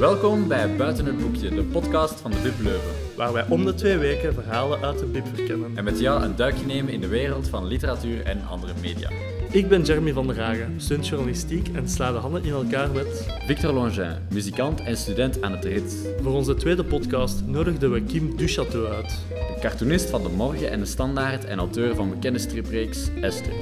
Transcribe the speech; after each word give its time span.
Welkom 0.00 0.48
bij 0.48 0.76
Buiten 0.76 1.06
het 1.06 1.18
Boekje, 1.18 1.48
de 1.48 1.62
podcast 1.62 2.20
van 2.20 2.30
de 2.30 2.36
Bib 2.42 2.60
Leuven. 2.60 2.90
waar 3.16 3.32
wij 3.32 3.46
om 3.48 3.64
de 3.64 3.74
twee 3.74 3.98
weken 3.98 4.34
verhalen 4.34 4.80
uit 4.80 4.98
de 4.98 5.06
bib 5.06 5.26
verkennen. 5.34 5.76
En 5.76 5.84
met 5.84 5.98
jou 5.98 6.22
een 6.22 6.36
duikje 6.36 6.66
nemen 6.66 6.92
in 6.92 7.00
de 7.00 7.08
wereld 7.08 7.48
van 7.48 7.66
literatuur 7.66 8.24
en 8.24 8.46
andere 8.46 8.72
media. 8.80 9.10
Ik 9.50 9.68
ben 9.68 9.82
Jeremy 9.82 10.12
van 10.12 10.26
der 10.26 10.40
Hagen, 10.40 10.80
student 10.80 11.06
journalistiek 11.06 11.68
en 11.68 11.88
sla 11.88 12.12
de 12.12 12.18
handen 12.18 12.44
in 12.44 12.52
elkaar 12.52 12.90
met... 12.90 13.26
Victor 13.46 13.72
Longin, 13.72 14.12
muzikant 14.32 14.80
en 14.80 14.96
student 14.96 15.42
aan 15.42 15.52
het 15.52 15.64
RIT. 15.64 16.14
Voor 16.22 16.32
onze 16.32 16.54
tweede 16.54 16.84
podcast 16.84 17.42
nodigden 17.46 17.92
we 17.92 18.02
Kim 18.02 18.36
Duchateau 18.36 18.86
uit. 18.86 19.18
De 19.28 19.60
cartoonist 19.60 20.10
van 20.10 20.22
De 20.22 20.28
Morgen 20.28 20.70
en 20.70 20.80
De 20.80 20.86
Standaard 20.86 21.44
en 21.44 21.58
auteur 21.58 21.94
van 21.94 22.10
bekende 22.10 22.38
stripreeks 22.38 23.08
Esther. 23.20 23.52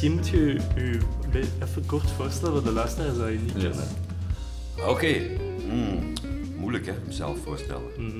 Misschien 0.00 0.12
moet 0.12 0.28
je 0.28 0.60
je 0.82 0.98
je 1.38 1.44
even 1.64 1.86
kort 1.86 2.10
voorstellen 2.10 2.52
voor 2.54 2.62
de 2.64 2.72
luisteraars 2.72 3.16
dat 3.18 3.28
je 3.28 3.38
niet 3.38 3.52
Yes. 3.54 3.62
kennen. 3.62 3.84
Oké, 4.88 5.16
Hmm, 5.68 6.12
moeilijk 6.56 6.86
hè, 6.86 6.92
mezelf 7.06 7.38
voorstellen. 7.44 7.82
Mhm. 7.98 8.18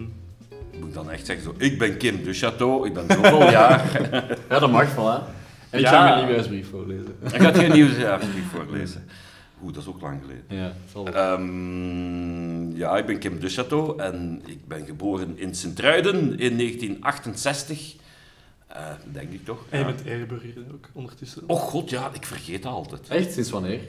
Moet 0.78 0.88
ik 0.88 0.94
dan 0.94 1.10
echt 1.10 1.26
zeggen 1.26 1.44
zo, 1.44 1.54
ik 1.58 1.78
ben 1.78 1.96
Kim 1.96 2.22
de 2.24 2.32
Chateau, 2.32 2.86
ik 2.86 2.94
ben 2.94 3.04
zoveel 3.08 3.50
jaar. 3.60 4.00
Ja, 4.48 4.58
dat 4.58 4.70
mag 4.70 4.92
voilà. 4.94 5.28
En 5.70 5.78
ik 5.78 5.84
Ja. 5.84 5.90
ga 5.90 6.14
mijn 6.14 6.32
nieuwsbrief 6.32 6.70
voorlezen. 6.70 7.14
Ik 7.32 7.40
ga 7.40 7.52
geen 7.52 7.72
nieuwsbrief 7.72 8.50
voorlezen. 8.54 9.04
Oeh, 9.62 9.72
dat 9.74 9.82
is 9.82 9.88
ook 9.88 10.00
lang 10.00 10.20
geleden. 10.20 10.44
Ja, 10.48 10.72
zal 10.92 11.06
Ehm, 11.06 12.76
ja, 12.76 12.96
ik 12.96 13.06
ben 13.06 13.18
Kim 13.18 13.40
de 13.40 13.48
Chateau 13.48 14.02
en 14.02 14.42
ik 14.46 14.66
ben 14.68 14.86
geboren 14.86 15.38
in 15.38 15.54
Sint-Truiden 15.54 16.38
in 16.38 16.56
1968. 16.56 17.94
Eh, 18.70 18.86
denk 19.12 19.30
ik 19.32 19.44
toch? 19.44 19.64
En 19.68 19.78
je 19.78 19.84
Ja. 20.18 20.26
bent 20.26 20.72
ook 20.72 20.88
ondertussen. 20.92 21.42
Oh 21.46 21.60
god, 21.60 21.90
ja, 21.90 22.10
ik 22.12 22.26
vergeet 22.26 22.62
dat 22.62 22.72
altijd. 22.72 23.08
Echt? 23.08 23.32
Sinds 23.32 23.50
wanneer? 23.50 23.80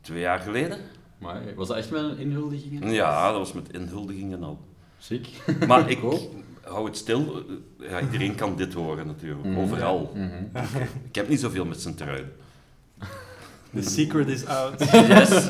Twee 0.00 0.20
jaar 0.20 0.38
geleden? 0.38 0.78
Maar 1.18 1.42
was 1.54 1.68
dat 1.68 1.76
echt 1.76 1.90
met 1.90 2.02
een 2.02 2.18
inhuldiging? 2.18 2.92
Ja, 2.92 3.28
dat 3.30 3.38
was 3.38 3.52
met 3.52 3.72
inhuldigingen 3.72 4.42
al. 4.42 4.60
Ziek. 4.98 5.28
Maar 5.66 5.90
ik 5.90 5.98
Cool. 6.00 6.42
hou 6.60 6.86
het 6.86 6.96
stil. 6.96 7.42
Ja, 7.80 8.00
iedereen 8.00 8.34
kan 8.34 8.56
dit 8.56 8.72
horen 8.74 9.06
natuurlijk, 9.06 9.44
Mhm. 9.48 9.58
overal. 9.58 10.12
Mhm. 10.14 10.58
Ik 11.08 11.14
heb 11.14 11.28
niet 11.28 11.40
zoveel 11.40 11.64
met 11.64 11.80
Sint-Truiden. 11.80 12.32
The 13.74 13.82
secret 13.82 14.28
is 14.28 14.46
out. 14.46 14.90
Yes. 15.08 15.48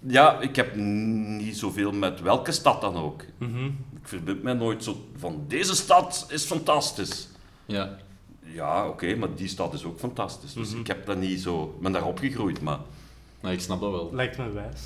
Ja, 0.00 0.40
ik 0.40 0.56
heb 0.56 0.74
niet 0.76 1.56
zoveel 1.56 1.92
met 1.92 2.20
welke 2.20 2.52
stad 2.52 2.80
dan 2.80 2.96
ook. 2.96 3.22
Mhm. 3.38 3.64
Ik 3.66 4.08
verbind 4.08 4.42
mij 4.42 4.52
nooit 4.54 4.84
zo 4.84 5.06
van 5.16 5.44
deze 5.48 5.74
stad 5.74 6.26
is 6.30 6.44
fantastisch. 6.44 7.28
Ja. 7.66 7.96
Ja, 8.40 8.88
oké, 8.88 9.14
maar 9.14 9.34
die 9.34 9.48
stad 9.48 9.74
is 9.74 9.84
ook 9.84 9.98
fantastisch. 9.98 10.52
Dus 10.52 10.70
Mhm. 10.70 10.80
ik 10.80 10.86
heb 10.86 11.06
dat 11.06 11.16
niet 11.16 11.40
zo... 11.40 11.62
Ik 11.76 11.80
ben 11.82 11.92
daar 11.92 12.04
opgegroeid, 12.06 12.60
maar, 12.60 12.78
ik 13.42 13.60
snap 13.60 13.80
dat 13.80 13.90
wel. 13.90 14.10
Lijkt 14.14 14.38
me 14.38 14.50
wijs. 14.50 14.80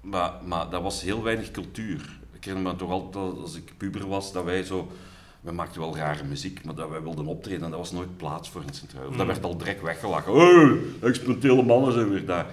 maar, 0.00 0.32
maar 0.44 0.70
dat 0.70 0.82
was 0.82 1.02
heel 1.02 1.22
weinig 1.22 1.50
cultuur. 1.50 2.18
Ik 2.32 2.44
herinner 2.44 2.72
me 2.72 2.78
toch 2.78 2.90
altijd, 2.90 3.38
als 3.42 3.54
ik 3.56 3.72
puber 3.76 4.08
was, 4.08 4.32
dat 4.32 4.44
wij 4.44 4.62
zo... 4.62 4.88
We 5.40 5.52
maakten 5.52 5.80
wel 5.80 5.96
rare 5.96 6.24
muziek, 6.24 6.64
maar 6.64 6.74
dat 6.74 6.88
wij 6.88 7.02
wilden 7.02 7.26
optreden 7.26 7.64
en 7.64 7.70
dat 7.70 7.78
was 7.78 7.92
nooit 7.92 8.16
plaats 8.16 8.50
voor 8.50 8.62
in 8.66 8.74
Sint-Truiden. 8.74 9.10
Of 9.12 9.16
dat 9.18 9.26
Mhm. 9.26 9.34
werd 9.34 9.46
al 9.52 9.58
direct 9.58 9.82
weggelachen. 9.82 10.34
Hey, 10.34 10.78
experimentele 11.08 11.62
mannen 11.62 11.92
zijn 11.92 12.08
weer 12.10 12.26
daar. 12.26 12.46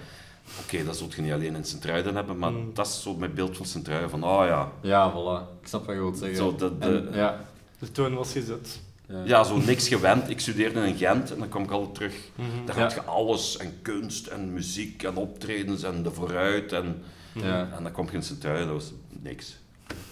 Oké, 0.64 0.83
dat 0.83 0.97
zult 0.97 1.14
je 1.14 1.21
niet 1.21 1.31
alleen 1.31 1.55
in 1.55 1.64
Sint-Truiden 1.66 2.16
hebben, 2.16 2.38
maar 2.38 2.52
Mhm. 2.52 2.61
dat 2.73 2.88
is 2.88 3.02
zo 3.02 3.16
mijn 3.16 3.33
beeld 3.33 3.58
van 3.58 3.66
Sint-Truiden. 3.66 4.09
Van, 4.09 4.23
oh 4.23 4.45
ja, 4.45 4.71
Ja, 4.81 5.11
voilà. 5.11 5.61
Ik 5.61 5.67
snap 5.67 5.86
wat 5.86 5.95
je 5.95 6.02
wilt 6.02 6.17
zeggen. 6.17 6.38
Zo, 6.38 6.55
dat- 6.55 6.71
En- 6.80 6.80
de- 6.80 7.09
ja. 7.14 7.45
De 7.80 7.91
toon 7.91 8.14
was 8.14 8.31
gezet. 8.31 8.80
Ja, 9.25 9.43
zo 9.43 9.57
niks 9.57 9.88
gewend. 9.88 10.29
Ik 10.29 10.39
studeerde 10.39 10.88
in 10.88 10.97
Gent 10.97 11.31
en 11.31 11.39
dan 11.39 11.49
kwam 11.49 11.63
ik 11.63 11.71
altijd 11.71 11.95
terug. 11.95 12.15
Mhm. 12.35 12.65
Daar 12.65 12.79
had 12.79 12.93
je 12.93 13.02
alles, 13.02 13.57
en 13.57 13.73
kunst, 13.81 14.27
en 14.27 14.53
muziek, 14.53 15.03
en 15.03 15.15
optredens, 15.15 15.83
en 15.83 16.03
de 16.03 16.11
vooruit. 16.11 16.71
En, 16.71 17.03
ja. 17.33 17.69
en 17.77 17.83
dan 17.83 17.92
kwam 17.92 18.05
je 18.11 18.17
in 18.17 18.39
dat 18.42 18.67
was 18.67 18.93
niks. 19.09 19.58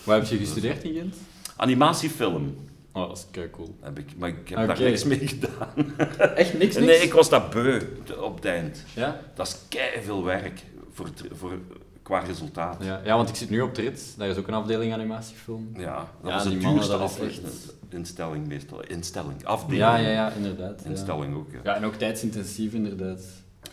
Waar 0.04 0.20
heb 0.20 0.28
je 0.28 0.38
gestudeerd 0.38 0.84
in 0.84 0.94
Gent? 0.94 1.16
Animatiefilm 1.56 2.56
Oh, 2.98 3.08
dat 3.08 3.18
is 3.18 3.26
kei 3.32 3.50
cool. 3.50 3.78
heb 3.82 4.00
ik, 4.00 4.18
maar 4.18 4.30
ik 4.30 4.50
heb 4.50 4.68
daar 4.68 4.82
niks 4.82 5.04
mee 5.04 5.28
gedaan. 5.28 5.98
Echt 6.36 6.54
niks, 6.54 6.76
niks? 6.76 6.76
Nee, 6.76 6.98
ik 6.98 7.14
was 7.14 7.30
dat 7.30 7.50
beu 7.50 7.82
op 8.20 8.36
het 8.36 8.46
eind. 8.46 8.84
Ja? 8.96 9.20
Dat 9.36 9.48
is 9.48 9.56
kei 9.70 10.02
veel 10.04 10.24
werk 10.24 10.64
voor, 10.92 11.10
voor, 11.32 11.60
qua 12.08 12.20
resultaat. 12.20 12.78
Ja, 12.84 13.02
ja, 13.04 13.16
want 13.16 13.30
ik 13.30 13.36
zit 13.36 13.50
nu 13.50 13.62
op 13.62 13.74
Trit. 13.74 14.14
Daar 14.18 14.28
is 14.28 14.38
ook 14.38 14.48
een 14.48 14.54
afdeling 14.54 14.94
animatiefilm. 14.94 15.70
Ja, 15.78 15.96
dat 16.22 16.30
Ja, 16.32 16.34
was 16.34 16.44
de 16.44 16.50
mannen, 16.50 16.74
duurste 16.74 16.96
afdeling. 16.96 17.34
echt- 17.46 17.76
Instelling 17.90 18.48
meestal. 18.48 18.82
Instelling, 18.84 19.46
afdeling. 19.46 19.80
Ja, 19.82 19.96
ja, 19.98 20.10
ja, 20.10 20.32
inderdaad. 20.32 20.82
ja. 20.84 20.90
Instelling 20.90 21.36
ook, 21.36 21.52
ja. 21.52 21.60
Ja, 21.64 21.76
en 21.76 21.86
ook 21.86 21.94
tijdsintensief, 21.94 22.74
inderdaad. 22.74 23.22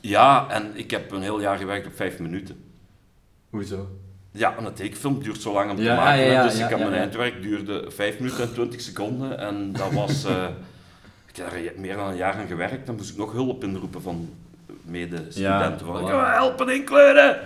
Ja, 0.00 0.46
en 0.50 0.70
ik 0.74 0.90
heb 0.90 1.10
een 1.10 1.22
heel 1.22 1.40
jaar 1.40 1.56
gewerkt 1.58 1.86
op 1.86 1.94
vijf 1.96 2.18
minuten. 2.18 2.56
Hoezo? 3.50 3.88
Ja, 4.30 4.54
een 4.58 4.72
tekenfilm 4.72 5.22
duurt 5.22 5.40
zo 5.42 5.52
lang 5.52 5.70
om 5.70 5.76
te 5.76 5.82
Ja, 5.82 5.94
maken. 5.96 6.22
ja, 6.24 6.42
dus 6.42 6.54
ik 6.54 6.68
heb 6.68 6.78
ja, 6.78 6.88
mijn 6.88 7.00
eindwerk 7.00 7.42
duurde 7.42 7.90
5 7.90 8.18
minuten 8.18 8.42
en 8.42 8.52
20 8.52 8.80
seconden. 8.80 9.38
En 9.38 9.72
dat 9.72 9.92
was... 9.92 10.24
eh, 10.24 10.44
ik 11.30 11.36
heb 11.36 11.50
daar 11.50 11.60
meer 11.76 11.96
dan 11.96 12.08
een 12.08 12.16
jaar 12.16 12.34
aan 12.34 12.46
gewerkt. 12.46 12.86
Dan 12.86 12.94
moest 12.94 13.10
ik 13.10 13.16
nog 13.16 13.32
hulp 13.32 13.64
inroepen 13.64 14.02
van 14.02 14.28
medestudenten. 14.82 15.86
Ja, 15.86 16.00
voilà. 16.02 16.34
helpen 16.34 16.68
inkleuren! 16.74 17.38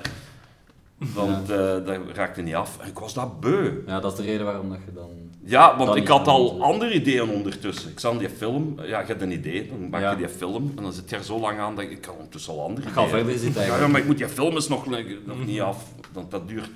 Want 1.15 1.51
eh, 1.51 1.57
dat 1.59 1.97
raakte 2.15 2.43
niet 2.43 2.55
af. 2.55 2.79
En 2.81 2.89
ik 2.89 2.99
was 2.99 3.15
dat 3.15 3.41
beu. 3.41 3.73
Ja, 3.87 4.01
dat 4.01 4.13
is 4.13 4.19
de 4.19 4.25
reden 4.25 4.47
waarom 4.47 4.69
dat 4.69 4.79
je 4.85 4.93
dan... 4.95 5.11
Ja, 5.45 5.77
want 5.77 5.97
ik 5.97 6.09
had 6.09 6.27
al 6.27 6.63
andere 6.63 6.93
ideeën 6.95 7.31
ondertussen. 7.31 7.91
Ik 7.91 8.01
zag 8.01 8.19
die 8.19 8.29
film, 8.29 8.75
ja, 8.83 9.01
je 9.01 9.07
hebt 9.07 9.23
een 9.23 9.31
idee, 9.33 9.69
dan 9.69 9.89
maak 9.89 10.01
je 10.01 10.07
Ja. 10.07 10.15
die 10.15 10.29
film 10.29 10.73
en 10.77 10.83
dan 10.83 10.93
zit 10.93 11.11
je 11.11 11.17
er 11.17 11.25
zo 11.25 11.41
lang 11.41 11.59
aan 11.59 11.75
dat 11.75 11.85
ik, 11.85 11.91
ik 11.91 12.01
kan 12.01 12.15
ondertussen 12.15 12.53
al 12.53 12.63
andere 12.63 12.87
Ik 12.87 12.93
ga 12.93 13.07
verder 13.07 13.39
zitten 13.39 13.65
Ja, 13.67 13.87
maar 13.87 14.01
ik 14.01 14.07
moet 14.07 14.19
die 14.19 14.29
film 14.29 14.55
eens 14.55 14.69
nog, 14.69 14.87
nog 15.25 15.47
niet 15.47 15.61
af, 15.61 15.85
want 16.13 16.31
dat 16.31 16.49
duurt 16.49 16.71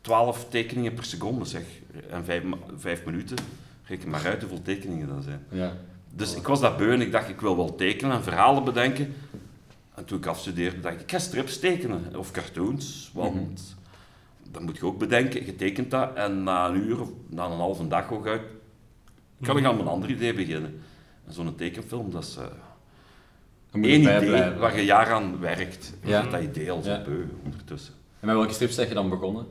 12 0.00 0.46
tekeningen 0.48 0.94
per 0.94 1.04
seconde 1.04 1.44
zeg. 1.44 1.62
En 2.10 2.24
5, 2.24 2.42
vijf 2.78 3.04
minuten, 3.04 3.36
reken 3.86 4.10
maar 4.10 4.26
uit 4.26 4.40
hoeveel 4.40 4.62
tekeningen 4.62 5.08
dat 5.08 5.24
zijn. 5.24 5.44
Ja. 5.48 5.72
Dus 6.14 6.34
ik 6.34 6.46
was 6.46 6.60
dat 6.60 6.76
beu 6.76 6.92
en 6.92 7.00
ik 7.00 7.12
dacht, 7.12 7.28
ik 7.28 7.40
wil 7.40 7.56
wel 7.56 7.74
tekenen 7.74 8.16
en 8.16 8.22
verhalen 8.22 8.64
bedenken. 8.64 9.14
En 10.02 10.08
toen 10.08 10.18
ik 10.18 10.26
afstudeerde, 10.26 10.80
dacht 10.80 10.94
ik, 10.94 11.00
ik 11.00 11.10
ga 11.10 11.18
strips 11.18 11.58
tekenen, 11.58 12.16
of 12.16 12.30
cartoons, 12.30 13.10
want 13.14 13.76
dan 14.50 14.62
moet 14.62 14.76
je 14.76 14.86
ook 14.86 14.98
bedenken, 14.98 15.46
je 15.46 15.56
tekent 15.56 15.90
dat 15.90 16.14
en 16.14 16.42
na 16.42 16.68
een 16.68 16.76
uur 16.76 17.00
of 17.00 17.08
na 17.28 17.44
een 17.44 17.58
halve 17.58 17.88
dag 17.88 18.06
hooguit, 18.08 18.42
kan 19.42 19.56
ik 19.58 19.64
aan 19.64 19.76
mijn 19.76 19.88
ander 19.88 20.10
idee 20.10 20.34
beginnen. 20.34 20.82
En 21.26 21.32
zo'n 21.32 21.54
tekenfilm, 21.54 22.10
dat 22.10 22.22
is 22.22 22.34
je 23.72 23.80
één 23.88 24.00
idee 24.00 24.18
blijven. 24.28 24.58
waar 24.58 24.76
je 24.76 24.84
jaar 24.84 25.12
aan 25.12 25.38
werkt. 25.40 25.92
Je 26.02 26.08
Ja. 26.08 26.22
dat 26.22 26.42
idee 26.42 26.70
al 26.70 26.82
zo 26.82 26.90
Ja. 26.90 27.02
beu 27.02 27.24
ondertussen. 27.44 27.94
En 28.20 28.26
met 28.26 28.36
welke 28.36 28.52
strips 28.52 28.74
zeg 28.74 28.88
je 28.88 28.94
dan 28.94 29.08
begonnen? 29.08 29.46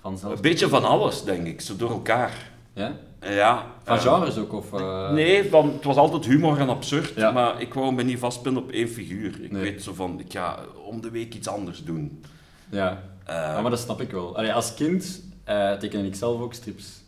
Vanzelf? 0.00 0.34
Een 0.34 0.40
beetje 0.42 0.68
van 0.68 0.84
alles, 0.84 1.24
denk 1.24 1.46
ik, 1.46 1.60
zo 1.60 1.76
door 1.76 1.90
elkaar. 1.90 2.52
Ja? 2.74 2.96
Ja. 3.20 3.66
Van 3.84 3.96
eh, 3.96 4.02
genres 4.02 4.36
ook, 4.38 4.52
of... 4.52 4.72
eh, 4.72 5.10
Nee, 5.12 5.48
van, 5.50 5.72
het 5.72 5.84
was 5.84 5.96
altijd 5.96 6.24
humor 6.24 6.58
en 6.58 6.68
absurd, 6.68 7.12
Ja. 7.16 7.30
maar 7.30 7.60
ik 7.60 7.74
wou 7.74 7.92
me 7.94 8.02
niet 8.02 8.18
vastpinnen 8.18 8.62
op 8.62 8.70
één 8.70 8.88
figuur. 8.88 9.42
Ik 9.42 9.52
Nee. 9.52 9.62
weet 9.62 9.82
zo 9.82 9.92
van, 9.94 10.20
ik 10.20 10.32
ga 10.32 10.58
om 10.86 11.00
de 11.00 11.10
week 11.10 11.34
iets 11.34 11.48
anders 11.48 11.84
doen. 11.84 12.22
Ja. 12.70 13.02
Eh, 13.24 13.34
ja, 13.34 13.60
maar 13.60 13.70
dat 13.70 13.80
snap 13.80 14.00
ik 14.00 14.10
wel. 14.10 14.36
Allee, 14.36 14.52
als 14.52 14.74
kind 14.74 15.22
eh 15.44 15.72
tekende 15.72 16.06
ik 16.06 16.14
zelf 16.14 16.40
ook 16.40 16.54
strips. 16.54 17.02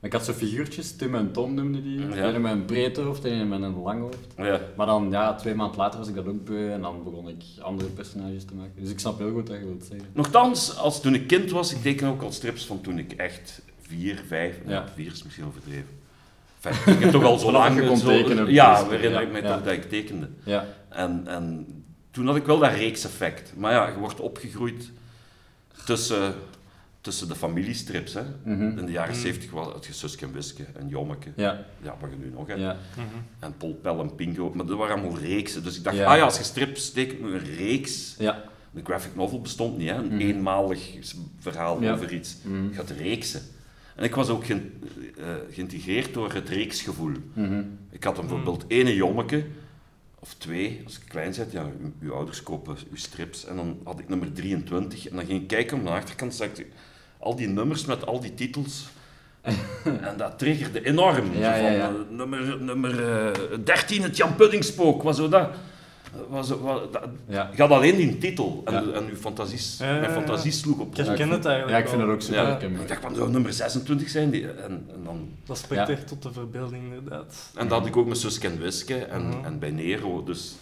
Maar 0.00 0.10
ik 0.10 0.16
had 0.16 0.24
zo 0.26 0.32
figuurtjes, 0.32 0.96
Tim 0.96 1.14
en 1.14 1.32
Tom 1.32 1.54
noemde 1.54 1.82
die. 1.82 1.98
Ja. 2.00 2.06
De 2.08 2.22
ene 2.22 2.38
met 2.38 2.52
een 2.52 2.64
breed 2.64 2.96
hoofd, 2.96 3.22
de 3.22 3.28
ene 3.30 3.44
met 3.44 3.62
een 3.62 3.82
lang 3.82 4.00
hoofd. 4.00 4.18
ja. 4.36 4.60
Maar 4.76 4.86
dan, 4.86 5.08
ja, 5.10 5.34
twee 5.34 5.54
maanden 5.54 5.76
later 5.78 5.98
was 5.98 6.08
ik 6.08 6.14
dat 6.14 6.26
ook 6.26 6.44
beu 6.44 6.70
en 6.72 6.80
dan 6.80 7.04
begon 7.04 7.28
ik 7.28 7.42
andere 7.60 7.88
personages 7.88 8.44
te 8.44 8.54
maken. 8.54 8.72
Dus 8.80 8.90
ik 8.90 8.98
snap 8.98 9.18
heel 9.18 9.32
goed 9.32 9.48
wat 9.48 9.58
je 9.58 9.64
wilt 9.64 9.84
zeggen. 9.84 10.08
Nochtans, 10.12 10.76
als 10.76 11.00
toen 11.00 11.14
ik 11.14 11.26
kind 11.26 11.50
was, 11.50 11.72
ik 11.74 11.82
teken 11.82 12.08
ook 12.08 12.22
al 12.22 12.32
strips 12.32 12.66
van 12.66 12.80
toen 12.80 12.98
ik 12.98 13.12
echt 13.12 13.62
vier, 13.90 14.22
vijf, 14.26 14.56
Ja. 14.66 14.84
vier 14.94 15.12
is 15.12 15.22
misschien 15.22 15.44
overdreven. 15.44 15.98
Enfin, 16.62 16.92
ik 16.94 17.00
heb 17.00 17.10
toch 17.10 17.24
al 17.24 17.38
zo 17.38 17.52
lang... 17.60 17.86
kon 17.86 18.00
tekenen, 18.00 18.52
Ja, 18.52 18.86
herinner 18.88 19.20
ja, 19.20 19.26
ik 19.26 19.32
me 19.32 19.42
toch 19.42 19.62
dat 19.62 19.72
ik 19.72 19.88
tekende. 19.88 20.28
Ja. 20.44 20.66
En, 20.88 21.22
en 21.26 21.66
toen 22.10 22.26
had 22.26 22.36
ik 22.36 22.44
wel 22.46 22.58
dat 22.58 22.72
reekseffect. 22.72 23.52
Maar 23.56 23.72
ja, 23.72 23.88
je 23.88 23.98
wordt 23.98 24.20
opgegroeid 24.20 24.90
tussen, 25.84 26.34
tussen 27.00 27.28
de 27.28 27.34
familiestrips. 27.34 28.14
Hè. 28.14 28.22
Mhm. 28.44 28.78
In 28.78 28.86
de 28.86 28.92
jaren 28.92 29.14
zeventig 29.14 29.50
was 29.50 29.66
had 29.66 29.86
je 29.86 29.92
Suske 29.92 30.24
en 30.24 30.32
Wiske 30.32 30.64
en 30.78 30.88
Jommeke. 30.88 31.30
Ja. 31.36 31.64
Ja, 31.82 31.96
wat 32.00 32.10
je 32.10 32.16
nu 32.16 32.30
nog 32.34 32.46
hebt. 32.46 32.60
Ja. 32.60 32.76
En 33.38 33.54
Polpel 33.56 34.00
en 34.00 34.14
Pingo. 34.14 34.52
Maar 34.54 34.66
dat 34.66 34.78
waren 34.78 34.98
allemaal 35.00 35.18
reeksen. 35.18 35.62
Dus 35.62 35.76
ik 35.76 35.84
dacht, 35.84 35.96
Ja. 35.96 36.10
ah 36.10 36.16
ja, 36.16 36.22
als 36.24 36.38
je 36.38 36.44
strips 36.44 36.90
tekent 36.92 37.20
met 37.20 37.32
een 37.32 37.54
reeks... 37.56 38.14
Ja. 38.18 38.42
De 38.72 38.80
graphic 38.84 39.14
novel 39.14 39.40
bestond 39.40 39.78
niet, 39.78 39.88
hè. 39.90 39.94
Een 39.96 40.06
Mhm. 40.06 40.18
eenmalig 40.20 40.90
verhaal 41.38 41.82
Ja. 41.82 41.92
over 41.92 42.12
iets. 42.12 42.36
Mhm. 42.42 42.68
Je 42.68 42.74
gaat 42.74 42.90
reeksen. 42.90 43.40
En 44.00 44.06
ik 44.06 44.14
was 44.14 44.28
ook 44.28 44.44
ge- 44.46 44.70
eh, 45.18 45.24
geïntegreerd 45.50 46.14
door 46.14 46.32
het 46.32 46.48
reeksgevoel. 46.48 47.12
Mhm. 47.32 47.62
Ik 47.90 48.04
had 48.04 48.18
een 48.18 48.26
bijvoorbeeld 48.26 48.64
ene 48.68 48.94
jommeke, 48.94 49.44
of 50.18 50.34
twee, 50.38 50.80
als 50.84 50.96
ik 50.96 51.02
klein 51.08 51.34
zet, 51.34 51.52
ja, 51.52 51.62
uw, 51.80 51.92
uw 52.08 52.12
ouders 52.12 52.42
kopen 52.42 52.76
uw 52.90 52.96
strips. 52.96 53.44
En 53.46 53.56
dan 53.56 53.78
had 53.84 53.98
ik 53.98 54.08
nummer 54.08 54.32
23 54.32 55.08
en 55.08 55.16
dan 55.16 55.24
ging 55.26 55.40
ik 55.42 55.46
kijken 55.48 55.78
op 55.78 55.84
de 55.84 55.90
achterkant, 55.90 56.34
zag 56.34 56.48
ik 56.48 56.66
al 57.18 57.36
die 57.36 57.48
nummers 57.48 57.84
met 57.84 58.06
al 58.06 58.20
die 58.20 58.34
titels. 58.34 58.88
En 59.84 60.16
dat 60.16 60.38
triggerde 60.38 60.84
enorm. 60.86 61.32
Ja, 61.38 61.56
Zo 61.56 61.62
ja, 61.62 61.68
van, 61.68 61.72
ja. 61.72 61.88
eh, 61.88 62.16
nummer, 62.16 62.62
nummer 62.62 63.08
eh, 63.26 63.58
13, 63.64 64.02
het 64.02 64.16
Jan 64.16 64.36
Puddingspook, 64.36 65.02
was 65.02 65.16
zo 65.16 65.28
dat. 65.28 65.50
Was, 66.28 66.48
was, 66.48 66.80
dat 66.92 67.08
Ja. 67.28 67.50
je 67.54 67.62
had 67.62 67.70
alleen 67.70 67.96
die 67.96 68.18
titel 68.18 68.62
en, 68.64 68.72
Ja. 68.72 68.92
en 68.92 69.08
uw 69.08 69.16
fantasies, 69.16 69.76
Ja, 69.78 69.84
mijn 69.90 70.02
ja. 70.02 70.10
fantasie 70.12 70.52
sloeg 70.52 70.78
op. 70.78 70.90
Ik 70.90 70.96
Ja, 70.96 71.10
ik 71.10 71.16
ken 71.16 71.30
het 71.30 71.44
eigenlijk 71.44 71.76
Ja, 71.76 71.82
ik 71.84 71.88
vind 71.88 72.00
het 72.00 72.10
ook 72.10 72.20
super. 72.22 72.62
Ik 72.80 72.88
dacht, 72.88 73.02
wat 73.02 73.16
zou 73.16 73.30
nummer 73.30 73.52
26 73.52 74.08
zijn? 74.08 74.30
Die, 74.30 74.50
en, 74.50 74.86
en, 74.94 75.04
dan, 75.04 75.28
Dat 75.44 75.58
spreekt 75.58 75.86
Ja. 75.88 75.92
echt 75.94 76.06
tot 76.08 76.22
de 76.22 76.32
verbeelding, 76.32 76.82
inderdaad. 76.84 77.50
en 77.54 77.68
dat 77.68 77.78
had 77.78 77.86
ik 77.88 77.96
ook 77.96 78.06
met 78.08 78.18
Suske 78.18 78.48
en 78.48 78.58
Wiske 78.58 79.04
en, 79.04 79.26
Mhm. 79.28 79.44
en 79.44 79.58
bij 79.58 79.70
Nero. 79.70 80.24
Dus, 80.24 80.54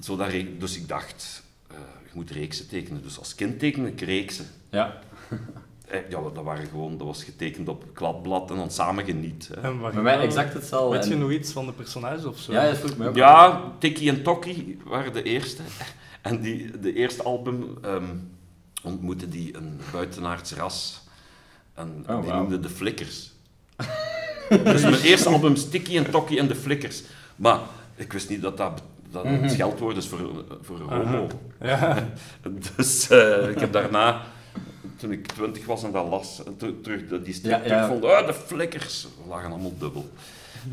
zo 0.00 0.16
dat 0.16 0.28
re- 0.28 0.58
dus 0.58 0.76
ik 0.76 0.88
dacht, 0.88 1.42
eh, 1.70 1.76
je 2.04 2.10
moet 2.12 2.30
reeksen 2.30 2.68
tekenen. 2.68 3.02
Dus 3.02 3.18
als 3.18 3.34
kind 3.34 3.58
tekende 3.58 3.88
ik 3.88 4.00
reeksen. 4.00 4.46
Ja. 4.70 4.98
Eh, 5.84 5.98
Ja, 6.10 6.20
dat, 6.34 6.44
waren 6.44 6.66
gewoon, 6.66 6.98
dat 6.98 7.06
was 7.06 7.24
getekend 7.24 7.68
op 7.68 7.84
kladblad 7.92 8.50
en 8.50 8.56
dan 8.56 8.70
samen 8.70 9.04
geniet. 9.04 9.50
Hè. 9.60 9.60
En 9.90 10.02
mij 10.02 10.18
exact 10.18 10.52
hetzelfde. 10.54 10.96
Weet 10.96 11.06
je 11.06 11.12
En- 11.12 11.18
nog 11.18 11.30
iets 11.30 11.52
van 11.52 11.66
de 11.66 11.72
personages 11.72 12.24
of 12.24 12.38
zo? 12.38 12.52
Ja, 12.52 12.64
dat 12.66 12.78
vroeg 12.78 12.96
mij 12.96 13.08
ook. 13.08 13.16
Ja, 13.16 13.62
Tikkie 13.78 14.10
en 14.10 14.22
Tokkie 14.22 14.78
waren 14.84 15.12
de 15.12 15.22
eerste. 15.22 15.62
En 16.22 16.40
die, 16.40 16.78
de 16.80 16.92
eerste 16.94 17.22
album 17.22 17.78
ehm 17.82 18.04
ontmoette 18.82 19.28
die 19.28 19.56
een 19.56 19.80
buitenaards 19.92 20.52
ras. 20.52 21.02
En 21.74 22.04
Oh, 22.08 22.22
die 22.22 22.32
noemde 22.32 22.60
de 22.60 22.68
Flikkers. 22.68 23.32
dus 24.64 24.82
mijn 24.82 25.00
eerste 25.02 25.28
album 25.28 25.52
is 25.52 25.68
Tikkie 25.68 25.98
en 25.98 26.10
Tokkie 26.10 26.38
en 26.38 26.48
de 26.48 26.54
Flikkers. 26.54 27.02
Maar 27.36 27.58
ik 27.94 28.12
wist 28.12 28.28
niet 28.28 28.42
dat 28.42 28.56
dat, 28.56 28.82
dat 29.10 29.24
Mhm. 29.24 29.42
het 29.42 29.50
scheldwoord 29.52 29.96
is 29.96 30.06
voor, 30.06 30.44
voor 30.62 30.80
Aha. 30.88 30.96
homo. 31.04 31.26
Ja. 31.60 32.08
Dus 32.76 33.08
eh, 33.08 33.48
ik 33.48 33.58
heb 33.60 33.72
daarna, 33.72 34.22
toen 34.96 35.12
ik 35.12 35.26
twintig 35.26 35.66
was 35.66 35.82
en 35.84 35.92
dat 35.92 36.08
las, 36.08 36.44
en 36.46 36.56
ter- 36.56 36.80
terug 36.80 37.08
de- 37.08 37.22
die 37.22 37.34
strip 37.34 37.52
Ja, 37.52 37.58
ja. 37.58 37.64
terugvond, 37.86 38.04
ah, 38.12 38.26
de 38.26 38.34
flikkers, 38.34 39.06
we 39.22 39.28
lagen 39.28 39.50
allemaal 39.50 39.72
dubbel. 39.78 40.08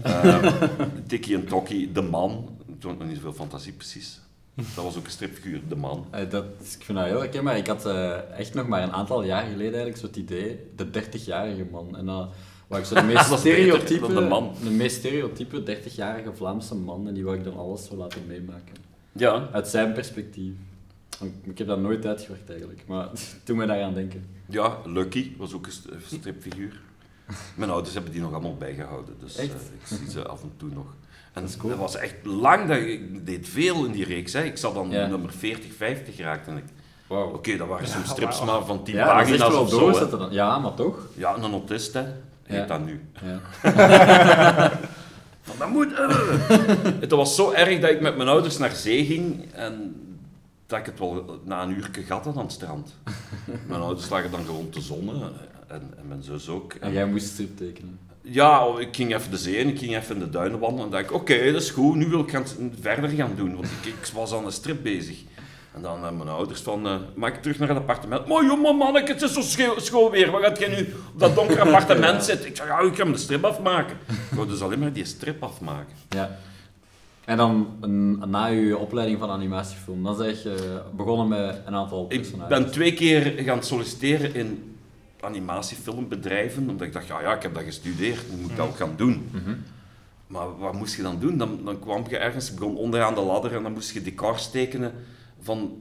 Tikkie 1.07 1.35
en 1.35 1.45
Tokkie, 1.47 1.91
de 1.91 2.01
man, 2.01 2.50
toen 2.79 2.89
had 2.89 3.00
nog 3.00 3.07
niet 3.07 3.15
zoveel 3.18 3.33
fantasie 3.33 3.71
precies. 3.73 4.19
Dat 4.56 4.83
was 4.83 4.97
ook 4.97 5.06
een 5.06 5.12
stripfiguur, 5.12 5.62
de 5.68 5.75
man. 5.75 6.06
Eh, 6.12 6.29
dat, 6.29 6.44
ik 6.77 6.83
vind 6.83 6.97
dat 6.97 7.07
heel 7.07 7.19
herkenbaar. 7.19 7.57
Ik 7.57 7.68
had 7.68 7.85
eh, 7.85 8.29
echt 8.39 8.53
nog 8.53 8.68
maar 8.68 8.83
een 8.83 8.91
aantal 8.91 9.23
jaar 9.23 9.41
geleden 9.41 9.63
eigenlijk 9.73 9.97
zo 9.97 10.06
het 10.06 10.15
idee, 10.15 10.59
de 10.75 10.85
30-jarige 10.85 11.65
man. 11.71 11.97
En 11.97 12.06
dan 12.06 12.29
was 12.68 12.79
ik 12.79 12.85
zo 12.85 12.95
de 12.95 13.01
meest 13.13 13.38
stereotype, 13.39 14.13
de 14.13 14.21
man. 14.21 14.53
de 14.63 14.69
meest 14.69 14.95
stereotype 14.95 15.63
30-jarige 15.77 16.33
Vlaamse 16.33 16.75
man. 16.75 17.07
En 17.07 17.13
die 17.13 17.23
wou 17.23 17.38
ik 17.38 17.44
dan 17.44 17.57
alles 17.57 17.85
zo 17.85 17.95
laten 17.95 18.21
meemaken. 18.27 18.75
Ja. 19.12 19.47
Uit 19.51 19.68
zijn 19.68 19.94
perspectief. 19.94 20.53
Ik 21.43 21.57
heb 21.57 21.67
dat 21.67 21.79
nooit 21.79 22.05
uitgewerkt 22.05 22.49
eigenlijk, 22.49 22.81
maar 22.87 23.07
toen 23.43 23.57
me 23.57 23.65
daaraan 23.65 23.93
denken. 23.93 24.25
Ja, 24.45 24.77
Lucky 24.85 25.31
was 25.37 25.53
ook 25.53 25.65
een 25.65 25.71
st- 25.71 25.87
een 25.89 26.01
stripfiguur. 26.19 26.79
Mijn 27.55 27.69
ouders 27.69 27.93
hebben 27.93 28.11
die 28.11 28.21
nog 28.21 28.31
allemaal 28.31 28.55
bijgehouden, 28.57 29.15
dus 29.19 29.35
eh, 29.37 29.43
ik 29.45 29.51
zie 29.85 30.09
ze 30.09 30.27
af 30.27 30.41
en 30.41 30.51
toe 30.57 30.69
nog. 30.73 30.85
En 31.33 31.41
Dat 31.41 31.49
is 31.49 31.57
cool. 31.57 31.69
dat 31.69 31.79
was 31.79 31.95
echt 31.95 32.15
lang, 32.23 32.67
dat, 32.67 32.77
ik 32.77 33.25
deed 33.25 33.49
veel 33.49 33.85
in 33.85 33.91
die 33.91 34.05
reeks. 34.05 34.33
Hè. 34.33 34.43
Ik 34.43 34.57
zat 34.57 34.73
dan 34.73 34.89
Ja. 34.89 35.07
nummer 35.07 35.31
40, 35.31 35.73
50 35.73 36.15
geraakt 36.15 36.47
en 36.47 36.57
ik... 36.57 36.63
Wauw. 37.07 37.33
Oké, 37.33 37.57
dat 37.57 37.67
waren 37.67 37.87
soms 37.87 38.09
strips 38.09 38.43
maar 38.43 38.65
van 38.65 38.83
10 38.83 38.95
Ja, 38.95 39.05
dat 39.17 39.27
is 39.27 39.31
echt 39.31 39.39
pagina's 39.39 39.69
wel 39.71 39.85
of 39.89 39.97
zo. 39.97 40.17
dan. 40.17 40.31
Ja, 40.31 40.59
maar 40.59 40.73
toch? 40.73 41.07
Ja, 41.15 41.35
een 41.35 41.51
autist, 41.51 41.93
hè. 41.93 42.03
Heet 42.43 42.67
dat 42.67 42.85
nu. 42.85 43.01
Ja. 43.23 43.41
Van, 45.41 45.55
dat 45.57 45.69
moet... 45.69 45.93
eh. 45.93 46.09
het 46.99 47.11
was 47.11 47.35
zo 47.35 47.51
erg 47.51 47.79
dat 47.79 47.89
ik 47.89 48.01
met 48.01 48.17
mijn 48.17 48.29
ouders 48.29 48.57
naar 48.57 48.71
zee 48.71 49.05
ging 49.05 49.51
en 49.53 49.95
dat 50.71 50.79
ik 50.79 50.85
het 50.85 51.00
wel 51.00 51.39
na 51.44 51.63
een 51.63 51.69
uur 51.69 51.89
had 52.07 52.27
aan 52.27 52.38
het 52.38 52.51
strand. 52.51 52.95
mijn 53.68 53.81
ouders 53.81 54.09
lagen 54.09 54.31
dan 54.31 54.45
gewoon 54.45 54.69
te 54.69 54.81
zonnen 54.81 55.31
en, 55.68 55.94
en 55.97 56.07
mijn 56.07 56.23
zus 56.23 56.50
ook. 56.50 56.73
En 56.73 56.91
jij 56.91 57.06
moest 57.06 57.27
strip 57.27 57.57
tekenen. 57.57 58.00
Ja, 58.21 58.65
ik 58.79 58.95
ging 58.95 59.15
even 59.15 59.31
de 59.31 59.38
zee 59.38 59.57
en 59.57 59.68
ik 59.68 59.79
ging 59.79 59.95
even 59.95 60.15
in 60.15 60.21
de 60.21 60.29
duinen 60.29 60.59
wandelen 60.59 60.85
en 60.85 60.91
dacht 60.91 61.03
ik, 61.03 61.12
oké, 61.13 61.51
dat 61.51 61.62
is 61.62 61.69
goed, 61.69 61.95
nu 61.95 62.07
wil 62.07 62.19
ik 62.19 62.29
gaan, 62.29 62.45
verder 62.81 63.09
gaan 63.09 63.35
doen, 63.35 63.56
want 63.56 63.65
ik, 63.65 63.85
ik 63.85 64.06
was 64.13 64.33
aan 64.33 64.45
een 64.45 64.51
strip 64.51 64.83
bezig. 64.83 65.18
En 65.73 65.81
dan 65.81 66.03
uh, 66.03 66.12
mijn 66.12 66.29
ouders 66.29 66.62
van, 66.62 66.88
uh, 66.88 66.95
mag 67.15 67.29
ik 67.29 67.41
terug 67.41 67.59
naar 67.59 67.68
het 67.68 67.77
appartement? 67.77 68.27
Maar 68.27 68.45
jongen 68.45 68.75
manneke, 68.75 69.12
het 69.12 69.21
is 69.21 69.33
zo 69.33 69.41
scho- 69.41 69.79
schoon 69.79 70.12
weer, 70.12 70.31
waar 70.31 70.41
gaat 70.41 70.59
jij 70.59 70.69
nu 70.69 70.94
op 71.13 71.19
dat 71.19 71.35
donkere 71.35 71.62
appartement 71.71 72.23
zitten? 72.23 72.47
Ik 72.50 72.56
zeg, 72.56 72.68
ja, 72.68 72.79
ik 72.79 72.95
ga 72.95 73.03
hem 73.03 73.12
de 73.12 73.18
strip 73.18 73.44
afmaken. 73.44 73.97
Ik 74.07 74.35
wou 74.35 74.47
dus 74.47 74.62
alleen 74.62 74.79
maar 74.79 74.94
die 74.94 75.06
strip 75.06 75.44
afmaken. 75.44 75.95
Ja. 76.09 76.38
En 77.25 77.38
dan 77.38 77.77
een- 77.81 78.23
na 78.29 78.45
je 78.45 78.77
opleiding 78.77 79.19
van 79.19 79.29
animatiefilm, 79.29 80.03
dan 80.03 80.15
zeg 80.15 80.44
je 80.44 80.81
begonnen 80.95 81.27
met 81.27 81.62
een 81.65 81.75
aantal 81.75 82.06
Ik 82.09 82.21
personages. 82.21 82.57
ben 82.57 82.71
twee 82.71 82.94
keer 82.94 83.21
gaan 83.44 83.63
solliciteren 83.63 84.33
in 84.35 84.75
animatiefilmbedrijven, 85.19 86.69
omdat 86.69 86.88
ik 86.88 86.94
dacht, 86.94 87.07
ja, 87.07 87.21
ja, 87.21 87.35
ik 87.35 87.41
heb 87.41 87.53
dat 87.53 87.63
gestudeerd, 87.63 88.27
dat 88.29 88.39
moet 88.39 88.51
ik 88.51 88.59
ook 88.59 88.75
gaan 88.75 88.94
doen. 88.97 89.29
Mhm. 89.31 89.53
Maar 90.27 90.57
wat 90.57 90.73
moest 90.73 90.95
je 90.95 91.01
dan 91.01 91.19
doen? 91.19 91.38
Dan, 91.38 91.59
dan 91.65 91.79
kwam 91.79 92.03
je 92.09 92.18
ergens, 92.18 92.53
begon 92.53 92.75
onderaan 92.77 93.15
de 93.15 93.21
ladder 93.21 93.56
en 93.56 93.63
dan 93.63 93.73
moest 93.73 93.91
je 93.94 94.01
decors 94.01 94.51
tekenen 94.51 94.94
van 95.41 95.77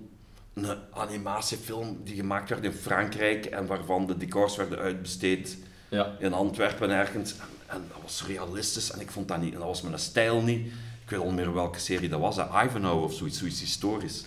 een 0.54 0.66
animatiefilm 0.92 1.96
die 2.04 2.14
gemaakt 2.14 2.48
werd 2.48 2.64
in 2.64 2.72
Frankrijk 2.72 3.44
en 3.44 3.66
waarvan 3.66 4.06
de 4.06 4.16
decors 4.16 4.56
werden 4.56 4.78
uitbesteed 4.78 5.58
Ja. 5.88 6.16
in 6.18 6.32
Antwerpen 6.32 6.90
ergens. 6.90 7.32
En, 7.38 7.44
en 7.66 7.82
dat 7.92 8.02
was 8.02 8.24
realistisch 8.26 8.90
en 8.92 9.00
ik 9.00 9.10
vond 9.10 9.28
dat 9.28 9.40
niet, 9.40 9.52
en 9.52 9.58
dat 9.58 9.68
was 9.68 9.82
mijn 9.82 9.98
stijl 9.98 10.42
niet. 10.42 10.72
Ik 11.10 11.16
weet 11.16 11.24
al 11.24 11.32
meer 11.32 11.54
welke 11.54 11.78
serie 11.78 12.08
dat 12.08 12.20
was, 12.20 12.36
hè. 12.36 12.42
Ivanhoe 12.64 13.02
of 13.02 13.14
zoiets, 13.14 13.38
zoiets 13.38 13.60
historisch. 13.60 14.24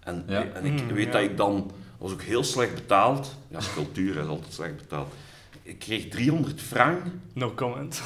En, 0.00 0.24
Ja. 0.26 0.44
en 0.54 0.64
ik 0.64 0.82
Mm, 0.82 0.92
weet 0.92 1.06
ja. 1.06 1.12
dat 1.12 1.22
ik 1.22 1.36
dan, 1.36 1.54
dat 1.66 1.72
was 1.98 2.12
ook 2.12 2.22
heel 2.22 2.44
slecht 2.44 2.74
betaald. 2.74 3.34
Ja, 3.50 3.60
sculptuur 3.60 4.16
is 4.16 4.26
altijd 4.26 4.52
slecht 4.52 4.76
betaald. 4.76 5.12
Ik 5.62 5.78
kreeg 5.78 6.08
300 6.08 6.60
frank 6.60 7.02
No 7.32 7.52
comment. 7.54 8.00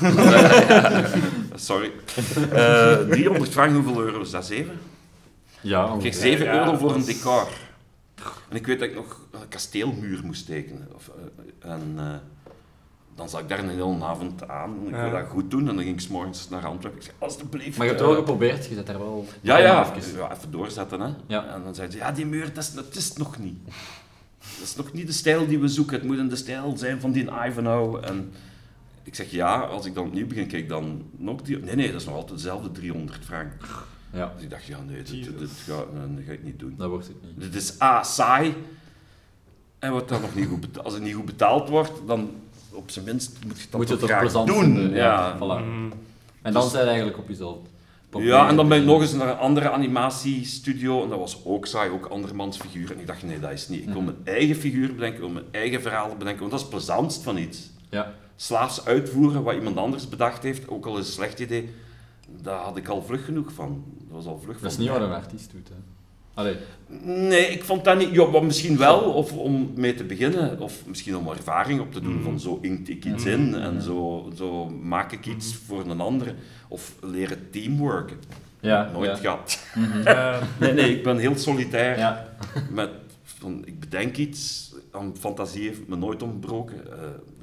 Sorry. 1.54 1.92
Eh 2.52 2.96
300 3.08 3.50
frank, 3.50 3.72
hoeveel 3.74 4.00
euro 4.02 4.20
is 4.20 4.30
dat? 4.30 4.46
7? 4.46 4.78
Ja, 5.60 5.80
Ik 5.80 5.84
kreeg 5.86 5.94
ongeveer. 5.94 6.12
7 6.12 6.44
ja, 6.46 6.52
euro 6.58 6.76
voor 6.76 6.94
een 6.94 7.04
decor. 7.04 7.48
En 8.48 8.56
ik 8.56 8.66
weet 8.66 8.78
dat 8.78 8.88
ik 8.88 8.94
nog 8.94 9.20
een 9.30 9.48
kasteelmuur 9.48 10.20
moest 10.24 10.46
tekenen. 10.46 10.88
Of, 10.94 11.10
eh, 11.62 11.70
en 11.70 11.94
eh, 11.96 12.14
dan 13.14 13.28
zat 13.28 13.40
ik 13.40 13.48
daar 13.48 13.58
een 13.58 13.68
hele 13.68 14.04
avond 14.04 14.48
aan. 14.48 14.74
Ik 14.86 14.90
Ja. 14.90 15.02
wilde 15.02 15.16
dat 15.16 15.28
goed 15.28 15.50
doen. 15.50 15.68
En 15.68 15.74
dan 15.74 15.84
ging 15.84 15.94
ik 15.94 16.00
s'morgens 16.00 16.48
naar 16.48 16.66
Antwerpen. 16.66 17.00
Ik 17.00 17.04
zei, 17.06 17.16
alsjeblieft. 17.18 17.76
Maar 17.76 17.86
je 17.86 17.92
hebt 17.92 18.02
eh, 18.04 18.08
het 18.08 18.16
wel 18.16 18.24
geprobeerd, 18.24 18.66
je 18.66 18.74
zet 18.74 18.86
daar 18.86 18.98
wel... 18.98 19.26
ja, 19.40 19.56
ja, 19.58 19.94
Even. 19.96 20.16
ja, 20.16 20.32
even 20.32 20.50
doorzetten. 20.50 21.00
Hè. 21.00 21.10
Ja. 21.26 21.46
En 21.54 21.62
dan 21.64 21.74
zei 21.74 21.90
ze, 21.90 21.96
ja, 21.96 22.12
die 22.12 22.26
muur, 22.26 22.52
dat 22.54 22.62
is, 22.62 22.72
dat 22.74 22.94
is 22.96 23.08
het 23.08 23.18
nog 23.18 23.38
niet. 23.38 23.58
Dat 24.38 24.62
is 24.68 24.76
nog 24.76 24.92
niet 24.92 25.06
de 25.06 25.12
stijl 25.12 25.46
die 25.46 25.58
we 25.58 25.68
zoeken. 25.68 25.94
Het 25.98 26.04
moet 26.04 26.18
in 26.18 26.28
de 26.28 26.36
stijl 26.36 26.76
zijn 26.76 27.00
van 27.00 27.12
die 27.12 27.28
Ivanhoe. 27.46 28.00
En 28.00 28.32
ik 29.02 29.14
zeg, 29.14 29.30
ja, 29.30 29.60
als 29.60 29.86
ik 29.86 29.94
dan 29.94 30.06
opnieuw 30.06 30.26
begin, 30.26 30.46
kijk 30.46 30.68
dan 30.68 31.02
nog 31.16 31.42
die... 31.42 31.58
Nee, 31.58 31.74
nee, 31.74 31.92
dat 31.92 32.00
is 32.00 32.06
nog 32.06 32.14
altijd 32.14 32.38
dezelfde 32.38 32.72
300 32.72 33.24
frank. 33.24 33.52
Ja, 34.12 34.32
Dus 34.34 34.42
ik 34.44 34.50
dacht, 34.50 34.64
ja, 34.64 34.78
nee, 34.86 34.96
dit, 34.96 35.08
Jezus. 35.08 35.26
dit, 35.26 35.38
dit 35.38 35.50
ga, 35.50 35.76
dat 35.76 36.24
ga 36.26 36.32
ik 36.32 36.42
niet 36.44 36.58
doen. 36.58 36.74
dat 36.76 36.88
wordt 36.88 37.06
het 37.06 37.16
niet. 37.22 37.40
Dit 37.52 37.54
is 37.62 37.80
A, 37.82 38.02
saai. 38.02 38.54
En 39.78 39.92
wat 39.92 40.08
dan 40.08 40.20
nog 40.20 40.34
niet 40.34 40.48
goed 40.48 40.60
betaald, 40.60 40.84
als 40.84 40.94
het 40.94 41.02
niet 41.02 41.14
goed 41.14 41.24
betaald 41.24 41.68
wordt, 41.68 41.92
dan 42.06 42.30
op 42.72 42.90
zijn 42.90 43.04
minst 43.04 43.32
moet 43.46 43.60
je 43.60 43.66
Moet 43.76 43.88
je 43.88 43.96
toch 43.96 44.08
graag 44.08 44.20
plezant 44.20 44.46
doen. 44.46 44.90
ja. 44.90 45.36
Voilà. 45.36 45.64
Mm. 45.64 45.92
En 46.42 46.52
dan 46.52 46.62
Dus- 46.62 46.70
zijn 46.72 46.86
eigenlijk 46.86 47.18
op 47.18 47.28
jezelf. 47.28 47.56
Ja, 48.18 48.48
en 48.48 48.56
dan 48.56 48.68
ben 48.68 48.78
ik 48.80 48.84
nog 48.84 49.00
eens 49.00 49.12
naar 49.12 49.28
een 49.28 49.36
andere 49.38 49.70
animatiestudio 49.70 51.02
en 51.02 51.08
dat 51.08 51.18
was 51.18 51.40
ook 51.44 51.66
saai, 51.66 51.90
ook 51.90 52.06
andermans 52.06 52.56
figuur. 52.56 52.92
En 52.92 52.98
ik 53.00 53.06
dacht, 53.06 53.22
nee, 53.22 53.40
dat 53.40 53.50
is 53.52 53.68
niet. 53.68 53.82
Ik 53.82 53.88
wil 53.88 54.00
mijn 54.00 54.16
eigen 54.24 54.56
figuur 54.56 54.86
bedenken, 54.94 55.14
ik 55.14 55.20
wil 55.20 55.28
mijn 55.28 55.44
eigen 55.50 55.82
verhalen 55.82 56.18
bedenken, 56.18 56.40
want 56.40 56.50
dat 56.50 56.60
is 56.60 56.66
het 56.66 56.74
plezantst 56.76 57.22
van 57.22 57.36
iets. 57.36 57.70
Ja, 57.90 58.12
Slaafs 58.36 58.84
uitvoeren 58.84 59.42
wat 59.42 59.54
iemand 59.54 59.76
anders 59.76 60.08
bedacht 60.08 60.42
heeft, 60.42 60.68
ook 60.68 60.86
al 60.86 60.92
is 60.92 60.98
het 60.98 61.06
een 61.06 61.12
slecht 61.12 61.40
idee, 61.40 61.74
daar 62.42 62.58
had 62.58 62.76
ik 62.76 62.88
al 62.88 63.02
vlug 63.02 63.24
genoeg 63.24 63.52
van. 63.52 63.84
Dat 63.98 64.16
was 64.16 64.26
al 64.26 64.40
vlug 64.44 64.60
dat 64.60 64.70
is 64.70 64.78
niet 64.78 64.88
wat 64.88 65.00
een 65.00 65.10
artiest 65.12 65.50
doet. 65.52 65.68
Hè. 65.68 65.74
Allee, 66.34 66.56
Nee, 67.04 67.46
ik 67.46 67.64
vond 67.64 67.84
dat 67.84 67.98
niet. 67.98 68.10
Ja, 68.14 68.40
misschien 68.40 68.76
wel, 68.78 68.98
of 69.00 69.32
om 69.32 69.72
mee 69.74 69.94
te 69.94 70.04
beginnen, 70.04 70.60
of 70.60 70.86
misschien 70.86 71.16
om 71.16 71.28
ervaring 71.28 71.80
op 71.80 71.92
te 71.92 72.00
doen 72.00 72.14
Mhm. 72.14 72.22
van 72.22 72.40
zo 72.40 72.58
inkt 72.62 72.88
ik 72.88 73.04
iets 73.04 73.24
Mhm. 73.24 73.32
in 73.32 73.54
en 73.54 73.82
zo, 73.82 74.30
zo 74.36 74.68
maak 74.68 75.12
ik 75.12 75.26
iets 75.26 75.54
voor 75.54 75.80
een 75.90 76.00
ander. 76.00 76.34
Of 76.68 76.94
leren 77.00 77.50
teamworken. 77.50 78.16
ja. 78.60 78.90
Nooit 78.92 79.10
ja. 79.10 79.16
gehad. 79.16 79.58
Mhm. 79.74 80.00
Eh, 80.06 80.42
Nee, 80.60 80.72
nee, 80.72 80.96
ik 80.96 81.02
ben 81.02 81.18
heel 81.18 81.36
solitair. 81.36 81.98
Ja, 81.98 82.28
Met, 82.70 82.90
van, 83.22 83.62
ik 83.66 83.80
bedenk 83.80 84.16
iets, 84.16 84.72
aan 84.90 85.12
fantasie 85.18 85.66
heeft 85.68 85.88
me 85.88 85.96
nooit 85.96 86.22
ontbroken. 86.22 86.92
Eh, 86.92 86.98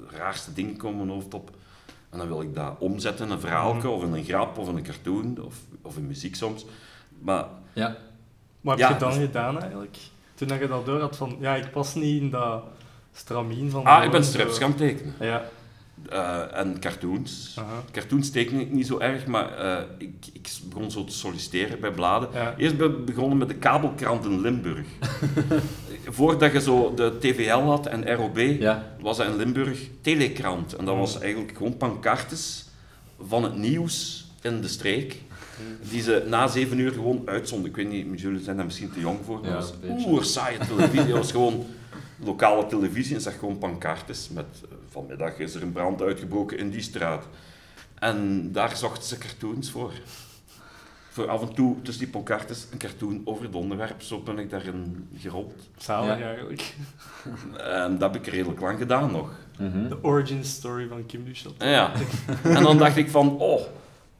de 0.10 0.16
raarste 0.18 0.54
dingen 0.54 0.78
komen 0.78 1.00
in 1.00 1.06
mijn 1.06 1.20
hoofd 1.20 1.34
op. 1.34 1.52
En 2.10 2.18
dan 2.18 2.28
wil 2.28 2.42
ik 2.42 2.56
dat 2.56 2.76
omzetten 2.80 3.26
in 3.26 3.32
een 3.32 3.40
verhaaltje, 3.40 3.88
Mhm. 3.88 3.98
of 3.98 4.04
in 4.04 4.14
een 4.14 4.24
grap, 4.24 4.58
of 4.58 4.70
in 4.70 4.76
een 4.76 4.84
cartoon, 4.84 5.38
of, 5.46 5.56
of 5.82 5.98
in 5.98 6.08
muziek 6.08 6.36
soms. 6.36 6.66
Maar 7.22 7.46
ja. 7.74 7.98
Wat 8.62 8.80
heb 8.80 8.88
Ja, 8.90 8.94
je 8.94 9.00
dan 9.00 9.10
dus- 9.14 9.20
gedaan 9.20 9.60
eigenlijk? 9.62 9.98
Toen 10.36 10.48
dat 10.48 10.60
je 10.60 10.68
dat 10.68 10.86
door 10.86 11.00
had 11.00 11.18
van, 11.18 11.38
ja, 11.40 11.56
ik 11.56 11.72
pas 11.72 11.96
niet 11.96 12.22
in 12.22 12.30
dat 12.30 12.64
stramien 13.14 13.70
van... 13.70 13.84
ah, 13.86 14.04
ik 14.04 14.12
ben 14.12 14.24
zo- 14.24 14.30
strips 14.30 14.58
gaan 14.58 14.76
tekenen. 14.76 15.14
Ja. 15.20 15.44
Eh, 16.10 16.60
en 16.60 16.80
cartoons. 16.80 17.58
Cartoons 17.92 18.30
teken 18.32 18.60
ik 18.60 18.72
niet 18.72 18.88
zo 18.88 19.00
erg, 19.00 19.26
maar 19.26 19.58
eh, 19.58 19.84
ik, 19.98 20.14
ik 20.34 20.50
begon 20.66 20.92
zo 20.92 21.04
te 21.04 21.14
solliciteren 21.14 21.80
bij 21.80 21.92
bladen. 21.92 22.30
Ja. 22.34 22.54
Eerst 22.58 22.78
ben 22.78 22.90
ik 22.92 23.06
begonnen 23.06 23.38
met 23.38 23.48
de 23.48 23.56
kabelkrant 23.56 24.26
in 24.26 24.42
Limburg. 24.42 24.86
voordat 26.06 26.52
je 26.52 26.62
zo 26.62 26.94
de 26.94 27.18
TVL 27.20 27.58
had 27.60 27.86
en 27.86 28.16
ROB, 28.16 28.38
Ja. 28.38 28.96
was 29.02 29.18
dat 29.18 29.28
in 29.28 29.36
Limburg 29.36 29.80
Telekrant. 30.02 30.76
En 30.76 30.86
dat 30.86 30.96
was 30.98 31.20
eigenlijk 31.20 31.58
gewoon 31.58 31.78
pancartes 31.78 32.66
van 33.28 33.44
het 33.44 33.56
nieuws 33.58 34.26
in 34.42 34.62
de 34.62 34.68
streek. 34.68 35.22
Die 35.90 36.02
ze 36.02 36.24
na 36.28 36.48
zeven 36.48 36.80
uur 36.80 36.92
gewoon 36.92 37.22
uitzonden. 37.26 37.70
Ik 37.70 37.76
weet 37.76 37.90
niet, 37.90 38.22
jullie 38.22 38.44
zijn 38.44 38.56
daar 38.56 38.66
misschien 38.66 38.92
te 38.92 39.00
jong 39.00 39.18
voor. 39.26 39.40
Ja, 39.44 39.50
dat 39.50 39.76
was 39.88 40.06
oer 40.06 40.24
saaie 40.24 40.58
televisie. 40.58 41.08
Dat 41.08 41.18
was 41.18 41.32
gewoon 41.32 41.66
lokale 42.24 42.66
televisie 42.66 43.16
en 43.16 43.22
zag 43.22 43.40
gewoon 43.40 43.58
pancartes 43.58 44.30
met 44.30 44.46
eh, 44.64 44.76
vanmiddag 44.90 45.38
is 45.38 45.56
er 45.56 45.62
een 45.62 45.72
brand 45.72 46.02
uitgebroken 46.02 46.58
in 46.58 46.70
die 46.70 46.82
straat. 46.82 47.26
En 48.00 48.50
daar 48.52 48.78
zochten 48.78 49.04
ze 49.08 49.18
cartoons 49.18 49.72
voor. 49.72 49.92
Voor 51.12 51.28
af 51.30 51.42
en 51.42 51.54
toe 51.54 51.76
tussen 51.82 52.04
die 52.04 52.14
pancartes 52.14 52.68
een 52.72 52.78
cartoon 52.78 53.22
over 53.26 53.44
het 53.46 53.56
onderwerp. 53.56 54.02
Zo 54.02 54.20
ben 54.20 54.40
ik 54.40 54.50
daarin 54.50 55.08
gerold. 55.18 55.54
Zalig 55.78 56.20
Ja. 56.20 56.26
eigenlijk. 56.26 56.76
En 57.58 57.98
dat 57.98 58.14
heb 58.14 58.26
ik 58.26 58.32
redelijk 58.34 58.60
lang 58.60 58.78
gedaan 58.78 59.12
nog. 59.12 59.30
Mhm. 59.60 59.88
De 59.88 60.04
origin 60.04 60.44
story 60.46 60.88
van 60.88 61.06
Kim 61.06 61.26
Duchat. 61.26 61.54
Ja. 61.58 61.92
En 62.44 62.64
dan 62.64 62.78
dacht 62.78 62.96
ik 62.98 63.10
van, 63.10 63.38
oh. 63.40 63.62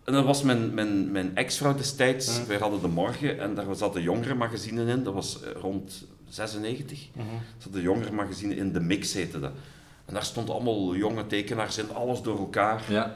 En 0.10 0.16
dat 0.16 0.26
was 0.26 0.44
mijn, 0.44 0.74
mijn, 0.74 1.12
mijn 1.12 1.36
ex-vrouw 1.36 1.76
destijds. 1.76 2.38
Ja. 2.38 2.46
Wij 2.46 2.58
hadden 2.58 2.82
de 2.82 2.88
morgen 2.88 3.40
en 3.40 3.56
daar 3.56 3.76
zaten 3.76 4.02
jongere 4.02 4.36
magazine 4.36 4.92
in. 4.92 5.04
Dat 5.04 5.14
was 5.14 5.44
eh, 5.44 5.52
rond 5.52 6.06
96. 6.30 7.08
Mhm. 7.14 7.28
Er 7.28 7.42
zaten 7.58 7.82
jongere 7.82 8.12
magazine 8.12 8.56
in, 8.56 8.72
de 8.72 8.80
mix 8.80 9.14
heette 9.14 9.40
dat. 9.40 9.52
En 10.06 10.14
daar 10.14 10.24
stonden 10.24 10.54
allemaal 10.54 10.96
jonge 10.96 11.28
tekenaars 11.28 11.78
in, 11.78 11.94
alles 11.94 12.22
door 12.22 12.38
elkaar. 12.38 12.84
Ja. 12.88 13.16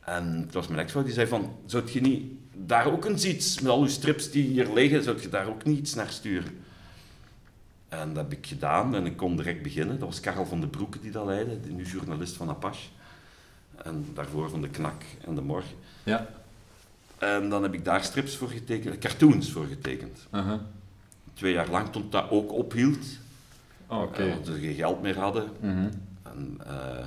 En 0.00 0.40
het 0.44 0.54
was 0.54 0.66
mijn 0.66 0.80
ex-vrouw 0.80 1.04
die 1.04 1.12
zei 1.12 1.26
van, 1.26 1.56
zou 1.66 1.82
je 1.92 2.00
niet 2.00 2.32
daar 2.52 2.92
ook 2.92 3.04
eens 3.04 3.24
iets, 3.24 3.60
met 3.60 3.70
al 3.70 3.80
uw 3.80 3.88
strips 3.88 4.30
die 4.30 4.44
hier 4.44 4.72
liggen, 4.72 5.02
zou 5.02 5.20
je 5.20 5.28
daar 5.28 5.48
ook 5.48 5.64
niet 5.64 5.78
iets 5.78 5.94
naar 5.94 6.10
sturen? 6.10 6.58
En 7.88 8.08
dat 8.14 8.24
heb 8.24 8.32
ik 8.32 8.46
gedaan 8.46 8.94
en 8.94 9.06
ik 9.06 9.16
kon 9.16 9.36
direct 9.36 9.62
beginnen. 9.62 9.98
Dat 9.98 10.08
was 10.08 10.20
Karel 10.20 10.46
van 10.46 10.60
den 10.60 10.70
Broeke 10.70 11.00
die 11.00 11.10
dat 11.10 11.26
leidde, 11.26 11.58
nu 11.72 11.84
journalist 11.84 12.36
van 12.36 12.48
Apache. 12.48 12.88
En 13.82 14.06
daarvoor 14.14 14.50
van 14.50 14.60
de 14.60 14.68
Knak 14.68 15.02
en 15.26 15.34
de 15.34 15.40
Morgen. 15.40 15.76
Ja. 16.02 16.26
En 17.18 17.48
dan 17.48 17.62
heb 17.62 17.74
ik 17.74 17.84
daar 17.84 18.04
strips 18.04 18.36
voor 18.36 18.48
getekend, 18.48 18.98
cartoons 18.98 19.50
voor 19.52 19.66
getekend. 19.66 20.18
Uh-huh. 20.34 20.60
Twee 21.34 21.52
jaar 21.52 21.70
lang 21.70 21.88
tot 21.90 22.12
dat 22.12 22.30
ook 22.30 22.52
ophield, 22.52 23.06
Oh, 23.86 24.02
Oké. 24.02 24.22
eh, 24.22 24.28
want 24.32 24.46
ze 24.46 24.52
geen 24.52 24.74
geld 24.74 25.02
meer 25.02 25.18
hadden. 25.18 25.48
Mhm. 25.60 25.88
En 26.22 26.56
eh, 26.66 27.06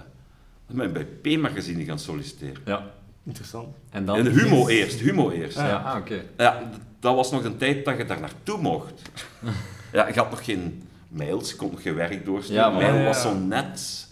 dan 0.68 0.78
ben 0.78 0.86
ik 0.88 0.94
bij 0.94 1.06
P-magazine 1.38 1.84
gaan 1.84 2.00
solliciteren. 2.00 2.62
Ja. 2.66 2.92
Interessant. 3.24 3.76
En 3.90 4.06
dan... 4.06 4.18
In 4.18 4.24
de 4.24 4.30
Humo 4.30 4.68
eerst, 4.68 5.00
Humo 5.00 5.30
eerst. 5.30 5.58
Ja, 5.58 5.78
ah, 5.78 5.98
oké. 5.98 6.22
Ja, 6.38 6.72
dat 7.00 7.16
was 7.16 7.32
nog 7.32 7.44
een 7.44 7.58
tijd 7.58 7.86
dat 7.86 7.98
je 7.98 8.06
daar 8.06 8.20
naartoe 8.20 8.58
mocht. 8.62 9.02
ja, 9.94 10.08
je 10.08 10.14
had 10.14 10.30
nog 10.30 10.46
geen 10.46 10.84
mails, 11.08 11.50
je 11.50 11.56
kon 11.56 11.72
nog 11.72 11.82
geen 11.82 11.96
werk 11.96 12.26
doorsturen. 12.26 12.62
Ja, 12.64 12.70
maar- 12.70 12.82
Mail 12.82 12.96
Ja, 12.96 13.04
was 13.04 13.22
zo 13.22 13.34
net, 13.38 14.08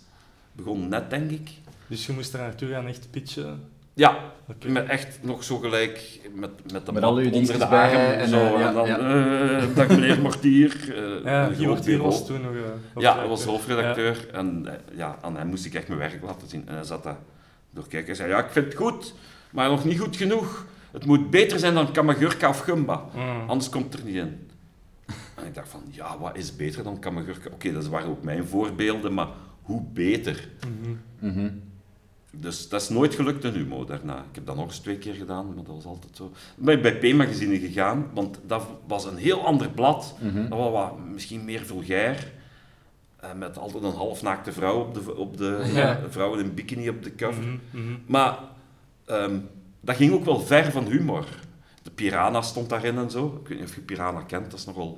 begon 0.51 0.87
net 0.89 1.09
denk 1.09 1.31
ik. 1.31 1.49
Dus 1.87 2.05
je 2.05 2.13
moest 2.13 2.33
er 2.33 2.39
naartoe 2.39 2.69
gaan 2.69 2.87
echt 2.87 3.07
pitchen. 3.11 3.59
Ja, 3.93 4.17
met 4.67 4.85
echt 4.85 5.19
nog 5.21 5.43
zo 5.43 5.57
gelijk, 5.57 6.19
met, 6.33 6.49
met 6.71 6.85
de 6.85 6.91
Met 6.91 7.01
map 7.01 7.11
al 7.11 7.17
uw 7.17 7.31
onder 7.31 7.57
de 7.57 7.65
arm. 7.65 7.95
en, 7.95 8.29
zo, 8.29 8.45
eh, 8.45 8.59
ja, 8.59 8.67
en 8.67 8.73
dan, 8.73 8.87
ja. 8.87 8.97
eh, 9.59 9.75
dag 9.75 9.87
meneer 9.87 10.21
Mortier. 10.21 10.93
eh, 10.95 11.23
Ja, 11.23 11.51
hier 11.51 11.79
bureau. 11.83 12.01
was 12.03 12.25
toen 12.25 12.41
nog... 12.41 12.51
eh, 12.53 13.01
Ja, 13.01 13.17
hij 13.17 13.27
was 13.27 13.43
hoofdredacteur. 13.43 14.27
En 14.31 14.65
eh, 14.67 14.97
ja, 14.97 15.17
aan 15.21 15.37
hem 15.37 15.47
moest 15.47 15.65
ik 15.65 15.73
echt 15.73 15.87
mijn 15.87 15.99
werk 15.99 16.23
laten 16.23 16.47
zien. 16.47 16.63
En 16.67 16.73
hij 16.75 16.83
zat 16.83 17.03
daar 17.03 17.17
doorkijken. 17.71 18.05
Hij 18.07 18.15
zei, 18.15 18.29
ja, 18.29 18.39
ik 18.45 18.51
vind 18.51 18.65
het 18.65 18.75
goed, 18.75 19.13
maar 19.51 19.69
nog 19.69 19.85
niet 19.85 19.99
goed 19.99 20.15
genoeg. 20.15 20.65
Het 20.91 21.05
moet 21.05 21.29
beter 21.29 21.59
zijn 21.59 21.73
dan 21.73 21.91
Kamagurka 21.91 22.49
of 22.49 22.59
Gumba. 22.59 23.05
Mm. 23.15 23.49
Anders 23.49 23.69
komt 23.69 23.93
het 23.93 24.01
er 24.01 24.07
niet 24.07 24.15
in. 24.15 24.49
En 25.35 25.45
ik 25.45 25.53
dacht 25.55 25.69
van, 25.69 25.81
ja, 25.89 26.17
wat 26.19 26.37
is 26.37 26.55
beter 26.55 26.83
dan 26.83 26.99
Kamagurka? 26.99 27.49
Oké, 27.53 27.71
dat 27.73 27.87
waren 27.87 28.09
ook 28.09 28.23
mijn 28.23 28.45
voorbeelden, 28.47 29.13
maar 29.13 29.27
hoe 29.61 29.81
beter? 29.93 30.47
Mhm. 31.19 31.49
Dus 32.39 32.69
dat 32.69 32.81
is 32.81 32.89
nooit 32.89 33.15
gelukt 33.15 33.43
in 33.43 33.53
Humo 33.53 33.85
daarna. 33.85 34.17
Ik 34.17 34.35
heb 34.35 34.45
dat 34.45 34.55
nog 34.55 34.65
eens 34.65 34.79
twee 34.79 34.97
keer 34.97 35.13
gedaan, 35.13 35.45
maar 35.45 35.55
dat 35.55 35.65
was 35.75 35.85
altijd 35.85 36.15
zo. 36.15 36.31
Dan 36.55 36.65
ben 36.65 36.75
ik 36.75 36.99
bij 37.01 37.11
P-magazine 37.13 37.59
gegaan, 37.59 38.07
want 38.13 38.39
dat 38.47 38.63
was 38.87 39.05
een 39.05 39.17
heel 39.17 39.45
ander 39.45 39.69
blad. 39.69 40.15
Mhm. 40.21 40.49
Dat 40.49 40.57
was 40.59 40.71
wat, 40.71 40.99
misschien 41.13 41.45
meer 41.45 41.65
vulgair. 41.65 42.31
eh, 43.19 43.33
met 43.33 43.57
altijd 43.57 43.83
een 43.83 43.91
halfnaakte 43.93 44.51
vrouw 44.51 44.79
op 44.79 44.93
de, 44.93 45.15
op 45.15 45.37
de 45.37 45.61
Ja. 45.73 45.99
vrouw 46.09 46.33
in 46.33 46.45
een 46.45 46.53
bikini 46.53 46.89
op 46.89 47.03
de 47.03 47.15
cover. 47.15 47.43
Mhm, 47.43 47.57
mhm. 47.71 47.93
Maar 48.05 48.39
ehm, 49.05 49.37
dat 49.81 49.95
ging 49.95 50.13
ook 50.13 50.25
wel 50.25 50.39
ver 50.39 50.71
van 50.71 50.85
humor. 50.85 51.25
De 51.83 51.91
Piranha 51.91 52.41
stond 52.41 52.69
daarin 52.69 52.97
en 52.97 53.09
zo. 53.11 53.39
Ik 53.43 53.47
weet 53.47 53.59
niet 53.59 53.69
of 53.69 53.75
je 53.75 53.81
Piranha 53.81 54.21
kent, 54.21 54.51
dat 54.51 54.59
is 54.59 54.65
nogal 54.65 54.97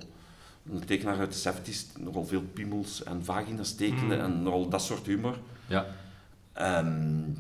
een 0.72 0.86
tekenaar 0.86 1.20
uit 1.20 1.44
de 1.44 1.53
70s. 1.53 2.00
Nogal 2.00 2.25
veel 2.25 2.41
piemels 2.53 3.03
en 3.03 3.24
vagina's 3.25 3.75
tekenen 3.75 4.17
Mm. 4.17 4.24
en 4.24 4.44
nogal 4.44 4.70
dat 4.70 4.82
soort 4.82 5.06
humor. 5.06 5.38
Ja. 5.67 5.86
En 6.58 7.38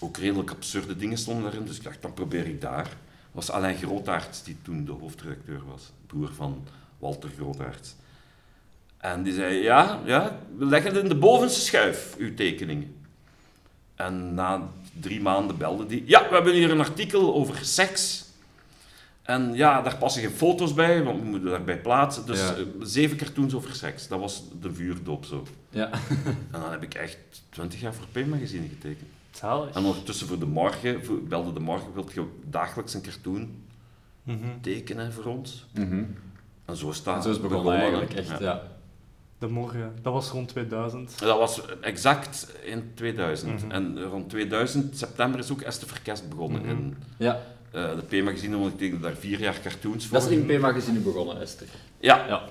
ook 0.00 0.16
redelijk 0.16 0.50
absurde 0.50 0.96
dingen 0.96 1.18
stonden 1.18 1.42
daarin, 1.42 1.64
dus 1.64 1.76
ik 1.76 1.82
dacht, 1.82 2.02
dan 2.02 2.14
probeer 2.14 2.46
ik 2.46 2.60
daar. 2.60 2.88
Was 3.32 3.50
Alain 3.50 3.76
Grootaerts, 3.76 4.42
die 4.42 4.56
toen 4.62 4.84
de 4.84 4.92
hoofdredacteur 4.92 5.60
was, 5.66 5.92
broer 6.06 6.34
van 6.34 6.64
Walter 6.98 7.30
Grootaerts. 7.36 7.94
En 8.98 9.22
die 9.22 9.32
zei, 9.32 9.54
ja, 9.54 10.00
ja, 10.04 10.38
we 10.56 10.64
leggen 10.64 10.94
het 10.94 11.02
in 11.02 11.08
de 11.08 11.16
bovenste 11.16 11.60
schuif, 11.60 12.14
uw 12.18 12.34
tekeningen. 12.34 12.94
En 13.94 14.34
na 14.34 14.68
drie 15.00 15.20
maanden 15.20 15.56
belde 15.56 15.86
die, 15.86 16.02
ja, 16.06 16.28
we 16.28 16.34
hebben 16.34 16.52
hier 16.52 16.70
een 16.70 16.80
artikel 16.80 17.34
over 17.34 17.64
seks. 17.64 18.24
En 19.26 19.54
ja, 19.54 19.82
daar 19.82 19.96
passen 19.96 20.22
geen 20.22 20.30
foto's 20.30 20.74
bij, 20.74 21.02
want 21.02 21.20
we 21.20 21.26
moeten 21.26 21.50
daarbij 21.50 21.78
plaatsen. 21.80 22.26
Dus 22.26 22.38
Ja. 22.40 22.54
eh, 22.54 22.62
zeven 22.80 23.16
cartoons 23.16 23.54
over 23.54 23.74
seks, 23.74 24.08
dat 24.08 24.18
was 24.20 24.42
de 24.60 24.74
vuurdoop 24.74 25.24
zo. 25.24 25.46
Ja. 25.70 25.90
En 26.52 26.60
dan 26.60 26.70
heb 26.70 26.82
ik 26.82 26.94
echt 26.94 27.18
twintig 27.48 27.80
jaar 27.80 27.94
voor 27.94 28.06
P-magazine 28.12 28.68
getekend. 28.68 29.08
Zalig. 29.30 29.74
En 29.74 29.84
ondertussen 29.84 30.26
voor 30.26 30.38
de 30.38 30.46
morgen, 30.46 31.04
voor, 31.04 31.22
belde 31.22 31.52
de 31.52 31.60
morgen, 31.60 31.92
wilt 31.94 32.12
je 32.12 32.24
dagelijks 32.44 32.94
een 32.94 33.02
cartoon 33.02 33.50
Mhm. 34.22 34.36
tekenen 34.60 35.12
voor 35.12 35.24
ons? 35.24 35.66
En 36.64 36.76
zo 36.76 36.92
staat 36.92 37.16
En 37.16 37.22
zo 37.22 37.28
is 37.30 37.36
het 37.36 37.48
begonnen 37.48 37.74
eigenlijk, 37.74 38.12
echt, 38.14 38.28
Ja. 38.28 38.36
ja. 38.40 38.62
De 39.38 39.48
morgen, 39.48 39.92
dat 40.02 40.12
was 40.12 40.30
rond 40.30 40.48
2000. 40.48 41.18
Dat 41.18 41.38
was 41.38 41.60
exact 41.80 42.52
in 42.64 42.90
2000. 42.94 43.62
Mhm. 43.62 43.70
En 43.70 44.02
rond 44.02 44.28
2000, 44.30 44.96
september, 44.98 45.40
is 45.40 45.50
ook 45.52 45.60
Esther 45.60 45.88
Verkest 45.88 46.28
begonnen 46.28 46.60
Mhm. 46.60 46.70
in 46.70 46.96
Ja, 47.16 47.40
eh, 47.70 47.90
de 48.08 48.20
P-magazine, 48.20 48.58
want 48.58 48.72
ik 48.72 48.78
tekende 48.78 49.02
daar 49.02 49.14
vier 49.16 49.38
jaar 49.40 49.60
cartoons 49.62 50.06
voor. 50.06 50.18
dat 50.18 50.30
is 50.30 50.36
in 50.36 50.46
P-magazine 50.46 50.98
begonnen, 50.98 51.40
Esther. 51.40 51.66
Ja, 52.00 52.26
Ja. 52.28 52.42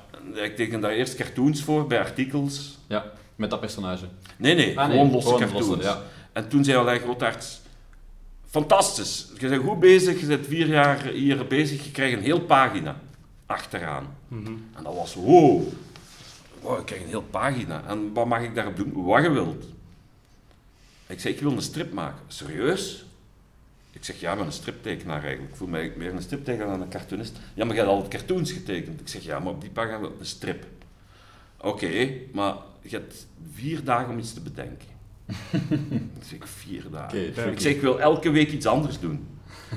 Ik 0.43 0.55
tekende 0.55 0.87
daar 0.87 0.95
eerst 0.95 1.15
cartoons 1.15 1.61
voor, 1.63 1.87
bij 1.87 1.99
artikels. 1.99 2.77
Ja, 2.87 3.05
met 3.35 3.49
dat 3.49 3.59
personage. 3.59 4.05
Nee, 4.37 4.55
nee, 4.55 4.79
Ah, 4.79 4.87
nee, 4.87 4.97
gewoon 4.97 5.11
losse 5.11 5.27
gewoon 5.29 5.41
cartoons. 5.43 5.67
losse, 5.67 5.83
ja. 5.83 6.01
En 6.33 6.47
toen 6.49 6.63
zei 6.63 6.77
Alain 6.77 6.99
Grootaerts, 6.99 7.61
fantastisch, 8.49 9.27
je 9.39 9.47
bent 9.47 9.63
goed 9.63 9.79
bezig, 9.79 10.19
je 10.19 10.25
bent 10.25 10.45
vier 10.47 10.67
jaar 10.67 11.03
hier 11.05 11.47
bezig, 11.47 11.83
je 11.85 11.91
krijgt 11.91 12.17
een 12.17 12.23
heel 12.23 12.39
pagina 12.41 12.99
achteraan. 13.45 14.15
Mhm. 14.27 14.47
En 14.75 14.83
dat 14.83 14.95
was, 14.95 15.13
wow, 15.13 15.61
wow, 16.61 16.79
ik 16.79 16.85
krijg 16.85 17.01
een 17.01 17.07
heel 17.07 17.21
pagina. 17.29 17.83
En 17.87 18.13
wat 18.13 18.25
mag 18.25 18.41
ik 18.41 18.55
daarop 18.55 18.75
doen? 18.75 19.03
Wat 19.03 19.23
je 19.23 19.29
wilt. 19.29 19.65
Ik 21.07 21.19
zei, 21.19 21.33
ik 21.33 21.39
wil 21.41 21.51
een 21.51 21.61
strip 21.61 21.93
maken. 21.93 22.19
Serieus? 22.27 23.04
Ik 23.95 24.03
zeg, 24.03 24.19
ja, 24.19 24.31
ik 24.31 24.37
ben 24.37 24.45
een 24.45 24.51
striptekenaar 24.51 25.21
eigenlijk. 25.23 25.51
Ik 25.51 25.57
voel 25.57 25.67
mij 25.67 25.93
meer 25.97 26.13
een 26.13 26.21
striptekenaar 26.21 26.67
dan 26.67 26.81
een 26.81 26.89
cartoonist. 26.89 27.37
Ja, 27.53 27.65
maar 27.65 27.73
je 27.75 27.79
hebt 27.81 27.93
altijd 27.93 28.09
cartoons 28.13 28.51
getekend. 28.51 29.01
Ik 29.01 29.07
zeg, 29.07 29.23
ja, 29.23 29.39
maar 29.39 29.53
op 29.53 29.61
die 29.61 29.69
pagina 29.69 29.99
wil 29.99 30.09
ik 30.09 30.19
een 30.19 30.25
strip. 30.25 30.65
Oké, 31.61 32.09
maar 32.33 32.53
je 32.81 32.89
hebt 32.97 33.27
vier 33.53 33.83
dagen 33.83 34.09
om 34.13 34.19
iets 34.19 34.33
te 34.33 34.41
bedenken. 34.41 34.87
ik 36.19 36.23
zeg, 36.29 36.49
vier 36.49 36.83
dagen. 36.91 37.27
Ik 37.51 37.59
zeg, 37.59 37.73
ik 37.73 37.81
wil 37.81 37.99
elke 37.99 38.29
week 38.29 38.51
iets 38.51 38.65
anders 38.65 38.99
doen. 38.99 39.27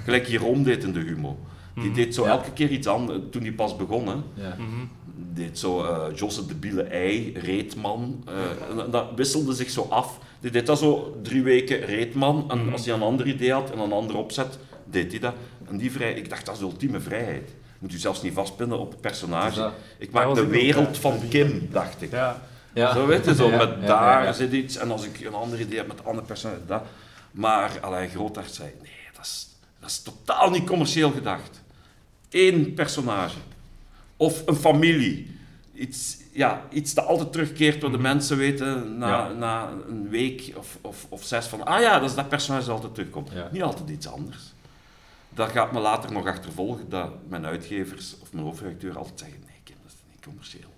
Gelijk 0.04 0.26
Jeroen 0.26 0.62
deed 0.62 0.84
in 0.84 0.92
de 0.92 1.00
Humo. 1.00 1.38
Die 1.74 1.84
Mhm. 1.84 1.94
deed 1.94 2.14
zo 2.14 2.24
Ja. 2.24 2.30
elke 2.30 2.52
keer 2.52 2.70
iets 2.70 2.86
anders, 2.86 3.18
toen 3.30 3.42
hij 3.42 3.52
pas 3.52 3.76
begon. 3.76 4.06
Hè 4.08 4.14
Ja. 4.34 4.54
Mhm. 4.58 4.86
deed 5.34 5.58
zo 5.58 5.84
eh 5.84 6.16
Josse 6.16 6.46
de 6.46 6.54
Biele 6.54 6.82
Ei, 6.82 7.32
Reetman. 7.38 8.24
eh, 8.26 8.80
en 8.84 8.90
dat 8.90 9.06
wisselde 9.16 9.54
zich 9.54 9.70
zo 9.70 9.86
af. 9.90 10.18
Die 10.40 10.50
deed 10.50 10.66
dat 10.66 10.78
zo 10.78 11.18
drie 11.22 11.42
weken 11.42 11.80
Reetman. 11.80 12.50
En 12.50 12.58
Mhm. 12.64 12.72
als 12.72 12.84
hij 12.84 12.94
een 12.94 13.02
ander 13.02 13.26
idee 13.26 13.52
had 13.52 13.70
en 13.70 13.78
een 13.78 13.92
ander 13.92 14.16
opzet, 14.16 14.58
deed 14.84 15.10
hij 15.10 15.20
dat. 15.20 15.34
En 15.68 15.76
die 15.76 15.92
vrij, 15.92 16.12
ik 16.12 16.28
dacht, 16.30 16.46
dat 16.46 16.54
is 16.54 16.60
de 16.60 16.66
ultieme 16.66 17.00
vrijheid. 17.00 17.50
Moet 17.78 17.92
u 17.92 17.98
zelfs 17.98 18.22
niet 18.22 18.32
vastpinnen 18.34 18.78
op 18.78 18.90
het 18.90 19.00
personage. 19.00 19.46
Dus 19.46 19.56
dat- 19.56 19.72
Ik 19.98 20.10
maak 20.10 20.34
de 20.34 20.46
wereld 20.46 20.94
ja. 20.94 21.00
van 21.00 21.20
Kim, 21.28 21.68
dacht 21.70 22.02
ik. 22.02 22.10
Ja. 22.10 22.42
Ja. 22.72 22.92
Zo 22.94 23.06
weet 23.06 23.24
je, 23.24 23.34
zo 23.34 23.48
met 23.50 23.60
ja, 23.80 23.86
daar 23.86 24.20
ja, 24.20 24.24
ja. 24.24 24.32
zit 24.32 24.52
iets. 24.52 24.76
En 24.76 24.90
als 24.90 25.04
ik 25.04 25.20
een 25.20 25.34
ander 25.34 25.60
idee 25.60 25.78
heb 25.78 25.86
met 25.86 25.98
een 25.98 26.04
ander 26.04 26.24
personage, 26.24 26.60
dat. 26.66 26.82
Maar 27.30 27.70
Alain 27.80 28.08
Grootaert 28.10 28.54
zei, 28.54 28.68
nee, 28.82 28.90
dat 29.16 29.24
is, 29.24 29.48
dat 29.80 29.90
is 29.90 30.02
totaal 30.02 30.50
niet 30.50 30.64
commercieel 30.66 31.10
gedacht. 31.10 31.62
Eén 32.30 32.74
personage. 32.74 33.36
Of 34.16 34.42
een 34.46 34.54
familie. 34.56 35.36
Iets, 35.74 36.16
ja, 36.38 36.62
iets 36.70 36.94
dat 36.94 37.06
altijd 37.06 37.32
terugkeert, 37.32 37.82
waar 37.82 37.90
de 37.90 37.98
mensen 37.98 38.36
weten 38.36 38.98
na, 38.98 39.08
Ja. 39.08 39.28
na 39.32 39.70
een 39.88 40.08
week 40.08 40.52
of, 40.56 40.78
of, 40.80 41.06
of 41.08 41.24
zes 41.24 41.46
van, 41.46 41.64
ah 41.64 41.80
ja, 41.80 41.98
dat 41.98 42.08
is 42.10 42.16
dat 42.16 42.28
personage 42.28 42.64
dat 42.66 42.74
altijd 42.74 42.94
terugkomt. 42.94 43.30
Ja. 43.32 43.48
Niet 43.52 43.62
altijd 43.62 43.88
iets 43.90 44.06
anders. 44.08 44.52
Dat 45.30 45.50
gaat 45.50 45.72
me 45.72 45.80
later 45.80 46.12
nog 46.12 46.26
achtervolgen, 46.26 46.88
dat 46.88 47.10
mijn 47.28 47.46
uitgevers 47.46 48.16
of 48.20 48.32
mijn 48.32 48.44
hoofdredacteur 48.44 48.98
altijd 48.98 49.18
zeggen, 49.18 49.38
nee 49.46 49.56
Kim, 49.64 49.76
dat 49.82 49.92
is 49.92 49.98
niet 50.10 50.24
commercieel. 50.24 50.68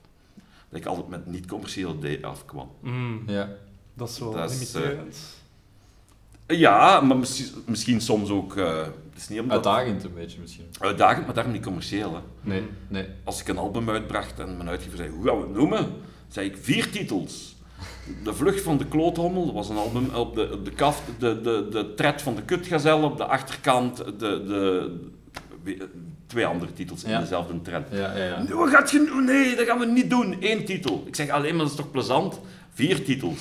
dat 0.68 0.80
ik 0.80 0.86
altijd 0.86 1.08
met 1.08 1.26
niet-commerciële 1.26 2.18
D 2.18 2.22
afkwam. 2.24 2.70
Mm, 2.80 3.22
Ja. 3.26 3.48
dat 3.94 4.08
is 4.08 4.18
wel 4.18 4.32
Dat 4.32 4.50
is, 4.50 4.58
limiterend. 4.58 5.16
Ja, 6.50 7.00
maar 7.00 7.16
misschien, 7.16 7.46
misschien 7.66 8.00
soms 8.00 8.30
ook... 8.30 8.56
eh, 8.56 8.76
het 8.78 9.16
is 9.22 9.28
niet 9.28 9.40
omdat... 9.40 9.54
Uitdagend 9.66 10.04
een 10.04 10.14
beetje 10.14 10.38
misschien. 10.40 10.64
Uitdagend, 10.80 11.24
maar 11.26 11.34
daarom 11.34 11.52
niet 11.52 11.62
commercieel. 11.64 12.14
Hè. 12.14 12.20
Nee, 12.50 12.62
nee. 12.88 13.06
Als 13.24 13.40
ik 13.40 13.48
een 13.48 13.58
album 13.58 13.90
uitbracht 13.90 14.38
en 14.38 14.56
mijn 14.56 14.68
uitgever 14.68 14.96
zei, 14.96 15.08
hoe 15.10 15.26
gaan 15.26 15.36
we 15.36 15.42
het 15.46 15.52
noemen? 15.56 15.86
zei 16.28 16.46
ik, 16.48 16.56
vier 16.60 16.90
titels. 16.90 17.56
De 18.24 18.34
Vlucht 18.34 18.60
van 18.62 18.78
de 18.78 18.86
Kloothommel, 18.86 19.44
dat 19.44 19.54
was 19.54 19.68
een 19.68 19.76
album 19.76 20.10
op 20.14 20.34
de, 20.34 20.50
op 20.52 20.64
de 20.64 20.70
kaft, 20.70 21.02
de, 21.18 21.40
de, 21.40 21.66
de 21.70 21.94
Tred 21.94 22.22
van 22.22 22.34
de 22.34 22.42
Kutgazelle, 22.42 23.04
op 23.06 23.16
de 23.16 23.24
achterkant 23.24 23.96
de, 23.96 24.12
de, 24.18 24.96
we- 25.62 25.88
twee 26.26 26.46
andere 26.46 26.72
titels 26.72 27.04
in 27.04 27.10
Ja. 27.10 27.20
dezelfde 27.20 27.62
trend. 27.62 27.86
Ja, 27.90 28.16
ja, 28.16 28.24
ja. 28.24 28.42
Nee, 28.42 28.66
gaat 28.68 28.90
je? 28.90 29.22
Nee, 29.26 29.56
dat 29.56 29.66
gaan 29.66 29.78
we 29.78 29.86
niet 29.86 30.10
doen. 30.10 30.36
Eén 30.40 30.64
titel. 30.64 31.02
Ik 31.06 31.14
zeg 31.14 31.28
alleen 31.28 31.50
maar, 31.56 31.62
dat 31.64 31.70
is 31.70 31.76
toch 31.76 31.90
plezant? 31.90 32.40
Vier 32.72 33.04
titels. 33.04 33.38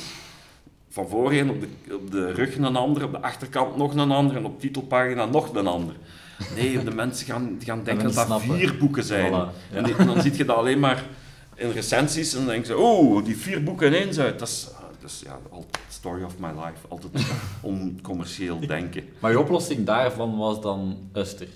Van 0.90 1.08
voorheen 1.08 1.50
op 1.50 1.62
de, 1.62 1.96
op 1.96 2.12
de 2.12 2.32
rug 2.32 2.56
een 2.58 2.76
ander, 2.76 3.04
op 3.04 3.12
de 3.12 3.22
achterkant 3.22 3.78
nog 3.78 3.94
een 3.96 4.12
ander 4.12 4.36
en 4.36 4.46
op 4.46 4.60
titelpagina 4.60 5.26
nog 5.26 5.54
een 5.56 5.68
ander. 5.68 5.96
Nee, 6.56 6.84
de 6.84 6.92
mensen 6.92 7.26
gaan, 7.26 7.58
gaan 7.64 7.84
denken 7.84 8.14
dat 8.14 8.28
dat 8.28 8.42
vier 8.42 8.78
boeken 8.78 9.04
zijn. 9.04 9.32
Voilà. 9.34 9.74
En, 9.74 9.84
die- 9.84 9.96
en 9.96 10.06
dan 10.08 10.22
zie 10.22 10.38
je 10.38 10.46
dat 10.46 10.56
alleen 10.58 10.80
maar 10.80 11.04
in 11.56 11.70
recensies 11.72 12.32
en 12.34 12.38
dan 12.40 12.48
denken 12.48 12.66
ze, 12.68 12.78
oh, 12.78 13.26
die 13.26 13.38
vier 13.38 13.64
boeken 13.64 13.88
ineens 13.88 14.20
uit. 14.20 14.40
Dat 14.40 14.48
is, 14.48 14.68
dat 15.02 15.10
is 15.10 15.22
ja, 15.26 15.40
altijd 15.50 15.78
story 15.90 16.24
of 16.24 16.40
my 16.40 16.48
life. 16.48 16.88
Altijd 16.88 17.26
oncommercieel 17.62 18.60
denken. 18.68 19.04
Maar 19.20 19.32
je 19.32 19.40
oplossing 19.40 19.86
daarvan 19.86 20.38
was 20.38 20.62
dan 20.62 20.98
Uster. 21.14 21.48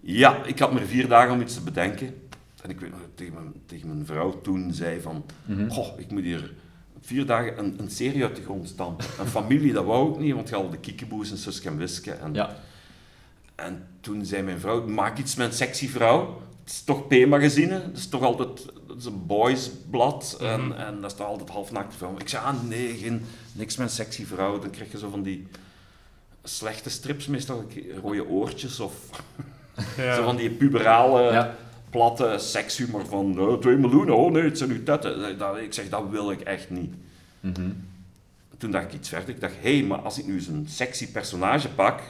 Ja, 0.00 0.44
ik 0.44 0.58
had 0.58 0.72
maar 0.72 0.82
vier 0.82 1.08
dagen 1.08 1.32
om 1.34 1.40
iets 1.40 1.54
te 1.54 1.60
bedenken. 1.60 2.14
En 2.62 2.70
ik 2.70 2.80
weet 2.80 2.90
nog 2.90 3.00
dat 3.00 3.08
tegen 3.14 3.34
mijn, 3.34 3.52
tegen 3.66 3.88
mijn 3.88 4.06
vrouw 4.06 4.40
toen 4.40 4.72
zei 4.74 5.00
van... 5.00 5.24
Mhm. 5.44 5.68
Goh, 5.68 5.98
ik 6.00 6.10
moet 6.10 6.22
hier 6.22 6.52
vier 7.00 7.26
dagen 7.26 7.58
een, 7.58 7.74
een 7.78 7.90
serie 7.90 8.22
uit 8.24 8.36
de 8.36 8.42
grond 8.42 8.68
stampen. 8.68 9.06
Een 9.20 9.26
familie, 9.26 9.72
dat 9.72 9.84
wou 9.84 10.12
ik 10.12 10.18
niet, 10.18 10.34
want 10.34 10.48
je 10.48 10.54
had 10.54 10.70
de 10.70 10.78
kiekeboes 10.78 11.30
en 11.30 11.38
Suske 11.38 11.68
en 11.68 11.76
Wiske. 11.76 12.12
En, 12.12 12.34
Ja. 12.34 12.56
en 13.54 13.86
toen 14.00 14.24
zei 14.24 14.42
mijn 14.42 14.60
vrouw, 14.60 14.86
maak 14.88 15.18
iets 15.18 15.34
met 15.34 15.46
een 15.46 15.52
sexy 15.52 15.88
vrouw. 15.88 16.40
Het 16.64 16.74
is 16.74 16.82
toch 16.84 17.06
P-magazine, 17.06 17.74
het 17.74 17.96
is 17.96 18.08
toch 18.08 18.22
altijd 18.22 18.66
het 18.88 18.98
is 18.98 19.04
een 19.04 19.26
boysblad. 19.26 20.36
Mhm. 20.40 20.50
en, 20.50 20.86
en 20.86 21.00
dat 21.00 21.10
is 21.10 21.16
toch 21.16 21.26
altijd 21.26 21.48
halfnaakte 21.50 21.96
vrouw. 21.96 22.14
Ik 22.18 22.28
zei, 22.28 22.44
ah 22.44 22.62
nee, 22.62 22.94
geen, 22.96 23.22
niks 23.52 23.76
met 23.76 23.86
een 23.88 23.92
sexy 23.94 24.24
vrouw. 24.24 24.58
Dan 24.58 24.70
krijg 24.70 24.90
je 24.92 24.98
zo 24.98 25.10
van 25.10 25.22
die 25.22 25.46
slechte 26.42 26.90
strips, 26.90 27.26
meestal 27.26 27.66
rode 28.02 28.26
oortjes 28.28 28.80
of 28.80 28.94
Ja. 29.96 30.14
zo 30.16 30.24
van 30.24 30.36
die 30.36 30.50
puberale, 30.50 31.22
Ja. 31.32 31.56
Platte 31.90 32.34
sekshumor 32.38 33.06
van 33.06 33.38
eh, 33.38 33.52
twee 33.54 33.76
miljoen, 33.76 34.10
oh 34.10 34.32
nee, 34.32 34.42
het 34.42 34.58
zijn 34.58 34.70
uw 34.70 34.82
tetten. 34.82 35.38
Dat, 35.38 35.56
ik 35.56 35.72
zeg, 35.72 35.88
dat 35.88 36.08
wil 36.10 36.30
ik 36.30 36.40
echt 36.40 36.70
niet. 36.70 36.94
Mhm. 37.40 37.70
Toen 38.58 38.70
dacht 38.70 38.84
ik 38.84 38.92
iets 38.92 39.08
verder. 39.08 39.28
Ik 39.28 39.40
dacht, 39.40 39.54
hé, 39.60 39.78
hey, 39.78 39.86
maar 39.86 39.98
als 39.98 40.18
ik 40.18 40.26
nu 40.26 40.40
zo'n 40.40 40.66
sexy 40.68 41.12
personage 41.12 41.68
pak, 41.68 42.00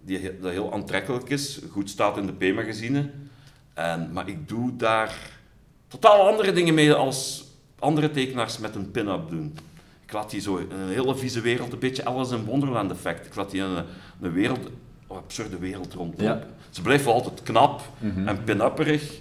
die 0.00 0.18
he- 0.18 0.40
dat 0.40 0.50
heel 0.50 0.72
aantrekkelijk 0.72 1.28
is, 1.28 1.60
goed 1.70 1.90
staat 1.90 2.16
in 2.16 2.26
de 2.26 2.32
P-magazine, 2.52 3.10
en, 3.74 4.12
maar 4.12 4.28
ik 4.28 4.48
doe 4.48 4.76
daar 4.76 5.14
totaal 5.88 6.28
andere 6.28 6.52
dingen 6.52 6.74
mee 6.74 6.92
als 6.92 7.44
andere 7.78 8.10
tekenaars 8.10 8.58
met 8.58 8.74
een 8.74 8.90
pin-up 8.90 9.28
doen. 9.28 9.56
Ik 10.04 10.12
laat 10.12 10.30
die 10.30 10.40
zo 10.40 10.56
in 10.56 10.70
een 10.70 10.88
hele 10.88 11.16
vieze 11.16 11.40
wereld, 11.40 11.72
een 11.72 11.78
beetje 11.78 12.04
Alice 12.04 12.34
in 12.36 12.44
Wonderland 12.44 12.90
effect. 12.90 13.26
Ik 13.26 13.34
laat 13.34 13.50
die 13.50 13.60
een, 13.60 13.84
een 14.20 14.32
wereld, 14.32 14.64
een 14.66 15.16
absurde 15.16 15.58
wereld 15.58 15.92
rondlopen. 15.94 16.24
Ja. 16.24 16.46
Ze 16.78 16.84
blijven 16.84 17.06
wel 17.06 17.14
altijd 17.14 17.42
knap 17.42 17.80
Mhm. 17.98 18.28
en 18.28 18.44
pin-upperig. 18.44 19.18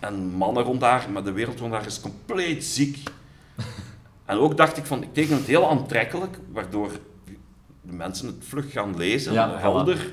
En 0.00 0.14
mannen 0.24 0.62
rond 0.62 0.80
daar, 0.80 1.06
maar 1.12 1.24
de 1.24 1.32
wereld 1.32 1.58
rond 1.60 1.72
daar 1.72 1.86
is 1.86 2.00
compleet 2.00 2.64
ziek. 2.64 2.98
en 4.26 4.36
ook 4.38 4.56
dacht 4.56 4.76
ik 4.76 4.86
van, 4.86 5.02
ik 5.02 5.14
teken 5.14 5.36
het 5.36 5.46
heel 5.46 5.68
aantrekkelijk, 5.70 6.38
waardoor 6.52 6.90
de 7.82 7.92
mensen 7.92 8.26
het 8.26 8.36
vlug 8.40 8.72
gaan 8.72 8.96
lezen, 8.96 9.32
Ja, 9.32 9.50
voilà. 9.56 9.60
helder. 9.60 10.10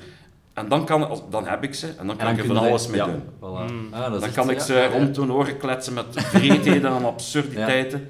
En 0.54 0.68
dan, 0.70 0.86
kan, 0.86 1.22
dan 1.30 1.48
heb 1.48 1.63
ik 1.63 1.74
ze 1.76 1.88
en 1.98 2.08
dan 2.08 2.18
kan 2.18 2.32
ik 2.32 2.38
er 2.38 2.46
van 2.46 2.56
je- 2.56 2.62
alles 2.62 2.88
mee 2.88 2.98
ja, 3.00 3.06
doen. 3.06 3.22
Voilà. 3.22 3.72
Mm. 3.72 3.94
Ah, 3.94 4.20
Dan 4.22 4.32
kan 4.32 4.50
ik 4.50 4.60
ze 4.60 4.74
ja, 4.74 4.88
rond 4.88 5.16
hun 5.16 5.32
oren 5.32 5.58
kletsen 5.58 5.94
met 5.94 6.06
vreedheden 6.12 6.96
en 6.96 7.06
absurditeiten. 7.06 8.08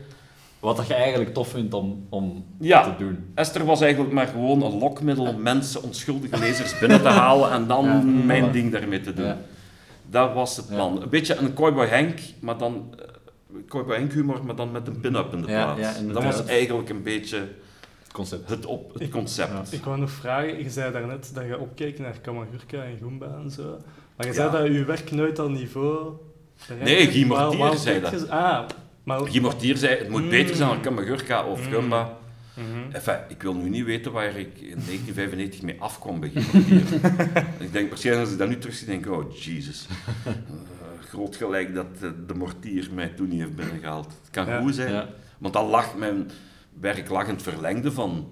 Wat 0.59 0.77
dat 0.77 0.87
je 0.87 0.93
eigenlijk 0.93 1.33
tof 1.33 1.47
vindt 1.49 1.73
om, 1.73 2.05
om 2.09 2.45
Ja. 2.59 2.83
te 2.83 3.03
doen. 3.03 3.25
Esther 3.33 3.65
was 3.65 3.81
eigenlijk 3.81 4.13
maar 4.13 4.27
gewoon 4.27 4.61
een 4.63 4.77
lokmiddel 4.77 5.25
om 5.25 5.41
mensen, 5.41 5.83
onschuldige 5.83 6.39
lezers, 6.39 6.79
binnen 6.79 7.01
te 7.01 7.07
halen 7.07 7.51
en 7.51 7.67
dan 7.67 7.85
Ja, 7.85 8.01
mijn 8.25 8.49
voilà. 8.49 8.51
ding 8.51 8.71
daarmee 8.71 9.01
te 9.01 9.13
doen. 9.13 9.25
Ja. 9.25 9.37
Dat 10.09 10.33
was 10.33 10.57
het 10.57 10.65
Ja. 10.69 10.75
plan. 10.75 11.01
Een 11.01 11.09
beetje 11.09 11.35
een 11.35 11.53
Cowboy 11.53 11.85
Henk, 11.87 12.19
maar 12.39 12.57
dan... 12.57 12.95
eh, 12.99 13.05
Cowboy 13.67 13.95
Henk 13.95 14.11
humor, 14.13 14.45
maar 14.45 14.55
dan 14.55 14.71
met 14.71 14.87
een 14.87 14.99
pin-up 14.99 15.33
in 15.33 15.39
de 15.41 15.45
plaats. 15.45 15.79
ja, 15.81 15.93
dat 16.13 16.23
was 16.23 16.45
eigenlijk 16.45 16.89
een 16.89 17.03
beetje 17.03 17.37
Het 17.37 18.11
concept. 18.13 18.49
het, 18.49 18.65
op, 18.65 18.93
het 18.99 19.09
concept. 19.09 19.73
Ik 19.73 19.83
wou 19.83 19.99
nog 19.99 20.11
vragen, 20.11 20.63
je 20.63 20.69
zei 20.69 20.91
daarnet 20.91 21.31
dat 21.33 21.45
je 21.45 21.59
opkeek 21.59 21.99
naar 21.99 22.15
Kamagurka 22.21 22.83
en 22.83 22.97
Goomba 23.01 23.39
en 23.43 23.51
zo. 23.51 23.63
Maar 24.15 24.25
je 24.27 24.33
Ja. 24.33 24.49
zei 24.49 24.51
dat 24.51 24.73
je 24.75 24.85
werk 24.85 25.11
nooit 25.11 25.35
dat 25.35 25.49
niveau 25.49 26.11
Nee. 26.83 27.07
Guy 27.07 27.25
Mortier 27.25 27.75
zei 27.77 28.01
dat. 28.01 28.29
Ah, 28.29 28.59
maar... 29.07 29.19
Guy 29.19 29.41
Mortier 29.41 29.77
zei, 29.77 29.97
het 29.97 30.09
moet 30.09 30.23
Mm. 30.23 30.29
beter 30.29 30.55
zijn 30.55 30.69
dan 30.69 30.81
Kamagurka 30.81 31.43
of 31.45 31.65
Mm. 31.65 31.71
Gumba. 31.73 32.17
Mhm. 32.53 32.91
Enfin, 32.91 33.15
ik 33.27 33.41
wil 33.41 33.53
nu 33.53 33.69
niet 33.69 33.85
weten 33.85 34.11
waar 34.11 34.35
ik 34.35 34.57
in 34.59 34.77
1995 34.85 35.61
mee 35.61 35.81
afkwam 35.81 36.19
bij 36.19 36.29
ik 37.65 37.71
denk 37.71 37.89
waarschijnlijk 37.89 38.25
als 38.25 38.31
ik 38.31 38.37
dat 38.37 38.49
nu 38.49 38.57
terug 38.57 38.75
zie, 38.75 38.87
denk 38.87 39.05
ik, 39.05 39.11
oh 39.11 39.31
Jesus. 39.37 39.87
Eh, 40.25 40.31
groot 41.09 41.35
gelijk 41.35 41.73
dat 41.75 41.85
eh, 42.01 42.09
de 42.27 42.33
Mortier 42.33 42.89
mij 42.93 43.07
toen 43.07 43.27
niet 43.27 43.39
heeft 43.39 43.55
binnengehaald. 43.55 44.05
Het 44.05 44.29
kan 44.31 44.45
Ja. 44.45 44.61
goed 44.61 44.75
zijn, 44.75 44.91
Ja. 44.93 45.07
want 45.37 45.53
dat 45.53 45.67
lag, 45.69 45.95
mijn 45.95 46.29
werk 46.79 47.09
lag 47.09 47.27
in 47.27 47.33
het 47.33 47.43
verlengde 47.43 47.91
van 47.91 48.27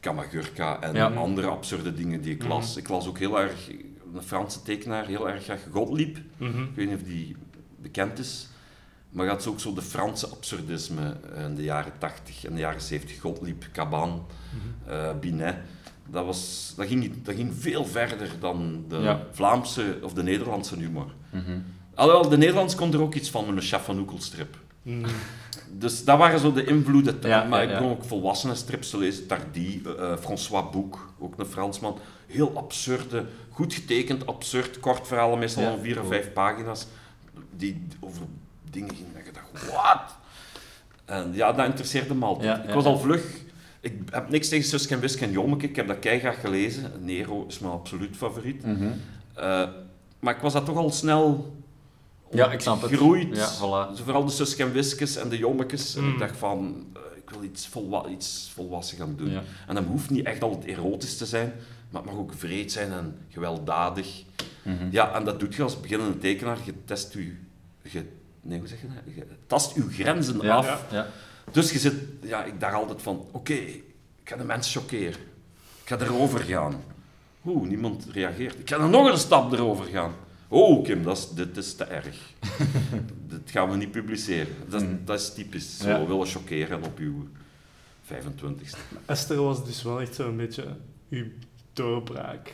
Kamagurka 0.00 0.80
en 0.80 0.94
Ja. 0.94 1.06
andere 1.06 1.46
absurde 1.46 1.94
dingen 1.94 2.20
die 2.20 2.34
ik 2.34 2.44
las. 2.46 2.70
Mhm. 2.70 2.78
Ik 2.78 2.88
las 2.88 3.08
ook 3.08 3.18
heel 3.18 3.40
erg, 3.40 3.68
een 4.14 4.22
Franse 4.22 4.62
tekenaar, 4.62 5.06
heel 5.06 5.28
erg 5.28 5.44
graag 5.44 5.60
Gottlieb. 5.72 6.18
Mhm. 6.36 6.62
Ik 6.62 6.68
weet 6.74 6.86
niet 6.88 6.96
of 6.96 7.02
die 7.02 7.36
bekend 7.82 8.18
is. 8.18 8.48
Maar 9.10 9.26
dat 9.26 9.40
is 9.40 9.46
ook 9.46 9.60
zo 9.60 9.74
de 9.74 9.82
Franse 9.82 10.26
absurdisme 10.26 11.16
eh, 11.34 11.44
in 11.44 11.54
de 11.54 11.62
jaren 11.62 11.92
80 11.98 12.44
en 12.44 12.54
de 12.54 12.60
jaren 12.60 12.80
70. 12.80 13.20
Gottlieb, 13.20 13.64
Caban, 13.72 14.26
Mhm. 14.52 14.92
eh, 14.92 15.10
Binet. 15.20 15.56
Dat, 16.06 16.24
was, 16.24 16.72
dat, 16.76 16.86
ging, 16.86 17.22
dat 17.22 17.34
ging 17.34 17.52
veel 17.58 17.84
verder 17.86 18.28
dan 18.40 18.84
de 18.88 18.96
Ja. 18.96 19.22
Vlaamse 19.32 19.98
of 20.02 20.12
de 20.12 20.22
Nederlandse 20.22 20.76
humor. 20.76 21.12
Mhm. 21.30 21.58
Alhoewel, 21.94 22.28
de 22.28 22.36
Nederlands 22.38 22.74
kon 22.74 22.92
er 22.92 23.00
ook 23.00 23.14
iets 23.14 23.30
van 23.30 23.46
met 23.46 23.56
een 23.56 23.62
Chef 23.62 23.84
van 23.84 23.98
Oekelstrip. 23.98 24.56
Mhm. 24.82 25.08
Dus 25.72 26.04
dat 26.04 26.18
waren 26.18 26.38
zo 26.40 26.52
de 26.52 26.64
invloeden. 26.64 27.18
Ja, 27.22 27.44
maar 27.44 27.62
ja, 27.62 27.68
ik 27.70 27.78
begon 27.78 27.90
ook 27.96 28.04
volwassenen 28.04 28.56
strips 28.56 28.90
te 28.90 28.98
lezen. 28.98 29.26
Tardy, 29.26 29.80
eh, 29.98 30.16
François 30.16 30.70
Boek, 30.70 31.12
ook 31.18 31.38
een 31.38 31.46
Fransman. 31.46 31.98
Heel 32.26 32.52
absurde, 32.56 33.26
goed 33.50 33.74
getekend, 33.74 34.26
absurd, 34.26 34.80
kort 34.80 35.06
verhalen, 35.06 35.38
meestal 35.38 35.62
van 35.64 35.78
vier 35.80 36.00
of 36.00 36.06
vijf 36.08 36.32
pagina's. 36.32 36.86
Die 37.56 37.86
over 38.00 38.22
dingen 38.70 38.94
gingen 38.94 39.12
dat 39.14 39.24
je 39.24 39.32
dacht, 39.32 39.72
wat? 39.72 40.16
En 41.04 41.30
ja, 41.34 41.52
dat 41.52 41.66
interesseerde 41.66 42.14
me 42.14 42.24
altijd. 42.24 42.56
Ja, 42.56 42.62
ik 42.68 42.74
was 42.74 42.84
al 42.84 42.98
vlug. 42.98 43.24
Ik 43.80 43.94
heb 44.10 44.28
niks 44.28 44.48
tegen 44.48 44.68
Suske 44.68 44.94
en 44.94 45.00
Wiske 45.00 45.24
en 45.24 45.30
Jommeke. 45.30 45.66
Ik 45.68 45.76
heb 45.76 45.86
dat 45.86 45.98
keihard 45.98 46.36
gelezen. 46.36 46.92
Nero 47.04 47.44
is 47.48 47.58
mijn 47.58 47.72
absoluut 47.72 48.16
favoriet. 48.16 48.66
Mhm. 48.66 48.88
Eh, 49.34 49.68
maar 50.18 50.34
ik 50.34 50.40
was 50.40 50.52
dat 50.52 50.64
toch 50.64 50.76
al 50.76 50.90
snel 50.90 51.54
Ja, 52.30 52.50
ik 52.52 52.60
snap 52.60 52.80
het. 52.80 52.90
gegroeid. 52.90 53.36
Ja, 53.36 53.48
voilà. 53.56 53.96
Zo 53.96 54.02
Vooral 54.04 54.24
de 54.24 54.30
Suske 54.32 54.62
en 54.62 54.72
Wiskes 54.72 55.16
en 55.16 55.28
de 55.28 55.38
Jommekes. 55.38 55.94
En 55.96 56.04
Mm. 56.04 56.12
ik 56.12 56.18
dacht 56.18 56.36
van, 56.36 56.86
eh, 56.94 57.00
ik 57.16 57.30
wil 57.30 57.42
iets, 57.42 57.66
volwa 57.68 58.06
iets 58.08 58.50
volwassen 58.54 58.96
gaan 58.98 59.14
doen. 59.16 59.30
Ja. 59.30 59.42
En 59.66 59.74
dat 59.74 59.84
hoeft 59.84 60.10
niet 60.10 60.26
echt 60.26 60.42
altijd 60.42 60.64
erotisch 60.64 61.16
te 61.16 61.26
zijn, 61.26 61.52
maar 61.90 62.02
het 62.02 62.10
mag 62.10 62.20
ook 62.20 62.32
vreed 62.36 62.72
zijn 62.72 62.92
en 62.92 63.16
gewelddadig. 63.28 64.22
Mhm. 64.62 64.88
Ja, 64.90 65.14
en 65.14 65.24
dat 65.24 65.40
doet 65.40 65.54
je 65.54 65.62
als 65.62 65.80
beginnende 65.80 66.18
tekenaar. 66.18 66.58
Je 66.64 66.74
test 66.84 67.12
je, 67.12 67.34
je, 67.82 68.04
nee, 68.40 68.58
hoe 68.58 68.68
zeg 68.68 68.80
je 68.80 68.86
dat? 68.86 69.14
Je 69.14 69.24
tast 69.46 69.74
je 69.74 69.82
grenzen 69.90 70.40
Ja. 70.42 70.54
af. 70.56 70.66
Ja. 70.90 70.96
Ja. 70.96 71.06
Dus 71.52 71.72
je 71.72 71.78
zit, 71.78 71.94
ja, 72.22 72.44
ik 72.44 72.60
dacht 72.60 72.74
altijd 72.74 73.02
van, 73.02 73.26
oké, 73.30 73.52
ik 73.52 73.82
ga 74.24 74.36
de 74.36 74.44
mensen 74.44 74.80
choqueren. 74.80 75.20
Ik 75.82 75.88
ga 75.98 75.98
erover 75.98 76.40
gaan. 76.40 76.82
Oeh, 77.46 77.68
niemand 77.68 78.06
reageert. 78.12 78.58
Ik 78.58 78.68
ga 78.68 78.78
er 78.78 78.88
nog 78.88 79.10
een 79.10 79.18
stap 79.18 79.52
erover 79.52 79.84
gaan. 79.84 80.12
Oh, 80.48 80.84
Kim, 80.84 81.02
dat 81.02 81.16
is, 81.18 81.28
dit 81.28 81.56
is 81.56 81.74
te 81.74 81.84
erg. 81.84 82.16
dit 83.28 83.50
gaan 83.50 83.70
we 83.70 83.76
niet 83.76 83.90
publiceren. 83.90 84.54
Dat, 84.68 84.80
is- 84.82 84.88
Mm. 84.88 85.00
dat 85.04 85.20
is 85.20 85.32
typisch. 85.34 85.78
Zo 85.78 85.88
Ja. 85.88 86.06
willen 86.06 86.26
choqueren 86.26 86.82
op 86.84 86.98
uw 86.98 87.28
25ste. 88.04 88.78
Esther 89.06 89.42
was 89.42 89.64
dus 89.64 89.82
wel 89.82 90.00
echt 90.00 90.14
zo'n 90.14 90.36
beetje 90.36 90.64
uw 91.10 91.26
doorbraak. 91.72 92.52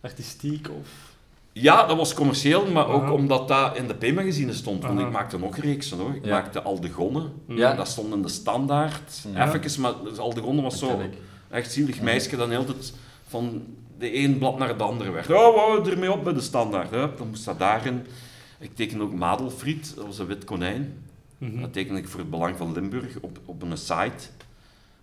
Artistiek 0.00 0.68
of... 0.68 1.09
Ja, 1.52 1.86
dat 1.86 1.96
was 1.96 2.14
commercieel, 2.14 2.66
maar 2.66 2.86
ook 2.88 3.02
Aha. 3.02 3.12
omdat 3.12 3.48
dat 3.48 3.76
in 3.76 3.86
de 3.86 3.94
P-magazine 3.94 4.52
stond. 4.52 4.82
Want 4.82 4.98
Aha. 4.98 5.06
ik 5.06 5.12
maakte 5.12 5.38
nog 5.38 5.56
reeksen 5.56 5.98
hoor. 5.98 6.14
Ik 6.14 6.24
Ja. 6.24 6.30
maakte 6.30 6.62
Aldegonne. 6.62 7.22
Ja. 7.46 7.74
Dat 7.74 7.88
stond 7.88 8.14
in 8.14 8.22
de 8.22 8.28
standaard. 8.28 9.24
Ja. 9.34 9.54
Even, 9.54 9.80
maar 9.80 9.92
dus 10.04 10.18
Aldegonne 10.18 10.62
was 10.62 10.78
zo 10.78 11.00
echt 11.50 11.72
zielig 11.72 12.00
meisje 12.00 12.36
dat 12.36 12.48
heel 12.48 12.66
het 12.66 12.92
van 13.26 13.62
de 13.98 14.16
een 14.16 14.38
blad 14.38 14.58
naar 14.58 14.68
het 14.68 14.82
andere 14.82 15.10
werd. 15.10 15.30
Oh, 15.30 15.54
wou 15.54 15.90
ermee 15.90 16.12
op 16.12 16.24
bij 16.24 16.32
de 16.32 16.40
standaard. 16.40 16.90
Hup, 16.90 17.18
dan 17.18 17.28
moest 17.28 17.44
dat 17.44 17.58
daarin. 17.58 18.06
Ik 18.58 18.76
teken 18.76 19.00
ook 19.00 19.14
Madelfried, 19.14 19.92
dat 19.96 20.06
was 20.06 20.18
een 20.18 20.26
wit 20.26 20.44
konijn. 20.44 21.02
Mhm. 21.38 21.60
Dat 21.60 21.72
teken 21.72 21.96
ik 21.96 22.08
voor 22.08 22.20
het 22.20 22.30
Belang 22.30 22.56
van 22.56 22.72
Limburg 22.72 23.18
op, 23.20 23.38
op 23.44 23.62
een 23.62 23.76
site. 23.76 24.28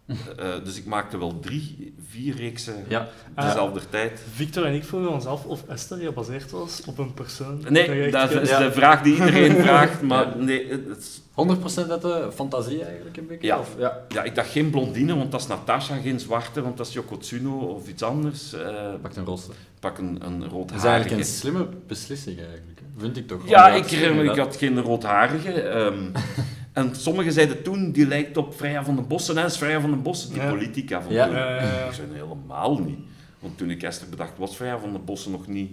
Eh, 0.08 0.15
eh, 0.56 0.63
dus 0.63 0.78
ik 0.78 0.86
maakte 0.86 1.17
wel 1.17 1.39
drie, 1.39 1.93
vier 2.10 2.36
reeksen 2.36 2.86
Ja. 2.88 3.08
dezelfde 3.36 3.80
tijd. 3.89 4.22
Victor 4.34 4.65
en 4.65 4.74
ik 4.74 4.84
vroegen 4.84 5.12
ons 5.12 5.26
af 5.26 5.46
of 5.46 5.63
Esther 5.67 5.98
gebaseerd 5.98 6.52
was 6.52 6.82
op 6.86 6.98
een 6.98 7.13
persoon. 7.13 7.63
Nee, 7.70 8.12
dat 8.12 8.32
is 8.32 8.50
Ja. 8.50 8.60
de 8.60 8.72
vraag 8.72 9.02
die 9.02 9.13
iedereen 9.13 9.56
vraagt, 9.65 10.02
maar 10.02 10.28
Ja. 10.28 10.43
nee, 10.43 10.67
het 10.70 10.98
is- 10.98 11.22
100% 11.34 11.89
uit 11.91 12.02
de 12.02 12.30
fantasie 12.34 12.84
eigenlijk 12.84 13.17
een 13.17 13.28
beetje? 13.28 13.48
Ja. 13.48 13.60
Of, 13.60 13.76
ja. 13.78 13.98
ja, 14.10 14.24
ik 14.24 14.36
dacht 14.36 14.50
geen 14.50 14.70
blondine, 14.70 15.15
want 15.17 15.32
dat 15.32 15.41
is 15.41 15.48
Natasha, 15.48 15.96
geen 15.96 16.20
zwarte, 16.20 16.62
want 16.62 16.78
dat 16.78 16.88
is 16.88 16.93
Yoko 16.93 17.17
Tsuno 17.17 17.58
of 17.58 17.88
iets 17.88 18.04
anders. 18.04 18.54
Eh, 18.54 18.93
Pak 19.02 19.15
een 19.15 19.26
rosse. 19.26 19.52
pak 19.80 19.98
een, 19.98 20.17
een 20.26 20.50
rood 20.50 20.70
Dat 20.70 20.78
is 20.78 20.84
eigenlijk 20.84 21.20
een 21.22 21.26
slimme 21.28 21.67
beslissing 21.88 22.38
eigenlijk. 22.39 22.80
Vind 22.98 23.17
ik 23.17 23.28
toch? 23.28 23.48
Ja, 23.50 23.67
ik, 23.70 23.91
ik 23.91 24.26
dat- 24.26 24.38
had 24.38 24.56
geen 24.56 24.82
roodharige. 24.82 25.52
ehm, 25.62 25.98
en 26.77 26.95
sommigen 26.95 27.33
zeiden 27.33 27.63
toen, 27.63 27.91
die 27.91 28.07
lijkt 28.07 28.37
op 28.37 28.53
Freya 28.55 28.83
van 28.83 28.95
den 28.95 29.07
Bossen. 29.07 29.37
Is 29.37 29.55
Freya 29.55 29.79
van 29.81 29.89
den 29.89 30.01
Bossen, 30.01 30.33
die 30.33 30.41
Ja. 30.41 30.49
politica 30.49 31.01
van 31.01 31.13
Ja. 31.13 31.25
toen. 31.25 31.35
Ja, 31.35 31.49
ja, 31.55 31.61
ja. 31.61 31.85
Ik 31.85 31.93
zei 31.93 32.07
helemaal 32.13 32.79
niet. 32.79 32.99
Want 33.39 33.57
toen 33.57 33.69
ik 33.69 33.83
Esther 33.83 34.09
bedacht, 34.09 34.31
was 34.37 34.55
Freya 34.55 34.79
van 34.79 34.91
den 34.91 35.05
Bossen 35.05 35.31
nog 35.31 35.47
niet. 35.47 35.71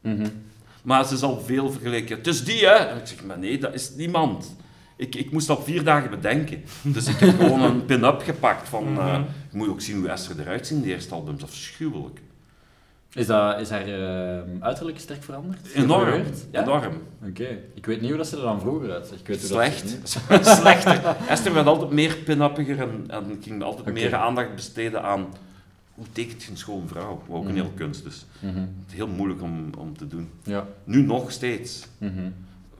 Mhm. 0.00 0.26
Maar 0.82 1.06
ze 1.06 1.14
is 1.14 1.22
al 1.22 1.40
veel 1.40 1.70
vergeleken. 1.70 2.16
Het 2.16 2.26
is 2.26 2.44
die, 2.44 2.66
hè? 2.66 2.74
En 2.74 2.96
ik 2.96 3.06
zeg, 3.06 3.24
maar 3.24 3.38
nee, 3.38 3.58
dat 3.58 3.74
is 3.74 3.90
niemand. 3.96 4.56
Ik, 4.96 5.14
ik 5.14 5.30
moest 5.32 5.46
dat 5.46 5.64
vier 5.64 5.84
dagen 5.84 6.10
bedenken. 6.10 6.62
Dus 6.82 7.06
ik 7.06 7.16
heb 7.18 7.38
gewoon 7.38 7.62
een 7.62 7.84
pin-up 7.84 8.20
gepakt 8.22 8.68
van... 8.68 8.86
eh, 8.98 9.04
Mhm. 9.12 9.22
je 9.50 9.56
moet 9.56 9.68
ook 9.68 9.80
zien 9.80 9.96
hoe 9.96 10.08
Esther 10.08 10.40
eruit 10.40 10.66
ziet 10.66 10.76
in 10.76 10.82
de 10.82 10.88
eerste 10.88 11.14
albums. 11.14 11.42
Afschuwelijk. 11.42 12.20
Is, 13.14 13.26
dat, 13.26 13.60
is 13.60 13.70
haar 13.70 13.86
eh, 13.86 14.42
uiterlijk 14.60 14.98
sterk 14.98 15.22
veranderd? 15.22 15.72
Enorm. 15.74 16.22
Ja? 16.50 16.62
Enorm. 16.62 17.02
Oké. 17.28 17.58
Ik 17.74 17.86
weet 17.86 18.00
niet 18.00 18.08
hoe 18.08 18.18
dat 18.18 18.26
ze 18.26 18.36
er 18.36 18.42
dan 18.42 18.60
vroeger 18.60 18.92
uitzag. 18.92 19.18
Ik 19.18 19.26
weet 19.26 19.48
hoe 19.48 19.58
dat 19.58 19.72
Slecht. 19.72 19.98
Slechter. 20.60 21.16
Esther 21.28 21.54
werd 21.54 21.66
altijd 21.66 21.90
meer 21.90 22.16
pin-uppiger 22.16 22.78
en, 22.80 23.04
en 23.08 23.38
ging 23.42 23.62
altijd 23.62 23.92
meer 23.92 24.14
aandacht 24.14 24.54
besteden 24.54 25.02
aan 25.02 25.26
hoe 25.94 26.04
tekent 26.12 26.42
je 26.42 26.50
een 26.50 26.56
schoon 26.56 26.88
vrouw. 26.88 27.22
Wat 27.26 27.36
ook 27.38 27.44
een 27.44 27.50
Mhm. 27.54 27.60
heel 27.60 27.72
kunst 27.74 28.06
is. 28.06 28.26
Mhm. 28.40 28.56
Het 28.58 28.68
is 28.88 28.94
heel 28.94 29.06
moeilijk 29.08 29.42
om, 29.42 29.70
om 29.78 29.96
te 29.96 30.06
doen. 30.06 30.30
Ja. 30.42 30.66
Nu 30.84 31.02
nog 31.02 31.30
steeds. 31.32 31.86
Mhm. 31.98 32.30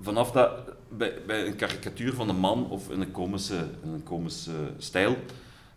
Vanaf 0.01 0.31
dat, 0.33 0.51
bij, 0.88 1.12
bij 1.27 1.47
een 1.47 1.57
karikatuur 1.57 2.12
van 2.12 2.29
een 2.29 2.38
man 2.38 2.70
of 2.70 2.90
in 2.90 3.01
een 3.01 3.11
komische, 3.12 3.64
in 3.83 3.92
een 3.92 4.03
komische 4.03 4.53
stijl, 4.79 5.16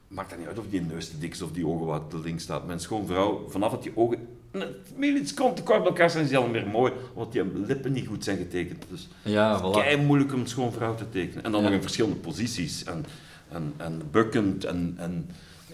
maakt 0.08 0.30
dat 0.30 0.40
niet 0.40 0.48
uit 0.48 0.60
of 0.60 0.66
die 0.70 0.82
neus 0.82 1.10
te 1.10 1.18
dik 1.18 1.32
is 1.34 1.42
of 1.42 1.52
die 1.52 1.68
ogen 1.68 1.86
wat 1.86 2.10
te 2.10 2.20
links 2.20 2.44
staat. 2.44 2.68
Mijn 2.68 2.80
schoon 2.80 3.06
vrouw, 3.06 3.46
vanaf 3.50 3.72
dat 3.72 3.84
die 3.84 3.92
ogen 3.98 4.18
een 4.52 4.64
milliseconde 4.96 5.54
te 5.56 5.64
kort 5.64 5.78
bij 5.80 5.88
elkaar 5.88 6.10
zijn, 6.10 6.26
is 6.26 6.36
al 6.36 6.48
meer 6.48 6.68
mooi, 6.68 6.94
omdat 7.14 7.32
die 7.34 7.44
lippen 7.66 7.92
niet 7.92 8.08
goed 8.08 8.24
zijn 8.24 8.38
getekend. 8.38 8.84
Dus 8.90 9.08
Ja, 9.22 9.60
voilà. 9.62 9.72
kei 9.72 9.98
moeilijk 10.06 10.34
om 10.34 10.40
een 10.40 10.48
schoon 10.48 10.72
vrouw 10.72 10.96
te 10.96 11.10
tekenen. 11.10 11.44
En 11.44 11.52
dan 11.52 11.62
Ja. 11.62 11.66
nog 11.68 11.76
in 11.76 11.82
verschillende 11.82 12.16
posities. 12.18 12.84
En, 12.84 13.06
en, 13.50 13.74
en 13.78 14.02
bukkend 14.12 14.66
en, 14.66 14.94
en 14.98 15.30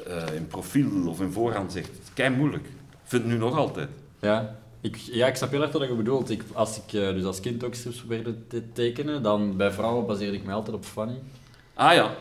eh, 0.07 0.35
in 0.35 0.47
profiel 0.47 1.07
of 1.07 1.21
in 1.21 1.31
vooraanzicht. 1.31 1.89
Kei 2.13 2.35
moeilijk. 2.35 2.65
Ik 2.65 3.09
vind 3.09 3.23
het 3.23 3.31
nu 3.31 3.37
nog 3.37 3.57
altijd. 3.57 3.89
Ja. 4.21 4.55
Ik, 4.81 4.95
ja, 4.95 5.27
ik 5.27 5.35
snap 5.35 5.51
heel 5.51 5.61
erg 5.61 5.71
wat 5.71 5.87
je 5.87 5.93
bedoelt. 5.95 6.29
Ik, 6.29 6.43
als 6.53 6.77
ik 6.77 6.93
eh, 6.93 7.13
dus 7.13 7.23
als 7.23 7.39
kind 7.39 7.63
ook 7.63 7.73
strips 7.75 7.97
probeerde 7.97 8.47
te 8.47 8.63
tekenen, 8.73 9.23
dan 9.23 9.57
bij 9.57 9.71
vrouwen 9.71 10.05
baseerde 10.05 10.37
ik 10.37 10.43
mij 10.45 10.53
altijd 10.55 10.75
op 10.75 10.85
Fanny. 10.85 11.15
Ah 11.73 11.93
ja. 11.93 12.11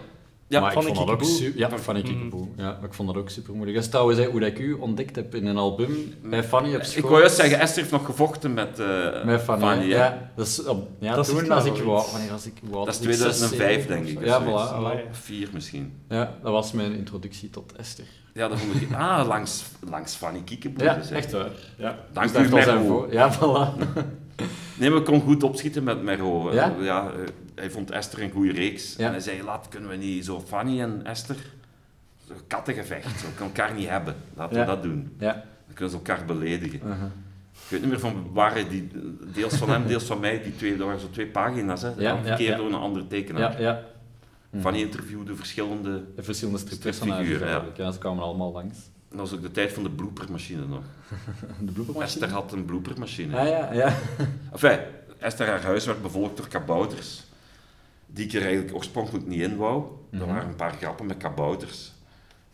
Ja, 0.52 0.60
maar 0.60 0.72
Fanny 0.72 0.88
ik 0.88 0.94
vond 0.96 1.08
dat 1.08 1.16
ook 1.16 1.22
Kiekeboe. 1.22 1.52
su- 1.52 1.58
Ja, 1.58 1.78
Fanny. 1.78 2.02
Kiekeboe. 2.02 2.46
Ja, 2.56 2.64
maar 2.80 2.84
ik 2.88 2.94
vond 2.94 3.08
dat 3.08 3.16
ook 3.16 3.30
super 3.30 3.52
moeilijk. 3.54 3.76
Dat 3.76 3.84
is 3.84 3.90
trouwens 3.90 4.24
hoe 4.24 4.40
dat 4.40 4.48
ik 4.48 4.58
u 4.58 4.72
ontdekt 4.72 5.16
heb 5.16 5.34
in 5.34 5.46
een 5.46 5.56
album 5.56 6.14
bij 6.24 6.44
Fanny 6.44 6.74
op 6.74 6.82
school. 6.82 7.02
Ik 7.02 7.08
wou 7.08 7.20
juist 7.20 7.36
zeggen, 7.36 7.58
Esther 7.60 7.78
heeft 7.80 7.92
nog 7.92 8.04
gevochten 8.04 8.54
met, 8.54 8.78
eh 8.78 9.24
Met 9.24 9.40
Fanny, 9.42 9.64
hè. 9.64 9.80
hè. 9.80 9.86
ja. 10.04 10.30
Dat 10.36 10.46
is, 10.46 10.64
op, 10.64 10.88
ja, 10.98 11.14
Dat 11.14 11.26
toen 11.26 11.34
wel 11.48 11.66
ik, 11.66 11.82
wou, 11.82 12.04
wanneer 12.12 12.30
was 12.30 12.46
ik, 12.46 12.52
wou, 12.62 12.84
Dat 12.84 12.94
is 12.94 13.00
ik 13.00 13.12
zes, 13.12 13.36
2005 13.36 13.74
zeven 13.74 13.88
denk 13.88 14.06
ik. 14.18 14.24
Ja, 14.24 14.42
voilà. 14.42 15.10
Vier 15.10 15.48
misschien. 15.52 15.92
Ja, 16.08 16.34
dat 16.42 16.52
was 16.52 16.72
mijn 16.72 16.92
introductie 16.92 17.50
tot 17.50 17.72
Esther. 17.76 18.06
Ja, 18.34 18.48
dat 18.48 18.58
vond 18.58 18.82
ik... 18.82 18.88
Ah, 18.96 19.26
langs, 19.26 19.64
langs 19.90 20.14
Fanny 20.14 20.42
Kiekeboe. 20.44 20.84
Ja, 20.84 20.94
dus, 20.94 21.10
echt 21.10 21.32
waar. 21.32 21.50
Ja. 21.78 21.98
Dank 22.12 22.32
Dus 22.32 22.46
u, 22.66 22.86
voor- 22.86 23.12
Ja, 23.12 23.32
voilà. 23.34 23.78
Nee, 24.78 24.90
maar 24.90 24.98
ik 24.98 25.04
kon 25.04 25.20
goed 25.20 25.42
opschieten 25.42 25.84
met 25.84 26.02
Merro. 26.02 26.48
Eh, 26.48 26.54
Ja? 26.54 26.74
ja 26.80 27.10
eh, 27.10 27.28
hij 27.54 27.70
vond 27.70 27.90
Esther 27.90 28.22
een 28.22 28.30
goede 28.30 28.52
reeks. 28.52 28.96
Ja. 28.96 29.06
En 29.06 29.10
hij 29.10 29.20
zei, 29.20 29.42
laat, 29.42 29.68
kunnen 29.68 29.90
we 29.90 29.96
niet 29.96 30.24
zo 30.24 30.40
Fanny 30.40 30.80
en 30.80 31.00
Esther... 31.04 31.36
Zo 32.28 32.34
kattengevecht, 32.46 33.20
zo, 33.20 33.26
kan 33.36 33.46
elkaar 33.46 33.74
niet 33.74 33.88
hebben. 33.88 34.14
Laten 34.34 34.58
we 34.58 34.64
dat 34.64 34.82
doen. 34.82 35.14
Ja. 35.18 35.32
Dan 35.32 35.74
kunnen 35.74 35.90
ze 35.90 35.96
elkaar 35.96 36.24
beledigen. 36.24 36.80
Uh-huh. 36.84 37.04
Ik 37.52 37.68
weet 37.68 37.80
niet 37.80 37.90
meer 37.90 38.00
van 38.00 38.26
waar 38.32 38.68
die, 38.68 38.88
deels 39.34 39.54
van 39.54 39.70
hem, 39.70 39.86
deels 39.86 40.04
van 40.04 40.20
mij, 40.20 40.42
die 40.42 40.56
twee, 40.56 40.76
dat 40.76 40.86
waren 40.86 41.00
zo 41.00 41.10
twee 41.10 41.26
pagina's, 41.26 41.82
hè. 41.82 41.90
Ja, 41.96 42.36
ja. 42.38 42.56
door 42.56 42.66
een 42.66 42.74
andere 42.74 43.06
tekenaar. 43.06 43.60
Ja, 43.60 43.82
ja. 44.52 44.60
Fanny 44.60 44.78
interviewde 44.78 45.36
verschillende... 45.36 46.04
De 46.16 46.22
verschillende 46.22 46.58
Stripfiguren, 46.58 47.48
ja. 47.48 47.64
Ja, 47.76 47.90
ze 47.90 47.98
kwamen 47.98 48.22
allemaal 48.22 48.52
langs. 48.52 48.78
Dat 49.12 49.20
was 49.20 49.32
ook 49.32 49.42
de 49.42 49.50
tijd 49.50 49.72
van 49.72 49.82
de 49.82 49.90
bloopermachine 49.90 50.66
nog. 50.66 50.82
De 51.60 51.72
bloepermachine. 51.72 52.04
Esther 52.04 52.30
had 52.30 52.52
een 52.52 52.64
bloopermachine. 52.64 53.38
Ah 53.38 53.48
ja, 53.48 53.72
ja. 53.72 53.94
Enfin, 54.52 54.78
Esther, 55.18 55.46
haar 55.46 55.62
huis 55.62 55.86
werd 55.86 56.02
bevolkt 56.02 56.36
door 56.36 56.48
kabouters. 56.48 57.22
Die 58.06 58.24
ik 58.26 58.32
er 58.32 58.42
eigenlijk 58.42 58.74
oorspronkelijk 58.76 59.26
niet 59.26 59.40
in 59.40 59.56
wou. 59.56 59.84
Er 60.10 60.18
Mhm. 60.18 60.26
waren 60.26 60.48
een 60.48 60.56
paar 60.56 60.72
grappen 60.72 61.06
met 61.06 61.16
kabouters. 61.16 61.92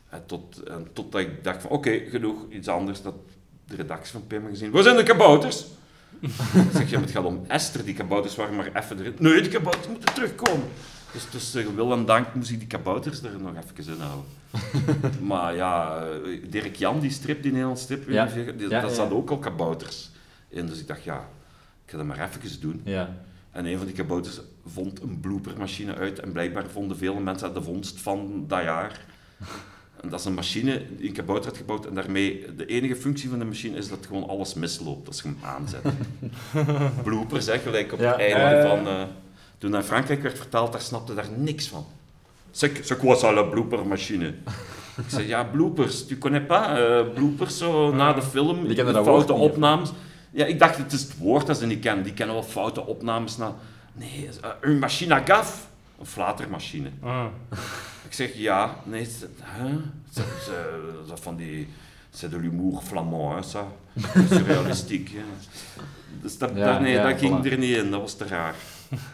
En 0.08 0.22
tot, 0.26 0.62
en 0.62 0.86
totdat 0.92 1.20
ik 1.20 1.44
dacht 1.44 1.62
van, 1.62 1.70
oké, 1.70 1.90
genoeg, 2.10 2.36
iets 2.50 2.68
anders. 2.68 3.02
Dat 3.02 3.14
de 3.66 3.76
redactie 3.76 4.12
van 4.12 4.26
Pim 4.26 4.46
gezien. 4.48 4.70
Waar 4.70 4.82
zijn 4.82 4.96
de 4.96 5.02
kabouters? 5.02 5.66
ik 6.20 6.30
zeg, 6.72 6.90
ja, 6.90 7.00
het 7.00 7.10
gaat 7.10 7.24
om 7.24 7.44
Esther. 7.48 7.84
Die 7.84 7.94
kabouters 7.94 8.36
waren 8.36 8.56
maar 8.56 8.70
even 8.74 8.98
erin. 8.98 9.14
Nee, 9.18 9.40
die 9.42 9.50
kabouters 9.50 9.88
moeten 9.88 10.14
terugkomen. 10.14 10.68
Dus 11.12 11.24
tussen 11.30 11.74
wil 11.74 11.92
en 11.92 12.04
dank 12.04 12.34
moest 12.34 12.50
ik 12.50 12.58
die 12.58 12.68
kabouters 12.68 13.22
er 13.22 13.40
nog 13.40 13.52
even 13.56 13.92
in 13.94 14.00
houden. 14.00 14.24
maar 15.22 15.54
ja, 15.54 16.04
eh, 16.06 16.50
Dirk 16.50 16.76
Jan, 16.76 17.00
die 17.00 17.10
strip, 17.10 17.42
die 17.42 17.50
Nederlandse 17.52 17.84
strip, 17.84 18.08
Ja. 18.08 18.24
die, 18.26 18.44
die, 18.56 18.62
Ja, 18.62 18.68
daar 18.80 18.88
ja. 18.88 18.94
zaten 18.94 19.16
ook 19.16 19.30
al 19.30 19.38
kabouters 19.38 20.10
in. 20.48 20.66
Dus 20.66 20.80
ik 20.80 20.86
dacht, 20.86 21.02
ja, 21.04 21.28
ik 21.84 21.90
ga 21.90 21.96
dat 21.96 22.06
maar 22.06 22.28
even 22.42 22.60
doen. 22.60 22.80
Ja. 22.84 23.16
En 23.50 23.66
een 23.66 23.76
van 23.76 23.86
die 23.86 23.94
kabouters 23.94 24.40
vond 24.66 25.02
een 25.02 25.20
bloopermachine 25.20 25.94
uit. 25.94 26.18
En 26.18 26.32
blijkbaar 26.32 26.64
vonden 26.72 26.96
vele 26.96 27.20
mensen 27.20 27.54
de 27.54 27.62
vondst 27.62 28.00
van 28.00 28.44
dat 28.48 28.62
jaar. 28.62 29.00
En 30.02 30.08
dat 30.08 30.18
is 30.20 30.24
een 30.26 30.34
machine 30.34 30.82
die 30.96 31.08
een 31.08 31.14
kabouter 31.14 31.48
had 31.48 31.56
gebouwd. 31.56 31.86
En 31.86 31.94
daarmee, 31.94 32.54
de 32.56 32.66
enige 32.66 32.96
functie 32.96 33.28
van 33.28 33.38
de 33.38 33.44
machine 33.44 33.76
is 33.76 33.88
dat 33.88 34.06
gewoon 34.06 34.28
alles 34.28 34.54
misloopt 34.54 35.06
als 35.08 35.22
je 35.22 35.28
hem 35.28 35.36
aanzet. 35.42 35.82
Bloopers, 37.04 37.46
hè, 37.46 37.58
gelijk 37.58 37.92
op 37.92 37.98
Ja. 37.98 38.10
het 38.10 38.20
einde 38.20 38.38
Ja. 38.56 38.68
van... 38.68 38.86
eh, 38.86 39.02
toen 39.58 39.70
naar 39.70 39.82
Frankrijk 39.82 40.22
werd 40.22 40.38
vertaald, 40.38 40.72
daar 40.72 40.80
snapte 40.80 41.14
daar 41.14 41.28
niks 41.36 41.68
van. 41.68 41.86
C'est 42.58 42.84
c'est 42.84 42.98
quoi 42.98 43.14
ça, 43.16 43.32
la 43.32 43.42
bloopermachine? 43.42 44.34
Ik 44.96 45.04
zei, 45.06 45.26
ja, 45.26 45.44
bloopers. 45.44 46.06
Tu 46.06 46.18
connais 46.18 46.46
pas? 46.46 46.78
eh, 46.78 47.00
bloopers, 47.14 47.58
zo, 47.58 47.92
na 47.94 48.12
de 48.12 48.22
film. 48.22 48.66
Die 48.66 48.74
kennen 48.74 48.86
de 48.86 48.92
dat 48.92 49.04
foute 49.04 49.32
woord 49.32 49.42
niet, 49.44 49.50
opnames. 49.50 49.90
Ja, 50.30 50.44
ik 50.46 50.58
dacht, 50.58 50.76
het 50.76 50.92
is 50.92 51.02
het 51.02 51.18
woord 51.18 51.46
dat 51.46 51.58
ze 51.58 51.66
niet 51.66 51.80
kennen. 51.80 52.04
Die 52.04 52.12
kennen 52.12 52.34
wel 52.34 52.44
foute 52.44 52.86
opnames. 52.86 53.36
Na... 53.36 53.54
Nee, 53.92 54.28
uh, 54.44 54.50
een 54.60 54.78
machine 54.78 55.14
à 55.14 55.20
gaffe. 55.24 55.66
Een 56.00 56.06
flatermachine. 56.06 56.88
Ah. 57.02 57.24
Ik 58.08 58.12
zeg, 58.12 58.34
ja. 58.34 58.74
Nee, 58.84 59.04
c'est- 59.04 59.28
huh? 59.60 59.74
C'est- 60.10 60.26
c'est- 60.44 61.08
dat 61.08 61.20
van 61.20 61.36
die... 61.36 61.68
C'est 62.10 62.30
de 62.30 62.38
l'humour 62.38 62.82
flamand, 62.82 63.34
hè, 63.34 63.42
ça. 63.42 63.64
Surrealistiek. 64.30 65.08
hè. 65.10 65.22
Dus 66.22 66.38
dat, 66.38 66.50
Ja, 66.54 66.72
dat- 66.72 66.80
nee, 66.80 66.92
ja, 66.92 67.08
dat 67.08 67.18
ging 67.18 67.44
voilà. 67.46 67.50
er 67.50 67.58
niet 67.58 67.76
in. 67.76 67.90
Dat 67.90 68.00
was 68.00 68.14
te 68.16 68.24
raar. 68.26 68.54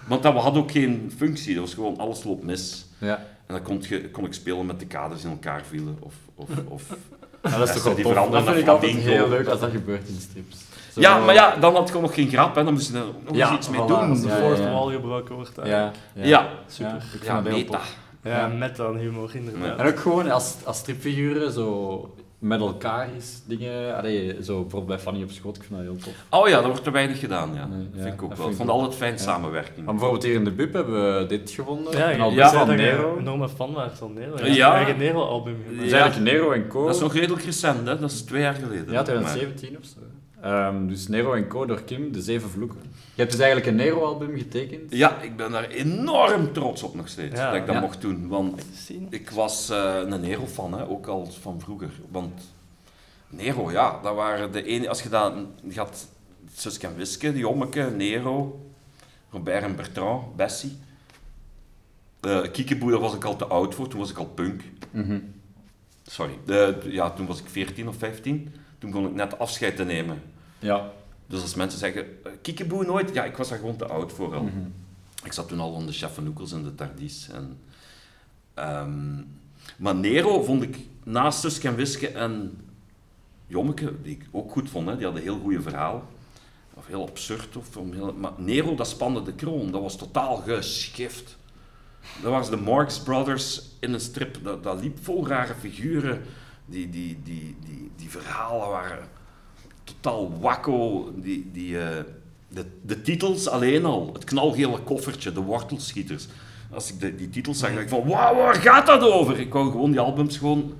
Want 0.07 0.23
dat, 0.23 0.33
we 0.33 0.39
hadden 0.39 0.63
ook 0.63 0.71
geen 0.71 1.13
functie. 1.17 1.55
Dat 1.55 1.65
was 1.65 1.75
gewoon, 1.75 1.99
alles 1.99 2.25
loopt 2.25 2.43
mis. 2.45 2.87
Ja. 2.99 3.27
En 3.47 3.55
dan 3.55 3.63
kon, 3.63 3.83
je, 3.89 4.11
kon 4.11 4.25
ik 4.25 4.33
spelen 4.35 4.67
met 4.67 4.79
de 4.81 4.87
kaders 4.87 5.25
in 5.25 5.31
elkaar 5.31 5.63
vielen. 5.69 5.97
Of, 6.01 6.15
of, 6.35 6.49
of... 6.69 6.83
Ja, 7.43 7.59
dat 7.59 7.69
is 7.69 7.83
toch 7.83 7.95
die 7.95 8.05
tof. 8.05 8.13
veranderen 8.13 8.45
Dat 8.45 8.55
vind 8.55 8.67
ik 8.67 8.73
altijd 8.73 8.93
heel 8.97 9.29
leuk 9.29 9.47
als 9.47 9.61
dat 9.61 9.71
gebeurt 9.71 10.09
in 10.09 10.17
strips. 10.21 10.65
Zo- 10.93 11.01
Ja, 11.01 11.19
maar 11.19 11.35
ja, 11.35 11.57
dan 11.57 11.73
had 11.73 11.83
ik 11.83 11.87
gewoon 11.89 12.03
nog 12.03 12.15
geen 12.15 12.29
grap. 12.29 12.55
Hè. 12.55 12.65
Dan 12.65 12.73
moest 12.73 12.93
je 12.93 12.99
er 12.99 13.05
nog 13.25 13.37
Ja, 13.37 13.55
iets 13.55 13.69
mee 13.71 13.81
voilà. 13.81 13.87
doen. 13.87 14.09
Als 14.11 14.21
de 14.23 14.29
fourth 14.29 14.59
ja. 14.59 14.71
wall 14.73 14.93
gebroken 14.93 15.35
wordt. 15.35 15.51
Ja, 15.65 15.93
Ja. 16.15 16.49
Super. 16.67 16.91
Ja, 16.93 16.97
ik 17.39 17.45
vind 17.45 17.57
meta. 17.57 17.81
Ja, 18.23 18.47
met 18.47 18.77
dan 18.77 18.97
humor 18.97 19.31
inderdaad. 19.35 19.79
En 19.79 19.87
ook 19.87 19.99
gewoon 19.99 20.31
als, 20.31 20.55
als 20.65 20.79
stripfiguren 20.79 21.53
zo 21.53 22.15
met 22.45 22.61
elkaar 22.61 23.09
is 23.17 23.43
dingen. 23.47 23.97
Allee, 23.97 24.29
zo 24.43 24.61
bijvoorbeeld 24.61 24.87
bij 24.87 24.99
Fanny 24.99 25.23
op 25.23 25.31
schoot, 25.31 25.57
ik 25.57 25.63
vind 25.63 25.75
dat 25.75 25.89
heel 25.89 25.97
tof. 25.97 26.41
Oh 26.41 26.49
ja, 26.49 26.55
dat 26.57 26.65
wordt 26.67 26.85
te 26.85 26.91
weinig 26.91 27.19
gedaan, 27.19 27.55
ja. 27.55 27.67
Nee, 27.67 27.79
dat 27.79 27.89
ja, 27.97 28.03
vind 28.03 28.15
ik 28.15 28.23
ook 28.23 28.35
wel. 28.35 28.49
Ik 28.49 28.55
vond 28.57 28.69
ik 28.69 28.75
altijd 28.75 28.95
fijn 28.95 29.13
Ja. 29.13 29.19
samenwerking. 29.19 29.85
Maar 29.85 29.95
bijvoorbeeld 29.95 30.23
hier 30.25 30.35
in 30.35 30.45
de 30.45 30.51
Bub 30.53 30.73
hebben 30.73 31.19
we 31.19 31.27
dit 31.27 31.51
gevonden. 31.51 31.97
Ja, 31.97 32.11
een 32.11 32.17
je 32.17 32.23
album 32.23 32.39
ja, 32.39 32.51
van 32.51 32.77
Nero. 32.77 33.13
een 33.13 33.19
enorme 33.21 33.49
fan 33.49 33.73
was 33.73 33.93
van 33.95 34.13
Nero. 34.13 34.37
Ja. 34.39 34.47
Ja. 34.47 34.75
Eigen 34.75 34.97
Nero-album 34.99 35.55
Dat 35.57 35.65
gemaakt. 35.67 35.85
is 35.85 35.91
Ja. 35.91 36.01
eigenlijk 36.01 36.33
Nero 36.33 36.51
en 36.53 36.69
Co. 36.69 36.87
Dat 36.87 36.95
is 36.95 37.01
nog 37.01 37.15
redelijk 37.15 37.43
recent, 37.45 37.87
hè? 37.89 37.99
dat 37.99 38.11
is 38.11 38.23
twee 38.23 38.41
jaar 38.41 38.55
geleden. 38.55 38.93
Ja, 38.93 39.03
2017 39.03 39.77
of 39.79 39.85
zo. 39.85 40.01
Ehm, 40.45 40.87
dus 40.87 41.09
Nero 41.09 41.33
en 41.33 41.49
Co 41.49 41.67
door 41.67 41.83
Kim, 41.83 42.13
De 42.13 42.23
Zeven 42.23 42.51
Vloeken. 42.51 42.79
Je 43.15 43.21
hebt 43.21 43.31
dus 43.31 43.41
eigenlijk 43.41 43.71
een 43.71 43.77
Nero-album 43.77 44.37
getekend. 44.37 44.93
Ja, 44.93 45.21
ik 45.21 45.37
ben 45.37 45.51
daar 45.51 45.69
enorm 45.69 46.53
trots 46.53 46.83
op 46.83 46.95
nog 46.95 47.09
steeds, 47.09 47.35
Ja. 47.41 47.47
dat 47.51 47.55
ik 47.61 47.67
dat 47.67 47.75
Ja. 47.75 47.81
mocht 47.81 48.01
doen. 48.01 48.29
Want 48.29 48.63
ik 49.11 49.31
was 49.31 49.71
eh, 49.71 49.95
een 50.07 50.21
Nero-fan, 50.21 50.75
hè, 50.75 50.89
ook 50.89 51.07
al 51.07 51.27
van 51.41 51.61
vroeger. 51.61 51.91
Want 52.11 52.41
Nero, 53.29 53.71
ja, 53.71 54.01
dat 54.03 54.15
waren 54.15 54.53
de 54.53 54.63
ene... 54.65 54.89
Als 54.89 55.03
je. 55.03 55.09
Je 55.69 55.79
had 55.79 56.07
Suske 56.55 56.87
en 56.87 56.97
Wiske, 56.97 57.33
die 57.33 57.41
Jommeke, 57.41 57.91
Nero, 57.97 58.61
Robert 59.31 59.63
en 59.63 59.77
Bertrand, 59.77 60.37
Bessie. 60.37 60.77
Eh 62.21 62.41
Kiekeboe, 62.53 62.91
daar 62.91 63.01
was 63.01 63.15
ik 63.15 63.25
al 63.25 63.37
te 63.37 63.45
oud 63.47 63.75
voor, 63.75 63.89
toen 63.89 63.99
was 64.01 64.11
ik 64.11 64.19
al 64.19 64.27
punk. 64.27 64.63
Mhm. 64.91 65.19
Sorry. 66.07 66.33
Ja, 66.85 67.11
toen 67.11 67.27
was 67.27 67.39
ik 67.41 67.47
14 67.49 67.89
of 67.89 67.97
15. 67.97 68.55
Toen 68.79 68.91
kon 68.91 69.07
ik 69.07 69.15
net 69.15 69.39
afscheid 69.39 69.77
te 69.77 69.85
nemen. 69.85 70.23
Ja. 70.64 70.92
Dus 71.27 71.42
als 71.42 71.55
mensen 71.55 71.79
zeggen, 71.79 72.24
eh, 72.24 72.33
Kiekeboe 72.42 72.85
nooit, 72.85 73.14
ja, 73.14 73.24
ik 73.24 73.37
was 73.37 73.48
daar 73.48 73.59
gewoon 73.59 73.77
te 73.77 73.87
oud 73.87 74.12
voor 74.12 74.35
al. 74.35 74.42
Mhm. 74.42 74.59
Ik 75.24 75.33
zat 75.33 75.48
toen 75.48 75.61
al 75.61 75.72
onder 75.72 75.87
de 75.87 75.98
chef 75.98 76.14
van 76.14 76.27
Oekels 76.27 76.53
en 76.53 76.62
de 76.62 76.74
Tardies. 76.74 77.29
En, 77.29 77.59
ehm, 78.55 79.22
maar 79.77 79.94
Nero 79.94 80.42
vond 80.42 80.62
ik 80.62 80.79
naast 81.03 81.40
Suske 81.40 81.68
en 81.68 81.74
Wiske 81.74 82.09
en 82.09 82.59
Jommeke, 83.46 84.03
die 84.03 84.12
ik 84.12 84.27
ook 84.31 84.53
goed 84.53 84.70
vond, 84.70 84.88
hè, 84.88 84.96
die 84.96 85.05
hadden 85.05 85.22
heel 85.22 85.38
goede 85.38 85.62
verhaal. 85.62 86.09
Of 86.74 86.87
heel 86.87 87.09
absurd. 87.09 87.57
Of 87.57 87.74
heel, 87.74 88.12
maar 88.12 88.33
Nero, 88.37 88.74
dat 88.74 88.88
spande 88.88 89.22
de 89.22 89.35
kroon. 89.35 89.70
Dat 89.70 89.83
was 89.83 89.96
totaal 89.96 90.37
geschift. 90.37 91.37
Dat 92.22 92.31
was 92.31 92.50
de 92.50 92.57
Marx 92.57 93.00
Brothers 93.00 93.62
in 93.81 93.92
een 93.92 94.00
strip. 94.00 94.38
Dat, 94.42 94.62
dat 94.62 94.81
liep 94.81 95.05
vol 95.05 95.27
rare 95.27 95.55
figuren. 95.55 96.22
Die, 96.66 96.90
die, 96.90 97.20
die, 97.22 97.57
die, 97.64 97.90
die 97.96 98.11
verhalen 98.11 98.68
waren 98.68 99.09
totaal 99.85 100.38
wakko. 100.40 101.11
Die, 101.16 101.51
die, 101.53 101.79
eh, 101.79 101.88
de, 102.49 102.64
de 102.83 103.03
titels 103.03 103.49
alleen 103.49 103.85
al. 103.85 104.11
Het 104.12 104.25
knalgele 104.25 104.79
koffertje, 104.79 105.33
de 105.33 105.40
wortelschieters. 105.40 106.27
Als 106.70 106.92
ik 106.92 107.01
de, 107.01 107.14
die 107.16 107.31
titels 107.31 107.59
zag, 107.59 107.70
dacht 107.70 107.83
ik 107.83 107.88
van, 107.88 108.07
wauw, 108.09 108.35
waar 108.37 108.55
gaat 108.55 108.87
dat 108.87 109.03
over? 109.03 109.40
Ik 109.40 109.53
wou 109.53 109.70
gewoon 109.70 109.90
die 109.90 110.01
albums 110.01 110.37
gewoon... 110.38 110.75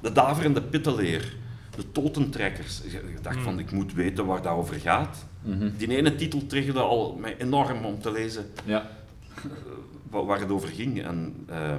De 0.00 0.12
daverende 0.12 0.62
pitteleer. 0.62 1.36
De 1.76 1.92
totentrekkers. 1.92 2.82
Ik 2.82 3.22
dacht 3.22 3.38
van, 3.40 3.58
ik 3.58 3.72
moet 3.72 3.94
weten 3.94 4.26
waar 4.26 4.42
dat 4.42 4.52
over 4.52 4.74
gaat. 4.74 5.26
Mhm. 5.42 5.70
Die 5.76 5.96
ene 5.96 6.14
titel 6.14 6.46
triggerde 6.46 6.80
al 6.80 7.16
mij 7.20 7.36
enorm 7.38 7.84
om 7.84 8.00
te 8.00 8.10
lezen 8.12 8.50
Ja. 8.64 8.88
wa- 10.10 10.24
waar 10.24 10.40
het 10.40 10.50
over 10.50 10.68
ging. 10.68 11.02
En, 11.04 11.34
eh, 11.48 11.74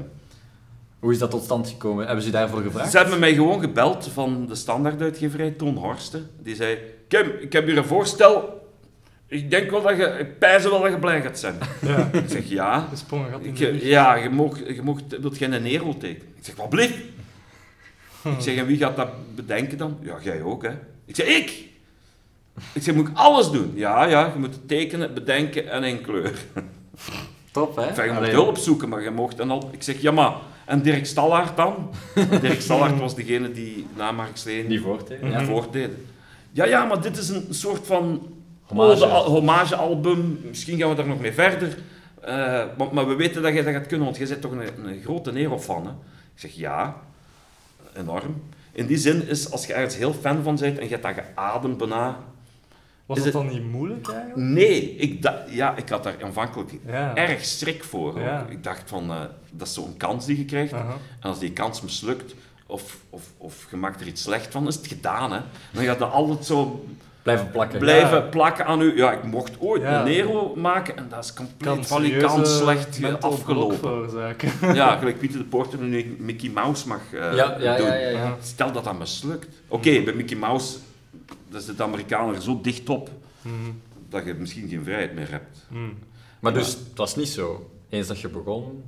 Hoe 1.01 1.11
is 1.11 1.19
dat 1.19 1.31
tot 1.31 1.43
stand 1.43 1.67
gekomen? 1.67 2.05
Hebben 2.05 2.23
ze 2.23 2.29
je 2.31 2.35
daarvoor 2.37 2.61
gevraagd? 2.61 2.91
ze 2.91 2.97
hebben 2.97 3.19
mij 3.19 3.33
gewoon 3.33 3.59
gebeld 3.59 4.09
van 4.13 4.45
de 4.47 4.55
standaarduitgeverij, 4.55 5.51
Toon 5.51 5.75
Horsten. 5.75 6.29
Die 6.39 6.55
zei, 6.55 6.77
Kim, 7.07 7.31
ik 7.39 7.53
heb 7.53 7.65
hier 7.65 7.77
een 7.77 7.85
voorstel. 7.85 8.59
Ik 9.27 9.49
denk 9.51 9.71
wel 9.71 9.81
dat 9.81 9.97
je, 9.97 10.05
ik 10.05 10.39
pijs 10.39 10.63
wel 10.63 10.81
dat 10.81 10.91
je 10.91 10.99
blij 10.99 11.21
gaat 11.21 11.39
zijn. 11.39 11.55
Ja, 11.81 12.09
Ik 12.11 12.23
zeg, 12.27 12.49
ja. 12.49 12.87
de 12.89 12.95
sprong 12.95 13.25
gaat 13.31 13.41
in 13.41 13.53
de 13.53 13.85
ja, 13.87 14.15
je, 14.15 14.29
mag, 14.29 14.59
je 14.75 14.81
mag, 14.83 14.97
wilt 15.21 15.37
jij 15.37 15.51
een 15.51 15.63
Nero 15.63 15.97
tekenen? 15.97 16.33
Ik 16.37 16.45
zeg, 16.45 16.55
wat 16.55 16.69
blieft? 16.69 16.97
Ik 18.23 18.39
zeg, 18.39 18.55
en 18.55 18.65
wie 18.65 18.77
gaat 18.77 18.95
dat 18.95 19.35
bedenken 19.35 19.77
dan? 19.77 19.97
Ja, 20.01 20.15
jij 20.21 20.41
ook, 20.41 20.63
hè. 20.63 20.71
Ik 21.05 21.15
zeg, 21.15 21.27
ik! 21.27 21.69
Ik 22.73 22.83
zeg, 22.83 22.95
moet 22.95 23.07
ik 23.07 23.17
alles 23.17 23.51
doen? 23.51 23.71
Ja, 23.75 24.03
ja, 24.03 24.25
je 24.33 24.39
moet 24.39 24.53
het 24.53 24.67
tekenen, 24.67 25.13
bedenken 25.13 25.69
en 25.71 25.83
in 25.83 26.01
kleur. 26.01 26.33
Top, 27.51 27.75
hè? 27.75 27.85
Enfin, 27.85 28.03
je 28.03 28.09
mocht 28.09 28.21
Allee. 28.21 28.33
hulp 28.33 28.57
zoeken, 28.57 28.89
maar 28.89 29.01
je 29.01 29.11
mocht 29.11 29.37
dan 29.37 29.51
al... 29.51 29.69
Ik 29.71 29.83
zeg, 29.83 30.01
ja, 30.01 30.11
maar... 30.11 30.33
En 30.71 30.81
Dirk 30.81 31.05
Stallaert 31.05 31.57
dan? 31.57 31.89
Dirk 32.41 32.61
Stallaert 32.61 32.99
was 32.99 33.15
degene 33.15 33.51
die 33.51 33.85
na 33.97 34.11
Marx 34.11 34.43
Leen 34.43 34.67
Die 34.67 34.81
voorteken. 34.81 35.29
ja. 35.29 35.39
Ja. 35.39 35.45
voortdeed. 35.45 35.89
Ja, 36.51 36.65
ja, 36.65 36.85
maar 36.85 37.01
dit 37.01 37.17
is 37.17 37.29
een 37.29 37.45
soort 37.49 37.85
van... 37.85 38.27
Hommage. 38.65 38.91
ode- 38.91 39.05
al- 39.05 39.29
homagealbum. 39.29 40.39
Misschien 40.43 40.77
gaan 40.79 40.89
we 40.89 40.95
daar 40.95 41.07
nog 41.07 41.19
mee 41.19 41.31
verder. 41.33 41.77
Eh, 42.21 42.33
maar, 42.77 42.87
maar 42.91 43.07
we 43.07 43.15
weten 43.15 43.41
dat 43.41 43.53
jij 43.53 43.63
dat 43.63 43.73
gaat 43.73 43.87
kunnen, 43.87 44.05
want 44.05 44.17
jij 44.17 44.27
bent 44.27 44.41
toch 44.41 44.51
een, 44.51 44.85
een 44.85 45.01
grote 45.03 45.31
Nero-fan? 45.31 45.87
Ik 46.35 46.39
zeg, 46.39 46.51
ja. 46.51 46.95
Enorm. 47.97 48.41
In 48.71 48.85
die 48.85 48.97
zin 48.97 49.27
is, 49.27 49.51
als 49.51 49.65
je 49.65 49.73
ergens 49.73 49.95
heel 49.97 50.13
fan 50.13 50.43
van 50.43 50.55
bent 50.59 50.77
en 50.77 50.83
je 50.83 50.89
hebt 50.89 51.03
dat 51.03 51.13
geademd 51.35 51.77
bijna... 51.77 52.17
Was 53.05 53.17
Is 53.17 53.25
het 53.25 53.33
het- 53.33 53.43
dan 53.43 53.51
niet 53.53 53.71
moeilijk 53.71 54.07
eigenlijk? 54.07 54.37
Nee, 54.37 54.95
ik, 54.95 55.29
ja, 55.49 55.75
ik 55.75 55.89
had 55.89 56.03
daar 56.03 56.15
aanvankelijk 56.23 56.71
Ja. 56.87 57.15
erg 57.15 57.45
schrik 57.45 57.83
voor. 57.83 58.19
Ja. 58.19 58.45
Ik 58.49 58.63
dacht 58.63 58.81
van, 58.85 59.09
eh, 59.11 59.19
dat 59.51 59.67
is 59.67 59.73
zo'n 59.73 59.97
kans 59.97 60.25
die 60.25 60.37
je 60.37 60.45
krijgt. 60.45 60.71
En 60.71 60.85
als 61.21 61.39
die 61.39 61.51
kans 61.51 61.81
mislukt, 61.81 62.33
of, 62.65 62.97
of, 63.09 63.23
of 63.37 63.67
je 63.69 63.77
maakt 63.77 64.01
er 64.01 64.07
iets 64.07 64.21
slecht 64.21 64.51
van, 64.51 64.67
is 64.67 64.75
het 64.75 64.87
gedaan. 64.87 65.31
Hè? 65.31 65.39
Dan 65.71 65.83
gaat 65.83 65.99
dat 65.99 66.11
altijd 66.11 66.45
zo 66.45 66.85
Blijven 67.21 67.51
plakken. 67.51 67.79
blijven 67.79 68.17
Ja. 68.17 68.21
plakken 68.29 68.65
aan 68.65 68.81
u. 68.81 68.97
Ja, 68.97 69.11
ik 69.11 69.23
mocht 69.23 69.59
ooit 69.59 69.81
Ja. 69.81 69.99
een 69.99 70.05
Nero 70.05 70.53
maken 70.55 70.97
en 70.97 71.05
dat 71.09 71.23
is 71.23 71.33
compleet 71.33 71.73
Kan 71.73 71.85
van 71.85 72.01
die 72.01 72.11
serieuze 72.11 72.35
kant 72.35 72.47
slecht 72.47 73.21
afgelopen. 73.21 74.09
Ja, 74.75 74.95
gelijk 74.99 75.19
Pieter 75.19 75.39
de 75.39 75.45
Porter 75.45 75.79
nu 75.79 76.15
Mickey 76.19 76.49
Mouse 76.49 76.87
mag 76.87 76.99
eh, 77.13 77.19
Ja, 77.19 77.57
ja, 77.59 77.77
doen. 77.77 77.85
ja, 77.87 77.93
ja, 77.95 78.09
ja. 78.09 78.37
Stel 78.41 78.71
dat 78.71 78.83
dat 78.83 78.99
mislukt. 78.99 79.47
Oké, 79.67 80.01
bij 80.01 80.13
Mickey 80.13 80.37
Mouse 80.37 80.77
daar 81.51 81.61
zit 81.61 81.77
de 81.77 81.83
Amerikaner 81.83 82.35
er 82.35 82.41
zo 82.41 82.61
dicht 82.61 82.89
op 82.89 83.09
Mhm. 83.41 83.53
dat 84.09 84.25
je 84.25 84.33
misschien 84.33 84.69
geen 84.69 84.83
vrijheid 84.83 85.13
meer 85.13 85.31
hebt. 85.31 85.67
Mhm. 85.69 85.89
Maar 86.39 86.53
dus, 86.53 86.67
het 86.73 86.97
was 86.97 87.15
niet 87.15 87.27
zo. 87.27 87.71
Eens 87.89 88.07
dat 88.07 88.19
je 88.19 88.29
begon... 88.29 88.83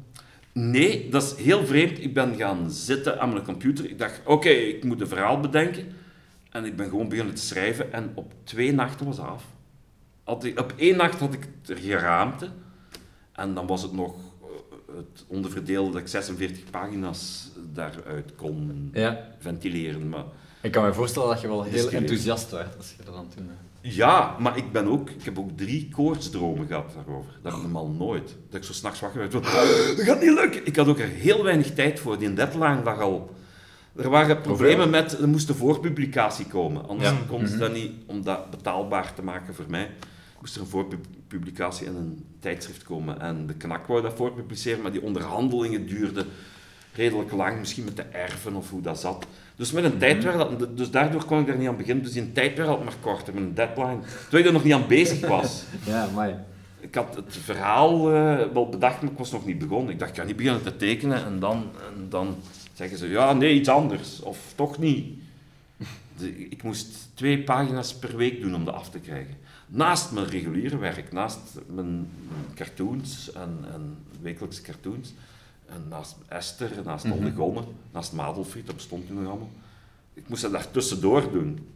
Nee, 0.51 1.09
dat 1.09 1.23
is 1.23 1.43
heel 1.43 1.65
vreemd. 1.65 2.03
Ik 2.03 2.13
ben 2.13 2.35
gaan 2.35 2.71
zitten 2.71 3.19
aan 3.19 3.33
mijn 3.33 3.43
computer. 3.43 3.89
Ik 3.89 3.97
dacht, 3.99 4.21
oké, 4.25 4.49
ik 4.49 4.83
moet 4.83 5.01
een 5.01 5.07
verhaal 5.07 5.39
bedenken. 5.39 5.85
En 6.49 6.65
ik 6.65 6.75
ben 6.75 6.89
gewoon 6.89 7.09
beginnen 7.09 7.35
te 7.35 7.41
schrijven. 7.41 7.93
En 7.93 8.11
op 8.15 8.33
twee 8.43 8.73
nachten 8.73 9.05
was 9.05 9.17
het 9.17 9.25
af. 9.25 9.43
Had 10.23 10.43
ik, 10.43 10.59
op 10.59 10.73
één 10.77 10.97
nacht 10.97 11.19
had 11.19 11.33
ik 11.33 11.47
het 11.65 11.79
geraamte. 11.79 12.49
En 13.31 13.53
dan 13.53 13.67
was 13.67 13.81
het 13.81 13.91
nog 13.93 14.15
eh, 14.41 14.95
het 14.95 15.25
onderverdeelde 15.27 15.91
dat 15.91 16.01
ik 16.01 16.07
46 16.07 16.69
pagina's 16.69 17.49
daaruit 17.73 18.35
kon 18.35 18.89
Ja. 18.93 19.27
ventileren. 19.39 20.09
Maar 20.09 20.23
Ik 20.63 20.71
kan 20.71 20.83
me 20.83 20.93
voorstellen 20.93 21.29
dat 21.29 21.41
je 21.41 21.47
wel 21.47 21.63
heel 21.63 21.89
enthousiast 21.89 22.51
werd 22.51 22.77
als 22.77 22.93
je 22.97 23.03
dat 23.05 23.15
doen 23.15 23.27
bent. 23.35 23.93
ja, 23.95 24.35
maar 24.39 24.57
ik, 24.57 24.71
ben 24.71 24.87
ook, 24.87 25.09
ik 25.09 25.23
heb 25.23 25.39
ook 25.39 25.57
drie 25.57 25.89
koortsdromen 25.91 26.67
gehad 26.67 26.91
daarover. 26.95 27.31
Dat 27.41 27.61
normaal 27.61 27.87
nooit. 27.87 28.35
Dat 28.49 28.59
ik 28.59 28.63
zo 28.67 28.73
s'nachts 28.73 28.99
wakker 28.99 29.19
werd. 29.19 29.35
"Ah, 29.35 29.41
Dat 29.97 30.05
gaat 30.05 30.21
niet 30.21 30.33
lukken. 30.33 30.65
Ik 30.65 30.75
had 30.75 30.87
ook 30.87 30.99
er 30.99 31.07
heel 31.07 31.43
weinig 31.43 31.73
tijd 31.73 31.99
voor. 31.99 32.17
Die 32.17 32.33
deadline 32.33 32.83
lag 32.83 32.99
al. 32.99 33.35
Er 33.95 34.09
waren 34.09 34.41
problemen 34.41 34.89
met, 34.89 35.19
er 35.19 35.27
moest 35.27 35.49
een 35.49 35.55
voorpublicatie 35.55 36.45
komen. 36.45 36.87
Anders 36.87 37.09
Ja. 37.09 37.17
kon 37.27 37.47
ze 37.47 37.51
Mhm. 37.53 37.59
dat 37.63 37.73
niet, 37.73 37.91
om 38.05 38.23
dat 38.23 38.49
betaalbaar 38.51 39.13
te 39.13 39.23
maken 39.23 39.55
voor 39.55 39.65
mij, 39.67 39.89
moest 40.39 40.55
er 40.55 40.61
een 40.61 40.67
voorpublicatie 40.67 41.87
in 41.87 41.95
een 41.95 42.25
tijdschrift 42.39 42.83
komen. 42.83 43.19
En 43.21 43.47
de 43.47 43.53
knak 43.53 43.87
wou 43.87 44.01
dat 44.01 44.13
voorpubliceren, 44.15 44.81
maar 44.81 44.91
die 44.91 45.01
onderhandelingen 45.03 45.85
duurden 45.87 46.25
redelijk 46.93 47.31
lang, 47.31 47.59
misschien 47.59 47.83
met 47.83 47.95
de 47.95 48.01
erven 48.03 48.55
of 48.55 48.69
hoe 48.69 48.81
dat 48.81 48.99
zat. 48.99 49.25
Dus 49.55 49.71
met 49.71 49.83
een 49.83 49.97
tijd 49.97 50.23
werd 50.23 50.37
dat, 50.37 50.77
dus 50.77 50.91
daardoor 50.91 51.25
kon 51.25 51.39
ik 51.39 51.47
daar 51.47 51.57
niet 51.57 51.67
aan 51.67 51.77
beginnen. 51.77 52.03
Dus 52.03 52.13
die 52.13 52.31
tijd 52.31 52.57
werd 52.57 52.69
al 52.69 52.83
maar 52.83 52.93
korter, 53.01 53.33
met 53.33 53.43
een 53.43 53.53
deadline. 53.53 53.99
Terwijl 54.21 54.43
ik 54.43 54.45
er 54.45 54.53
nog 54.53 54.63
niet 54.63 54.73
aan 54.73 54.87
bezig 54.87 55.27
was. 55.27 55.63
Ja, 55.85 56.09
maar 56.13 56.43
Ik 56.79 56.95
had 56.95 57.15
het 57.15 57.37
verhaal 57.43 58.13
eh, 58.13 58.45
wel 58.53 58.69
bedacht, 58.69 59.01
maar 59.01 59.11
ik 59.11 59.17
was 59.17 59.31
nog 59.31 59.45
niet 59.45 59.57
begonnen. 59.59 59.93
Ik 59.93 59.99
dacht, 59.99 60.11
ik 60.11 60.17
ga 60.17 60.23
niet 60.23 60.35
beginnen 60.35 60.63
te 60.63 60.75
tekenen 60.75 61.25
en 61.25 61.39
dan, 61.39 61.69
en 61.95 62.05
dan 62.09 62.35
zeggen 62.73 62.97
ze, 62.97 63.07
ja, 63.07 63.33
nee, 63.33 63.53
iets 63.53 63.69
anders. 63.69 64.21
Of 64.21 64.37
toch 64.55 64.77
niet. 64.77 65.05
De- 66.17 66.47
ik 66.49 66.63
moest 66.63 67.09
twee 67.13 67.39
pagina's 67.43 67.95
per 67.95 68.17
week 68.17 68.41
doen 68.41 68.55
om 68.55 68.65
dat 68.65 68.73
af 68.75 68.89
te 68.89 68.99
krijgen. 68.99 69.35
Naast 69.67 70.11
mijn 70.11 70.25
reguliere 70.27 70.77
werk, 70.77 71.11
naast 71.11 71.39
mijn, 71.67 71.87
mijn 72.29 72.55
cartoons 72.55 73.31
en, 73.33 73.57
en 73.73 73.97
wekelijkse 74.21 74.61
cartoons. 74.61 75.13
En 75.73 75.85
naast 75.89 76.15
Esther, 76.27 76.69
naast. 76.85 77.05
Gonne, 77.35 77.61
naast 77.93 78.13
Madelfried, 78.13 78.65
dat 78.65 78.75
bestond 78.75 79.07
toen 79.07 79.15
nog 79.21 79.29
allemaal. 79.29 79.49
Ik 80.13 80.23
moest 80.27 80.41
dat 80.41 80.51
daar 80.51 80.71
tussendoor 80.71 81.31
doen. 81.31 81.67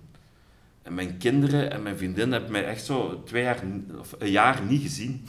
En 0.83 0.93
mijn 0.93 1.17
kinderen 1.17 1.71
en 1.71 1.83
mijn 1.83 1.97
vriendin 1.97 2.31
hebben 2.31 2.51
mij 2.51 2.65
echt 2.65 2.85
zo 2.85 3.21
twee 3.25 3.43
jaar, 3.43 3.57
of 3.99 4.15
een 4.17 4.31
jaar 4.31 4.61
niet 4.67 4.81
gezien. 4.81 5.25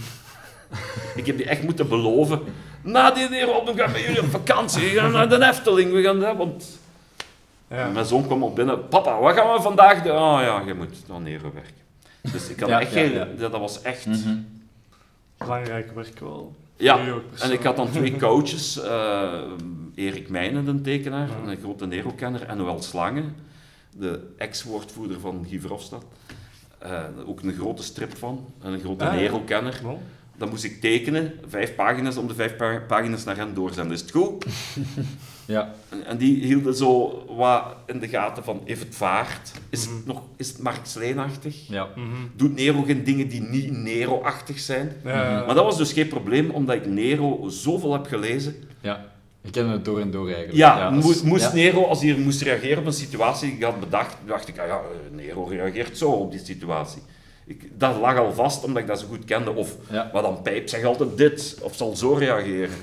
ik 1.16 1.26
heb 1.26 1.36
die 1.36 1.46
echt 1.46 1.62
moeten 1.62 1.88
beloven. 1.88 2.40
Na 2.82 3.10
die 3.10 3.28
Nero 3.28 3.64
we 3.64 3.74
gaan 3.76 3.92
met 3.92 4.00
jullie 4.00 4.20
op 4.22 4.30
vakantie. 4.30 4.80
We 4.82 4.98
gaan 5.00 5.12
naar 5.12 5.28
de 5.28 5.44
Efteling. 5.46 5.92
We 5.92 6.02
gaan 6.02 6.20
dat, 6.20 6.36
want 6.36 6.78
Ja. 7.70 7.88
mijn 7.88 8.04
zoon 8.06 8.26
kwam 8.26 8.42
op 8.42 8.54
binnen. 8.56 8.88
Papa, 8.88 9.18
wat 9.20 9.34
gaan 9.34 9.54
we 9.56 9.62
vandaag 9.62 10.02
doen? 10.02 10.12
Oh 10.12 10.38
ja, 10.40 10.62
je 10.66 10.74
moet 10.74 11.08
naar 11.08 11.20
Nero 11.20 11.52
werken. 11.54 12.32
Dus 12.32 12.48
ik 12.48 12.60
had 12.60 12.68
Ja, 12.68 12.80
echt 12.80 12.92
ja, 12.92 13.00
geen... 13.00 13.36
Dat 13.38 13.50
was 13.50 13.82
echt... 13.82 14.06
Mhm. 14.06 14.36
Belangrijk 15.36 15.92
werk 15.94 16.18
wel. 16.18 16.54
Ja, 16.78 16.98
en 17.40 17.52
ik 17.52 17.62
had 17.62 17.76
dan 17.76 17.90
twee 17.90 18.16
coaches. 18.16 18.80
eh, 18.80 19.32
Erik 19.94 20.28
Meijnen, 20.28 20.64
de 20.64 20.80
tekenaar, 20.80 21.28
Ja. 21.28 21.50
een 21.50 21.56
grote 21.56 21.86
Nero-kenner. 21.86 22.42
En 22.42 22.56
Noël 22.56 22.82
Slangen, 22.82 23.34
de 23.96 24.20
ex-woordvoerder 24.36 25.20
van 25.20 25.46
Guy 25.48 25.60
Verhofstadt. 25.60 26.04
Eh, 26.78 27.02
ook 27.26 27.42
een 27.42 27.52
grote 27.54 27.82
strip 27.82 28.16
van, 28.16 28.52
en 28.62 28.72
een 28.72 28.80
grote 28.80 29.04
Ah, 29.04 29.14
ja. 29.14 29.20
Nero-kenner. 29.20 29.80
Wel, 29.82 30.02
Dan 30.36 30.48
moest 30.48 30.64
ik 30.64 30.80
tekenen, 30.80 31.32
vijf 31.48 31.74
pagina's, 31.74 32.16
om 32.16 32.26
de 32.28 32.34
vijf 32.34 32.56
pa- 32.56 32.82
pagina's 32.88 33.24
naar 33.24 33.36
hen 33.36 33.54
doorzenden. 33.54 33.92
Is 33.92 34.00
het 34.00 34.10
goed? 34.10 34.44
Ja. 35.48 35.74
En, 35.88 36.04
en 36.06 36.16
die 36.16 36.44
hielden 36.44 36.74
zo 36.76 37.22
wat 37.36 37.62
in 37.86 37.98
de 37.98 38.08
gaten 38.08 38.44
van, 38.44 38.60
heeft 38.64 38.82
het 38.84 38.94
vaart? 38.94 39.50
Is 39.70 39.80
het, 39.80 39.90
Mhm. 39.90 40.00
nog, 40.06 40.22
is 40.36 40.48
het 40.48 40.58
Marx 40.62 40.94
Leenachtig? 40.94 41.68
Ja. 41.68 41.88
mhm. 41.96 42.06
Doet 42.36 42.54
Nero 42.54 42.82
geen 42.82 43.04
dingen 43.04 43.28
die 43.28 43.40
niet 43.40 43.70
Nero-achtig 43.70 44.58
zijn? 44.58 44.92
Ja, 45.04 45.44
Maar 45.46 45.54
dat 45.54 45.64
was 45.64 45.76
dus 45.76 45.92
geen 45.92 46.08
probleem, 46.08 46.50
omdat 46.50 46.76
ik 46.76 46.86
Nero 46.86 47.48
zoveel 47.48 47.92
heb 47.92 48.06
gelezen. 48.06 48.54
Ja. 48.80 49.04
Ik 49.42 49.52
ken 49.52 49.68
het 49.68 49.84
door 49.84 50.00
en 50.00 50.10
door 50.10 50.26
eigenlijk. 50.26 50.56
Ja, 50.56 50.90
moest. 51.24 51.52
Nero, 51.52 51.84
als 51.84 52.02
hij 52.02 52.14
moest 52.14 52.42
reageren 52.42 52.78
op 52.78 52.86
een 52.86 52.92
situatie 52.92 53.48
die 53.48 53.56
ik 53.56 53.62
had 53.64 53.80
bedacht, 53.80 54.16
dacht 54.26 54.48
ik, 54.48 54.58
ah 54.58 54.66
ja, 54.66 54.74
eh, 54.80 55.16
Nero 55.16 55.44
reageert 55.44 55.98
zo 55.98 56.10
op 56.10 56.30
die 56.30 56.40
situatie. 56.44 57.02
Ik, 57.46 57.70
dat 57.78 57.96
lag 58.00 58.16
al 58.18 58.32
vast, 58.32 58.64
omdat 58.64 58.82
ik 58.82 58.88
dat 58.88 59.00
zo 59.00 59.06
goed 59.06 59.24
kende. 59.24 59.50
Of 59.54 59.76
Ja. 59.90 60.10
wat 60.12 60.22
dan 60.22 60.42
Pijp 60.42 60.68
zegt 60.68 60.84
altijd 60.84 61.16
dit, 61.16 61.58
of 61.62 61.76
zal 61.76 61.96
zo 61.96 62.12
reageren. 62.12 62.74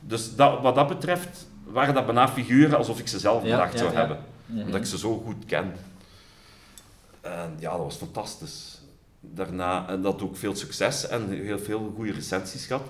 Dus 0.00 0.34
dat, 0.36 0.60
wat 0.62 0.74
dat 0.74 0.88
betreft 0.88 1.46
waren 1.72 1.94
dat 1.94 2.06
bijna 2.06 2.28
figuren 2.28 2.78
alsof 2.78 2.98
ik 2.98 3.08
ze 3.08 3.18
zelf 3.18 3.44
Ja, 3.44 3.50
bedacht 3.50 3.72
ja, 3.72 3.78
zou 3.78 3.92
ja. 3.92 3.98
hebben. 3.98 4.18
Mhm. 4.46 4.60
Omdat 4.60 4.80
ik 4.80 4.86
ze 4.86 4.98
zo 4.98 5.22
goed 5.26 5.44
ken. 5.46 5.72
En 7.20 7.56
ja, 7.58 7.70
dat 7.70 7.80
was 7.80 7.96
fantastisch. 7.96 8.80
Daarna, 9.20 9.88
en 9.88 10.02
dat 10.02 10.22
ook 10.22 10.36
veel 10.36 10.54
succes 10.56 11.08
en 11.08 11.28
heel 11.30 11.58
veel 11.58 11.92
goede 11.96 12.12
recensies 12.12 12.66
gehad. 12.66 12.82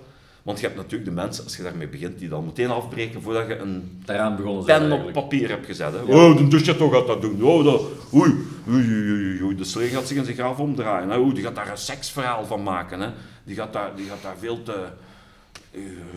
Want 0.42 0.60
je 0.60 0.66
hebt 0.66 0.78
natuurlijk 0.78 1.10
de 1.10 1.16
mensen, 1.16 1.44
als 1.44 1.56
je 1.56 1.62
daarmee 1.62 1.88
begint, 1.88 2.18
die 2.18 2.28
dan 2.28 2.44
meteen 2.44 2.70
afbreken 2.70 3.22
voordat 3.22 3.46
je 3.46 3.58
een 3.58 4.02
Daaraan 4.04 4.36
begonnen 4.36 4.64
pen 4.64 4.82
op 4.84 4.90
eigenlijk. 4.90 5.12
papier 5.12 5.48
hebt 5.48 5.66
gezet. 5.66 5.92
Hè. 5.92 5.98
Oh, 5.98 6.36
de 6.36 6.48
Duchateau 6.48 6.92
gaat 6.92 7.06
dat 7.06 7.20
doen. 7.20 7.42
Oh, 7.42 7.64
dat, 7.64 7.82
oei, 8.14 8.34
oei, 8.68 9.42
oei. 9.42 9.56
De 9.56 9.64
slee 9.64 9.88
gaat 9.88 10.06
zich 10.06 10.16
in 10.16 10.24
zijn 10.24 10.36
graf 10.36 10.58
omdraaien. 10.58 11.10
Hè. 11.10 11.18
Oei, 11.18 11.34
die 11.34 11.44
gaat 11.44 11.54
daar 11.54 11.70
een 11.70 11.78
seksverhaal 11.78 12.46
van 12.46 12.62
maken. 12.62 13.00
Hè. 13.00 13.08
Die, 13.44 13.56
gaat 13.56 13.72
daar, 13.72 13.96
die 13.96 14.06
gaat 14.06 14.22
daar 14.22 14.36
veel 14.38 14.62
te 14.62 14.84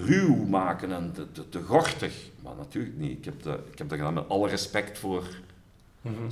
ruw 0.05 0.35
maken 0.35 0.91
en 0.91 1.11
te, 1.13 1.31
te, 1.31 1.49
te 1.49 1.61
gortig. 1.61 2.13
Maar 2.43 2.55
natuurlijk 2.57 2.97
niet. 2.97 3.17
Ik 3.17 3.25
heb, 3.25 3.43
dat, 3.43 3.59
ik 3.71 3.77
heb 3.77 3.89
dat 3.89 3.97
gedaan 3.97 4.13
met 4.13 4.29
alle 4.29 4.49
respect 4.49 4.97
voor. 4.99 5.23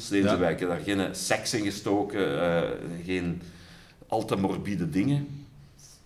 Ik 0.10 0.24
heb 0.60 0.60
daar 0.70 0.80
geen 0.80 1.16
seks 1.16 1.54
in 1.54 1.64
gestoken, 1.64 2.42
eh, 2.42 2.70
geen 3.06 3.42
al 4.08 4.26
te 4.26 4.36
morbide 4.36 4.90
dingen. 4.90 5.46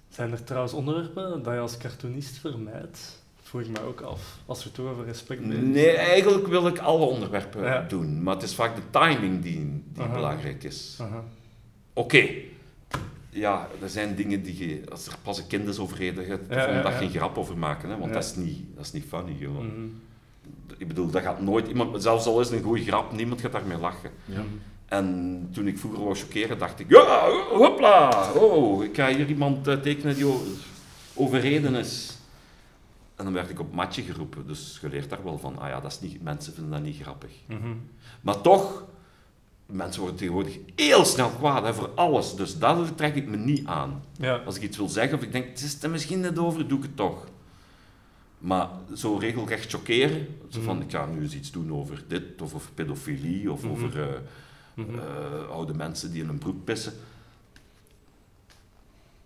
Zijn 0.10 0.32
er 0.32 0.44
trouwens 0.44 0.74
onderwerpen 0.74 1.44
dat 1.44 1.54
je 1.54 1.60
als 1.60 1.78
cartoonist 1.78 2.38
vermijdt? 2.38 3.22
Vroeg 3.42 3.62
ik 3.62 3.70
mij 3.70 3.82
ook 3.82 4.02
af. 4.02 4.38
Als 4.46 4.58
we 4.60 4.64
het 4.66 4.74
toch 4.74 4.88
over 4.88 5.06
respect 5.06 5.48
bezig 5.48 5.62
Nee, 5.64 5.90
eigenlijk 5.90 6.48
wil 6.48 6.68
ik 6.68 6.78
alle 6.78 7.06
onderwerpen 7.06 7.64
Ja. 7.64 7.82
doen. 7.88 8.24
Maar 8.24 8.34
het 8.34 8.44
is 8.44 8.56
vaak 8.56 8.76
de 8.76 8.82
timing 8.92 9.42
die, 9.42 9.84
die 9.94 10.04
Aha. 10.04 10.14
belangrijk 10.14 10.64
is. 10.64 11.00
Oké. 11.94 12.30
Ja, 13.34 13.68
er 13.82 13.90
zijn 13.90 14.16
dingen 14.16 14.44
die 14.44 14.68
je, 14.68 14.82
als 14.92 15.08
er 15.08 15.16
pas 15.24 15.38
een 15.38 15.48
kind 15.48 15.68
is 15.68 15.80
overreden, 15.80 16.28
je 16.28 16.40
Ja, 16.50 16.70
ja, 16.70 16.82
ja. 16.82 16.92
geen 16.92 17.10
grap 17.10 17.38
over 17.38 17.58
maken. 17.58 17.90
Hè, 17.90 17.98
want 17.98 18.14
dat, 18.14 18.24
is 18.24 18.36
niet, 18.36 18.58
dat 18.76 18.86
is 18.86 18.92
niet 18.92 19.06
funny. 19.08 19.36
Gewoon. 19.40 19.66
Mhm. 19.66 19.88
Ik 20.78 20.88
bedoel, 20.88 21.10
dat 21.10 21.22
gaat 21.22 21.42
nooit 21.42 21.68
iemand, 21.68 22.04
zelfs 22.04 22.26
al 22.26 22.40
is 22.40 22.50
het 22.50 22.58
een 22.58 22.64
goede 22.64 22.84
grap, 22.84 23.12
niemand 23.12 23.42
gaat 23.42 23.52
daarmee 23.52 23.78
lachen. 23.78 24.12
En 24.86 25.50
toen 25.54 25.68
ik 25.68 25.78
vroeger 25.78 26.04
wou 26.04 26.16
chockeren, 26.16 26.58
dacht 26.58 26.80
ik, 26.80 26.90
ja, 26.90 27.30
hopla, 27.52 28.32
oh, 28.34 28.84
ik 28.84 28.96
ga 28.96 29.08
hier 29.08 29.28
iemand 29.28 29.68
eh, 29.68 29.76
tekenen 29.76 30.16
die 30.16 30.26
overreden 31.14 31.76
is. 31.76 32.18
En 33.16 33.24
dan 33.24 33.34
werd 33.34 33.50
ik 33.50 33.60
op 33.60 33.74
matje 33.74 34.02
geroepen, 34.02 34.48
dus 34.48 34.78
je 34.82 34.90
leert 34.90 35.10
daar 35.10 35.24
wel 35.24 35.38
van, 35.38 35.58
ah 35.60 35.68
ja, 35.70 35.80
dat 35.80 35.92
is 35.92 36.00
niet, 36.00 36.24
mensen 36.24 36.54
vinden 36.54 36.72
dat 36.72 36.82
niet 36.82 37.02
grappig. 37.02 37.32
Mhm. 37.46 37.74
Maar 38.22 38.42
toch, 38.42 38.84
mensen 39.66 40.02
worden 40.02 40.20
tegenwoordig 40.20 40.58
heel 40.76 41.06
snel 41.06 41.30
kwaad 41.30 41.64
hè, 41.64 41.74
voor 41.74 41.90
alles, 41.96 42.36
dus 42.36 42.58
dat 42.60 42.98
trek 42.98 43.16
ik 43.16 43.28
me 43.28 43.38
niet 43.38 43.66
aan. 43.68 44.04
Ja. 44.18 44.36
Als 44.36 44.56
ik 44.56 44.62
iets 44.62 44.78
wil 44.78 44.90
zeggen 44.90 45.18
of 45.18 45.24
ik 45.24 45.32
denk, 45.32 45.46
het 45.50 45.62
is 45.62 45.84
er 45.84 45.90
misschien 45.90 46.20
net 46.20 46.40
over, 46.40 46.68
doe 46.68 46.78
ik 46.78 46.84
het 46.84 46.96
toch. 46.96 47.28
Maar 48.38 48.68
zo 48.96 49.16
regelrecht 49.18 49.72
chockeren, 49.72 50.28
zo 50.50 50.62
van 50.62 50.76
Mhm. 50.76 50.86
ik 50.86 50.92
ga 50.92 51.06
nu 51.06 51.22
eens 51.22 51.36
iets 51.36 51.52
doen 51.52 51.72
over 51.74 52.04
dit, 52.08 52.42
of 52.42 52.54
over 52.54 52.70
pedofilie, 52.74 53.52
of 53.52 53.64
Mhm. 53.64 53.72
over 53.72 54.02
eh, 54.02 54.08
Mhm. 54.76 55.00
eh, 55.00 55.50
oude 55.50 55.74
mensen 55.74 56.12
die 56.12 56.24
in 56.24 56.30
een 56.30 56.38
broek 56.38 56.64
pissen. 56.64 56.94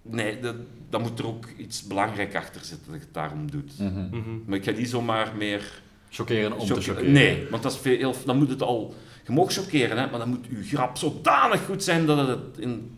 Nee, 0.01 0.39
dat, 0.39 0.55
dan 0.89 1.01
moet 1.01 1.19
er 1.19 1.27
ook 1.27 1.45
iets 1.57 1.83
belangrijk 1.83 2.35
achter 2.35 2.61
zitten 2.65 2.85
dat 2.91 2.95
je 2.99 3.05
het 3.05 3.13
daarom 3.13 3.51
doet. 3.51 3.71
Maar 4.45 4.57
ik 4.57 4.63
ga 4.63 4.71
niet 4.71 4.89
zomaar 4.89 5.35
meer... 5.35 5.81
Chockeren 6.09 6.57
om 6.57 6.67
te 6.67 6.81
chockeren. 6.81 7.11
Nee, 7.11 7.47
want 7.49 7.63
dat 7.63 7.71
is 7.71 7.77
veel, 7.77 8.15
dan 8.25 8.37
moet 8.37 8.49
het 8.49 8.61
al... 8.61 8.95
Je 9.25 9.33
mag 9.33 9.51
chockeren, 9.53 9.97
hè, 9.97 10.09
maar 10.09 10.19
dan 10.19 10.29
moet 10.29 10.45
je 10.49 10.63
grap 10.63 10.97
zodanig 10.97 11.65
goed 11.65 11.83
zijn 11.83 12.05
dat 12.05 12.27
het 12.27 12.57
in, 12.57 12.97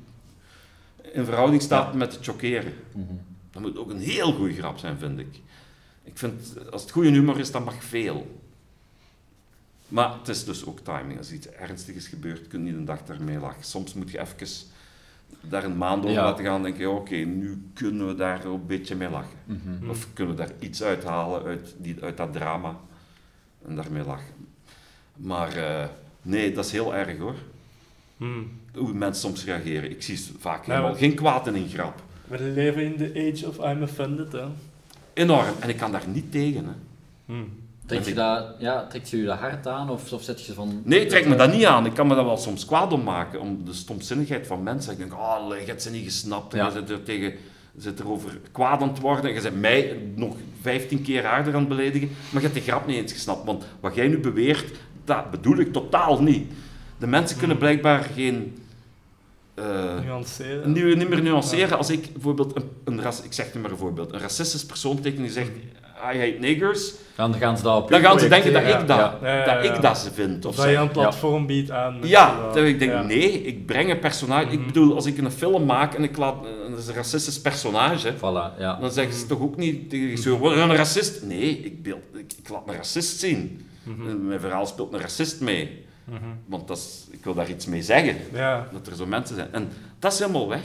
in 1.13 1.25
verhouding 1.25 1.61
staat 1.61 1.93
met 1.93 2.13
het 2.13 2.25
chockeren. 2.25 2.73
Mhm. 2.91 3.13
Dat 3.51 3.61
moet 3.61 3.77
ook 3.77 3.89
een 3.89 3.99
heel 3.99 4.33
goede 4.33 4.53
grap 4.53 4.77
zijn, 4.77 4.97
vind 4.97 5.19
ik. 5.19 5.39
Ik 6.03 6.17
vind, 6.17 6.71
als 6.71 6.81
het 6.81 6.91
goede 6.91 7.09
humor 7.09 7.39
is, 7.39 7.51
dan 7.51 7.63
mag 7.63 7.83
veel. 7.83 8.39
Maar 9.87 10.13
het 10.19 10.27
is 10.27 10.45
dus 10.45 10.65
ook 10.65 10.79
timing. 10.79 11.17
Als 11.17 11.31
iets 11.31 11.49
ernstigs 11.49 11.97
is 11.97 12.07
gebeurd, 12.07 12.47
kun 12.47 12.59
je 12.59 12.65
niet 12.65 12.75
een 12.79 12.85
dag 12.85 13.03
daarmee 13.05 13.39
lachen. 13.39 13.63
Soms 13.63 13.93
moet 13.93 14.11
je 14.11 14.19
even 14.19 14.47
daar 15.41 15.63
een 15.63 15.77
maand 15.77 16.03
over 16.03 16.15
Ja. 16.15 16.23
laten 16.23 16.45
gaan 16.45 16.55
en 16.55 16.61
denken, 16.63 16.91
oké, 16.95 17.15
nu 17.15 17.69
kunnen 17.73 18.07
we 18.07 18.15
daar 18.15 18.45
een 18.45 18.65
beetje 18.65 18.95
mee 18.95 19.09
lachen. 19.09 19.37
Mhm. 19.45 19.89
Of 19.89 20.07
kunnen 20.13 20.35
we 20.35 20.41
daar 20.41 20.51
iets 20.59 20.83
uithalen 20.83 21.43
uit, 21.43 21.75
die, 21.77 21.95
uit 22.01 22.17
dat 22.17 22.33
drama 22.33 22.79
en 23.67 23.75
daarmee 23.75 24.03
lachen. 24.03 24.33
Maar 25.15 25.55
eh, 25.57 25.87
nee, 26.21 26.51
dat 26.51 26.65
is 26.65 26.71
heel 26.71 26.95
erg 26.95 27.17
hoor. 27.17 27.35
Mhm. 28.17 28.39
Hoe 28.75 28.93
mensen 28.93 29.21
soms 29.29 29.45
reageren. 29.45 29.89
Ik 29.91 30.03
zie 30.03 30.19
vaak 30.39 30.65
Ja, 30.65 30.73
helemaal 30.73 30.95
geen 30.95 31.13
kwaad 31.15 31.47
in 31.47 31.55
een 31.55 31.69
grap. 31.69 32.01
We 32.27 32.41
leven 32.43 32.83
in 32.83 32.97
the 32.97 33.31
age 33.33 33.47
of 33.47 33.71
I'm 33.71 33.83
offended, 33.83 34.31
hè. 34.31 34.45
Enorm. 35.13 35.53
En 35.59 35.69
ik 35.69 35.77
kan 35.77 35.91
daar 35.91 36.07
niet 36.07 36.31
tegen. 36.31 36.65
Hè. 36.65 36.73
Mhm. 37.33 37.43
Trekt 37.85 38.07
je 38.07 38.13
dat, 38.13 38.45
ja, 38.59 38.87
trekt 38.87 39.09
je 39.09 39.17
je 39.17 39.23
dat 39.25 39.37
hard 39.39 39.67
aan 39.67 39.89
of, 39.89 40.13
of 40.13 40.23
zet 40.23 40.45
je 40.45 40.53
van... 40.53 40.81
Nee, 40.85 41.01
ik 41.01 41.09
trek 41.09 41.27
me 41.27 41.35
dat 41.35 41.51
niet 41.51 41.65
aan. 41.65 41.85
Ik 41.85 41.93
kan 41.93 42.07
me 42.07 42.15
dat 42.15 42.25
wel 42.25 42.37
soms 42.37 42.65
kwaad 42.65 42.93
om 42.93 43.03
maken, 43.03 43.39
om 43.41 43.65
de 43.65 43.73
stomzinnigheid 43.73 44.47
van 44.47 44.63
mensen. 44.63 44.91
Ik 44.91 44.97
denk, 44.97 45.13
oh, 45.13 45.45
je 45.59 45.65
hebt 45.65 45.81
ze 45.81 45.91
niet 45.91 46.03
gesnapt. 46.03 46.53
En 46.53 46.59
Ja. 46.59 46.65
je 46.65 46.71
zit 46.71 46.89
er 46.89 47.03
tegen 47.03 47.33
je 47.71 47.81
zit 47.81 47.99
erover 47.99 48.39
kwaad 48.51 48.81
aan 48.81 48.87
het 48.89 48.99
worden. 48.99 49.23
En 49.29 49.33
je 49.35 49.41
bent 49.41 49.59
mij 49.59 49.97
nog 50.15 50.35
15 50.61 51.01
keer 51.01 51.25
harder 51.25 51.53
aan 51.53 51.59
het 51.59 51.69
beledigen. 51.69 52.07
Maar 52.29 52.41
je 52.41 52.47
hebt 52.47 52.65
de 52.65 52.71
grap 52.71 52.87
niet 52.87 52.97
eens 52.97 53.11
gesnapt. 53.13 53.45
Want 53.45 53.65
wat 53.79 53.95
jij 53.95 54.07
nu 54.07 54.17
beweert, 54.19 54.65
dat 55.05 55.31
bedoel 55.31 55.57
ik 55.57 55.73
totaal 55.73 56.21
niet. 56.21 56.51
De 56.97 57.07
mensen 57.07 57.37
kunnen 57.37 57.57
blijkbaar 57.57 58.03
geen... 58.15 58.57
eh, 59.55 59.99
Nuanceren. 60.05 60.71
nu, 60.71 60.95
niet 60.95 61.09
meer 61.09 61.21
nuanceren. 61.21 61.77
Als 61.77 61.89
ik 61.89 62.13
bijvoorbeeld, 62.13 62.55
een, 62.55 62.69
een 62.83 63.01
ras, 63.01 63.21
ik 63.21 63.33
zeg 63.33 63.53
nu 63.53 63.61
maar 63.61 63.71
een 63.71 63.77
voorbeeld, 63.77 64.13
een 64.13 64.19
racistisch 64.19 64.65
persoon 64.65 64.99
teken 65.01 65.21
die 65.21 65.31
zegt, 65.31 65.49
I 66.13 66.17
hate 66.19 66.35
niggers, 66.39 66.91
Dan 67.15 67.33
gaan 67.33 67.57
ze 67.57 67.63
dat 67.63 67.81
op 67.83 67.89
dan 67.89 68.01
gaan 68.01 68.19
ze 68.19 68.27
denken 68.27 68.53
dat 68.53 68.61
ik 68.61 68.87
dat, 68.87 69.21
dat, 69.45 69.63
ik 69.63 69.81
dat 69.81 69.97
ze 69.97 70.11
vind. 70.13 70.45
Of 70.45 70.55
dat 70.55 70.65
je 70.65 70.75
een 70.75 70.91
platform 70.91 71.45
biedt 71.45 71.71
aan. 71.71 71.97
Ja, 72.03 72.35
dat- 72.53 72.57
ik 72.57 72.79
denk, 72.79 72.91
ja. 72.91 73.01
nee, 73.01 73.41
ik 73.41 73.65
breng 73.65 73.89
een 73.91 73.99
personage. 73.99 74.51
Ik 74.51 74.57
Mhm. 74.57 74.67
bedoel, 74.67 74.95
als 74.95 75.05
ik 75.05 75.17
een 75.17 75.31
film 75.31 75.65
maak 75.65 75.93
en 75.93 76.03
ik 76.03 76.17
laat, 76.17 76.35
dat 76.69 76.79
is 76.79 76.87
een 76.87 76.93
racistisch 76.93 77.41
personage, 77.41 78.13
Voilà, 78.17 78.59
ja. 78.59 78.77
dan 78.81 78.91
zeggen 78.91 79.13
ze 79.13 79.19
Mhm. 79.19 79.27
toch 79.29 79.39
ook 79.41 79.57
niet 79.57 79.89
tegen 79.89 80.05
de 80.05 80.09
regisseur, 80.11 80.39
"Wat, 80.39 80.51
een 80.55 80.75
racist. 80.75 81.23
Nee, 81.23 81.59
ik, 81.59 81.83
beeld, 81.83 81.99
ik, 82.13 82.33
ik 82.43 82.49
laat 82.49 82.63
een 82.67 82.75
racist 82.75 83.19
zien. 83.19 83.65
Mhm. 83.83 84.09
In 84.09 84.27
mijn 84.27 84.39
verhaal 84.39 84.65
speelt 84.65 84.93
een 84.93 84.99
racist 84.99 85.41
mee. 85.41 85.85
Mhm. 86.03 86.17
Want 86.45 86.67
dat 86.67 86.77
is, 86.77 87.07
ik 87.11 87.23
wil 87.23 87.33
daar 87.33 87.49
iets 87.49 87.65
mee 87.65 87.81
zeggen. 87.81 88.15
Ja, 88.33 88.67
Dat 88.71 88.87
er 88.87 88.95
zo 88.95 89.05
mensen 89.05 89.35
zijn. 89.35 89.47
En 89.51 89.69
dat 89.99 90.13
is 90.13 90.19
helemaal 90.19 90.47
weg. 90.49 90.61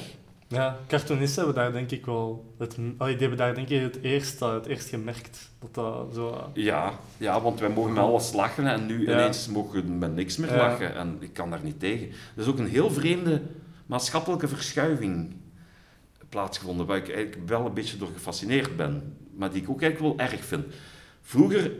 Ja, 0.55 0.79
cartoonisten 0.89 1.45
hebben 1.45 1.63
daar 1.63 1.73
denk 1.73 1.91
ik 1.91 2.07
wel... 2.07 2.55
Het, 2.59 2.77
allee, 2.99 3.13
die 3.17 3.21
hebben 3.29 3.39
daar 3.47 3.55
denk 3.55 3.69
ik 3.69 3.81
het 3.81 3.99
eerst, 4.03 4.43
eh, 4.43 4.53
het 4.53 4.67
eerst 4.67 4.89
gemerkt. 4.89 5.51
Dat 5.59 5.75
dat 5.75 6.15
zo... 6.15 6.31
eh, 6.31 6.63
Ja, 6.65 6.93
ja, 7.17 7.41
want 7.41 7.61
wij 7.61 7.69
mogen 7.69 7.93
met 7.93 8.03
alles 8.03 8.33
lachen 8.33 8.67
en 8.67 8.87
nu 8.87 9.07
Ja. 9.07 9.13
ineens 9.13 9.49
mogen 9.49 9.85
we 9.87 9.91
met 9.93 10.15
niks 10.15 10.37
meer 10.37 10.51
Ja. 10.51 10.57
lachen. 10.57 10.95
En 10.95 11.17
ik 11.21 11.33
kan 11.33 11.51
daar 11.51 11.63
niet 11.63 11.81
tegen. 11.81 12.07
Er 12.09 12.43
is 12.43 12.47
ook 12.47 12.59
een 12.59 12.69
heel 12.69 12.91
vreemde 12.91 13.43
maatschappelijke 13.87 14.49
verschuiving 14.49 15.35
plaatsgevonden, 16.29 16.87
waar 16.87 16.97
ik 16.97 17.11
eigenlijk 17.15 17.49
wel 17.49 17.67
een 17.67 17.75
beetje 17.75 17.97
door 17.97 18.09
gefascineerd 18.15 18.77
ben. 18.77 19.17
Maar 19.37 19.51
die 19.51 19.63
ik 19.63 19.71
ook 19.71 19.83
eigenlijk 19.83 20.17
wel 20.17 20.27
erg 20.27 20.45
vind. 20.45 20.65
Vroeger, 21.23 21.71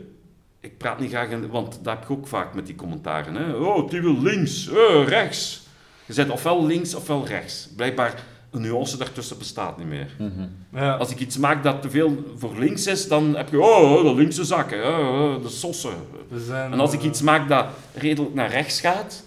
ik 0.59 0.77
praat 0.77 0.99
niet 0.99 1.09
graag, 1.09 1.29
in, 1.29 1.47
want 1.47 1.79
dat 1.83 1.93
heb 1.93 2.03
ik 2.03 2.09
ook 2.09 2.27
vaak 2.27 2.53
met 2.53 2.65
die 2.65 2.75
commentaren. 2.75 3.35
Hè? 3.35 3.53
Oh, 3.53 3.89
die 3.89 4.01
wil 4.01 4.21
links, 4.21 4.69
eh, 4.69 5.03
rechts. 5.07 5.67
Je 6.05 6.13
zegt 6.13 6.29
ofwel 6.29 6.65
links 6.65 6.95
ofwel 6.95 7.25
rechts. 7.27 7.69
Blijkbaar 7.75 8.23
een 8.51 8.61
nuance 8.61 8.97
daartussen 8.97 9.37
bestaat 9.37 9.77
niet 9.77 9.87
meer. 9.87 10.09
Mhm. 10.19 10.47
Ja, 10.73 10.95
Als 10.95 11.11
ik 11.11 11.19
iets 11.19 11.37
maak 11.37 11.63
dat 11.63 11.81
te 11.81 11.89
veel 11.89 12.23
voor 12.37 12.53
links 12.59 12.87
is, 12.87 13.07
dan 13.07 13.35
heb 13.35 13.49
je, 13.49 13.61
oh, 13.61 14.03
de 14.03 14.15
linkse 14.15 14.43
zakken, 14.45 14.87
oh, 14.99 15.41
de 15.43 15.49
sossen. 15.49 15.93
zijn... 16.35 16.71
En 16.71 16.79
als 16.79 16.93
ik 16.93 16.99
eh, 16.99 17.05
iets 17.05 17.21
maak 17.21 17.49
dat 17.49 17.65
redelijk 17.93 18.33
naar 18.33 18.49
rechts 18.49 18.79
gaat, 18.81 19.23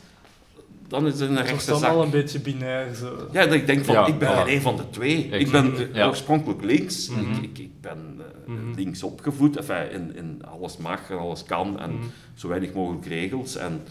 dan 0.88 1.06
is 1.06 1.12
het 1.20 1.28
een 1.30 1.36
Het 1.36 1.44
is 1.44 1.50
rechtse 1.50 1.70
dan 1.70 1.78
zak. 1.78 1.90
al 1.90 2.02
een 2.02 2.10
beetje 2.10 2.40
binair, 2.40 2.94
zo. 2.94 3.28
Ja, 3.32 3.44
dat 3.44 3.52
ik 3.54 3.66
denk 3.66 3.84
van, 3.84 3.94
Ja, 3.94 4.06
ik 4.06 4.18
ben 4.18 4.30
ja. 4.30 4.46
een 4.46 4.60
van 4.60 4.76
de 4.76 4.90
twee. 4.90 5.16
Ik- 5.24 5.40
Ik 5.40 5.50
ben 5.50 5.74
eh, 5.76 5.94
ja. 5.94 6.06
oorspronkelijk 6.06 6.62
links. 6.64 7.08
Mhm. 7.08 7.20
Ik, 7.30 7.42
ik, 7.42 7.58
ik 7.58 7.80
ben 7.80 8.16
eh, 8.18 8.52
Mhm. 8.52 8.74
links 8.76 9.02
opgevoed. 9.02 9.56
Enfin, 9.56 9.90
in, 9.92 10.16
in 10.16 10.42
alles 10.50 10.76
mag 10.76 11.10
en 11.10 11.18
alles 11.18 11.44
kan. 11.44 11.80
En 11.80 11.90
Mhm. 11.90 12.02
zo 12.34 12.48
weinig 12.48 12.72
mogelijk 12.72 13.06
regels. 13.06 13.56
En 13.56 13.82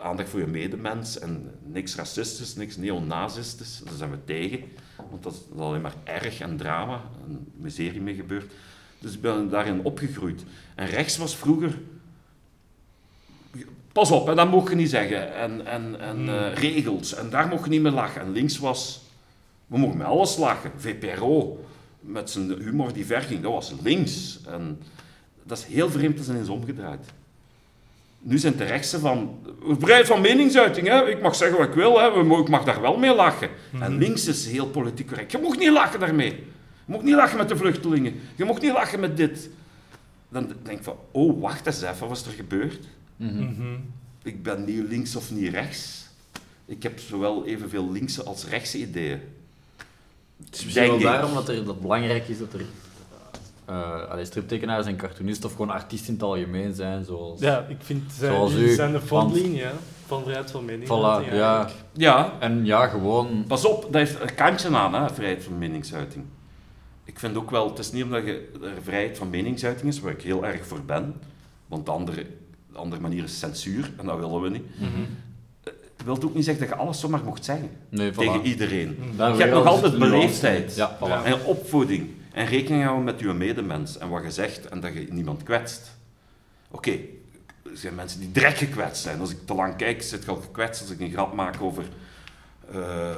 aandacht 0.00 0.28
voor 0.28 0.40
je 0.40 0.46
medemens. 0.46 1.18
En 1.18 1.50
niks 1.66 1.94
racistisch, 1.94 2.54
niks 2.54 2.76
neonazistisch. 2.76 3.80
Daar 3.84 3.94
zijn 3.94 4.10
we 4.10 4.24
tegen. 4.24 4.60
Want 5.10 5.22
dat 5.22 5.32
is 5.32 5.58
alleen 5.60 5.80
maar 5.80 5.94
erg 6.04 6.40
en 6.40 6.56
drama. 6.56 7.00
En 7.26 7.46
miserie 7.56 8.00
mee 8.00 8.14
gebeurt. 8.14 8.52
Dus 8.98 9.14
ik 9.14 9.20
ben 9.20 9.48
daarin 9.50 9.84
opgegroeid. 9.84 10.44
En 10.74 10.86
rechts 10.86 11.16
was 11.16 11.36
vroeger... 11.36 11.78
Pas 13.92 14.10
op, 14.10 14.26
hè, 14.26 14.34
dat 14.34 14.50
mocht 14.50 14.68
je 14.70 14.76
niet 14.76 14.90
zeggen. 14.90 15.34
En, 15.34 15.66
en, 15.66 16.00
en 16.00 16.16
Hmm. 16.16 16.28
eh, 16.28 16.54
regels. 16.54 17.14
En 17.14 17.30
daar 17.30 17.48
mocht 17.48 17.64
je 17.64 17.70
niet 17.70 17.82
mee 17.82 17.92
lachen. 17.92 18.20
En 18.20 18.32
links 18.32 18.58
was... 18.58 19.00
We 19.66 19.78
mogen 19.78 19.96
met 19.96 20.06
alles 20.06 20.36
lachen. 20.36 20.70
VPRO, 20.76 21.64
met 22.00 22.30
zijn 22.30 22.48
humor 22.58 22.92
die 22.92 23.06
ver 23.06 23.22
ging, 23.22 23.42
dat 23.42 23.52
was 23.52 23.72
links. 23.82 24.40
En 24.46 24.80
dat 25.42 25.58
is 25.58 25.64
heel 25.64 25.90
vreemd, 25.90 26.16
dat 26.16 26.24
is 26.24 26.30
ineens 26.30 26.48
omgedraaid. 26.48 27.06
Nu 28.22 28.38
zijn 28.38 28.56
de 28.56 28.64
rechtse 28.64 28.98
van... 28.98 29.38
Vrijheid 29.78 30.06
van 30.06 30.20
meningsuiting, 30.20 30.86
hè. 30.88 31.08
ik 31.08 31.22
mag 31.22 31.34
zeggen 31.34 31.58
wat 31.58 31.68
ik 31.68 31.74
wil, 31.74 32.00
hè. 32.00 32.38
Ik 32.40 32.48
mag 32.48 32.64
daar 32.64 32.80
wel 32.80 32.96
mee 32.98 33.14
lachen. 33.14 33.48
En 33.72 33.78
Mhm. 33.92 33.98
links 33.98 34.26
is 34.26 34.46
heel 34.46 34.66
politiek 34.66 35.06
correct. 35.08 35.32
Je 35.32 35.38
mag 35.38 35.56
niet 35.58 35.70
lachen 35.70 36.00
daarmee. 36.00 36.30
Je 36.84 36.92
mag 36.92 37.02
niet 37.02 37.14
lachen 37.14 37.36
met 37.36 37.48
de 37.48 37.56
vluchtelingen. 37.56 38.14
Je 38.36 38.44
mag 38.44 38.60
niet 38.60 38.72
lachen 38.72 39.00
met 39.00 39.16
dit. 39.16 39.50
dan 40.32 40.52
denk 40.62 40.78
ik 40.78 40.84
van, 40.84 40.96
oh, 41.10 41.40
wacht 41.40 41.66
eens 41.66 41.82
even, 41.82 42.08
wat 42.08 42.16
is 42.16 42.26
er 42.26 42.32
gebeurd? 42.32 42.78
Mhm. 43.16 43.38
Mhm. 43.38 43.74
Ik 44.22 44.42
ben 44.42 44.64
niet 44.64 44.84
links 44.88 45.16
of 45.16 45.30
niet 45.30 45.52
rechts. 45.52 46.06
Ik 46.66 46.82
heb 46.82 46.98
zowel 46.98 47.46
evenveel 47.46 47.90
linkse 47.92 48.22
als 48.22 48.46
rechtse 48.46 48.78
ideeën. 48.78 49.20
Het 50.44 50.54
is 50.56 50.64
misschien 50.64 50.88
wel 50.88 50.98
daarom 51.00 51.34
dat, 51.34 51.48
er, 51.48 51.54
dat 51.56 51.66
het 51.66 51.80
belangrijk 51.80 52.28
is 52.28 52.38
dat 52.38 52.52
er 52.52 52.60
eh 53.70 54.10
allee, 54.10 54.24
striptekenaars 54.24 54.86
en 54.86 54.96
cartoonisten 54.96 55.48
of 55.48 55.52
gewoon 55.52 55.70
artiesten 55.70 56.08
in 56.08 56.14
het 56.14 56.22
algemeen 56.22 56.74
zijn, 56.74 57.04
zoals... 57.04 57.40
Ja, 57.40 57.64
ik 57.68 57.76
vind 57.80 58.12
zij, 58.12 58.28
Zoals 58.28 58.54
u, 58.54 58.68
zijn 58.74 58.92
de 58.92 59.00
frontlinie 59.00 59.62
hè, 59.62 59.70
van 60.06 60.22
vrijheid 60.22 60.50
van 60.50 60.64
mening. 60.64 60.88
Voilà, 60.88 61.34
ja. 61.34 61.68
Ja, 61.92 62.32
En 62.38 62.64
ja, 62.64 62.86
gewoon... 62.86 63.44
Pas 63.46 63.64
op, 63.64 63.82
dat 63.82 63.92
heeft 63.92 64.20
een 64.20 64.34
kantje 64.34 64.76
aan, 64.76 64.94
hè, 64.94 65.10
vrijheid 65.10 65.44
van 65.44 65.58
meningsuiting. 65.58 66.24
Ik 67.04 67.18
vind 67.18 67.36
ook 67.36 67.50
wel, 67.50 67.68
het 67.68 67.78
is 67.78 67.92
niet 67.92 68.04
omdat 68.04 68.24
je, 68.24 68.50
er 68.62 68.82
vrijheid 68.82 69.18
van 69.18 69.30
meningsuiting 69.30 69.88
is, 69.88 70.00
waar 70.00 70.12
ik 70.12 70.22
heel 70.22 70.46
erg 70.46 70.66
voor 70.66 70.82
ben, 70.86 71.14
want 71.66 71.86
de 71.86 71.92
andere, 71.92 72.26
de 72.72 72.78
andere 72.78 73.00
manier 73.00 73.24
is 73.24 73.38
censuur, 73.38 73.90
en 73.96 74.06
dat 74.06 74.18
willen 74.18 74.40
we 74.40 74.48
niet. 74.48 74.64
Dat 75.96 76.18
wil 76.18 76.28
ook 76.28 76.34
niet 76.34 76.44
zeggen 76.44 76.68
dat 76.68 76.76
je 76.76 76.84
alles 76.84 77.00
zomaar 77.00 77.24
mocht 77.24 77.44
zeggen, 77.44 77.70
Nee, 77.88 78.12
voilà. 78.12 78.14
tegen 78.16 78.42
iedereen. 78.42 78.98
Daar 79.16 79.32
Je 79.36 79.40
hebt 79.42 79.54
nog 79.54 79.66
al 79.66 79.72
altijd 79.72 79.98
beleefdheid. 79.98 80.76
Ja, 80.76 80.96
voilà. 80.96 81.08
Ja. 81.08 81.24
En 81.24 81.44
opvoeding. 81.44 82.08
En 82.32 82.46
rekening 82.46 82.82
houden 82.82 83.04
met 83.04 83.20
je 83.20 83.32
medemens 83.32 83.98
en 83.98 84.08
wat 84.08 84.22
je 84.22 84.30
zegt 84.30 84.68
en 84.68 84.80
dat 84.80 84.94
je 84.94 85.06
niemand 85.10 85.42
kwetst. 85.42 85.98
Oké, 86.70 86.90
er 87.62 87.76
zijn 87.76 87.94
mensen 87.94 88.20
die 88.20 88.32
direct 88.32 88.58
gekwetst 88.58 89.02
zijn. 89.02 89.20
Als 89.20 89.30
ik 89.30 89.46
te 89.46 89.54
lang 89.54 89.76
kijk, 89.76 90.02
zit 90.02 90.22
ik 90.22 90.28
al 90.28 90.36
gekwetst. 90.36 90.80
Als 90.82 90.90
ik 90.90 91.00
een 91.00 91.10
grap 91.10 91.34
maak 91.34 91.62
over, 91.62 91.84
eh, 92.72 93.16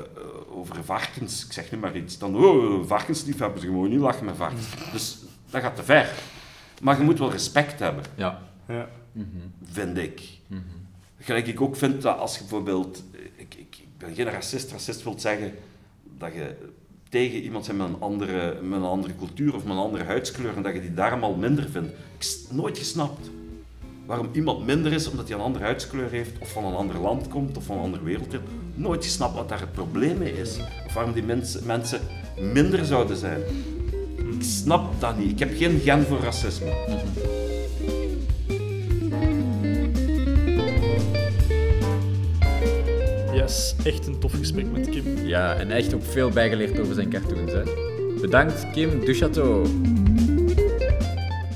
over 0.49 0.85
varkens, 0.85 1.45
ik 1.45 1.53
zeg 1.53 1.71
nu 1.71 1.79
maar 1.79 1.97
iets, 1.97 2.19
dan 2.19 2.37
oh, 2.37 2.87
varkensliefhebbers, 2.87 3.65
gewoon 3.65 3.91
niet 3.91 4.01
lachen 4.01 4.25
met 4.25 4.37
varkens. 4.37 4.67
Dus 4.93 5.19
dat 5.51 5.63
gaat 5.63 5.77
te 5.77 5.83
ver. 5.83 6.11
Maar 6.83 6.99
je 6.99 7.05
moet 7.05 7.19
wel 7.19 7.31
respect 7.31 7.79
hebben, 7.79 8.05
Ja. 8.15 8.43
Ja. 8.69 8.89
Mhm. 9.13 9.27
vind 9.65 9.99
ik. 9.99 10.23
Mhm. 10.47 10.61
Gelijk 11.19 11.47
ik 11.47 11.61
ook 11.61 11.77
vind 11.77 12.03
dat 12.03 12.19
als 12.19 12.35
je 12.35 12.41
bijvoorbeeld, 12.41 13.03
ik, 13.37 13.55
ik, 13.55 13.77
ik 13.79 13.99
ben 13.99 14.15
geen 14.15 14.31
racist, 14.31 14.71
racist 14.71 15.03
wil 15.03 15.19
zeggen 15.19 15.55
dat 16.19 16.35
je 16.35 16.57
tegen 17.13 17.43
iemand 17.43 17.67
bent 17.67 17.79
met 17.79 17.89
een, 17.89 18.01
andere, 18.01 18.57
met 18.63 18.79
een 18.79 18.85
andere 18.87 19.15
cultuur 19.19 19.55
of 19.55 19.63
met 19.65 19.73
een 19.73 19.83
andere 19.83 20.05
huidskleur 20.05 20.57
en 20.57 20.63
dat 20.63 20.75
je 20.75 20.81
die 20.81 20.95
daarom 20.95 21.23
al 21.23 21.35
minder 21.35 21.69
vindt. 21.71 21.89
Ik 22.17 22.23
s- 22.23 22.39
nooit 22.51 22.79
gesnapt 22.79 23.31
waarom 24.07 24.29
iemand 24.33 24.67
minder 24.67 24.93
is 24.93 25.09
omdat 25.11 25.29
hij 25.29 25.37
een 25.37 25.43
andere 25.43 25.65
huidskleur 25.65 26.11
heeft 26.11 26.39
of 26.41 26.53
van 26.53 26.65
een 26.65 26.75
ander 26.75 26.99
land 26.99 27.29
komt 27.29 27.57
of 27.57 27.65
van 27.65 27.77
een 27.77 27.83
andere 27.83 28.05
wereld. 28.05 28.35
Nooit 28.75 29.05
gesnapt 29.05 29.35
wat 29.35 29.49
daar 29.49 29.61
het 29.61 29.73
probleem 29.73 30.19
mee 30.19 30.33
is. 30.41 30.59
Of 30.87 30.95
waarom 30.95 31.13
die 31.13 31.23
mensen 31.67 32.01
minder 32.53 32.85
zouden 32.85 33.17
zijn. 33.17 33.41
Ik 34.17 34.43
snap 34.43 35.01
dat 35.01 35.19
niet. 35.19 35.31
Ik 35.31 35.39
heb 35.39 35.57
geen 35.57 35.81
gen 35.81 36.03
voor 36.05 36.21
racisme. 36.21 36.71
Yes, 43.43 43.74
echt 43.84 44.07
een 44.07 44.18
tof 44.18 44.32
gesprek 44.32 44.72
met 44.72 44.88
Kim. 44.88 45.26
Ja, 45.26 45.55
en 45.55 45.70
echt 45.70 45.95
ook 45.95 46.03
veel 46.05 46.30
bijgeleerd 46.30 46.80
over 46.80 46.95
zijn 46.95 47.11
cartoons. 47.11 47.53
Hè. 47.53 47.62
Bedankt, 48.20 48.70
Kim 48.72 49.05
Duchateau. 49.05 49.66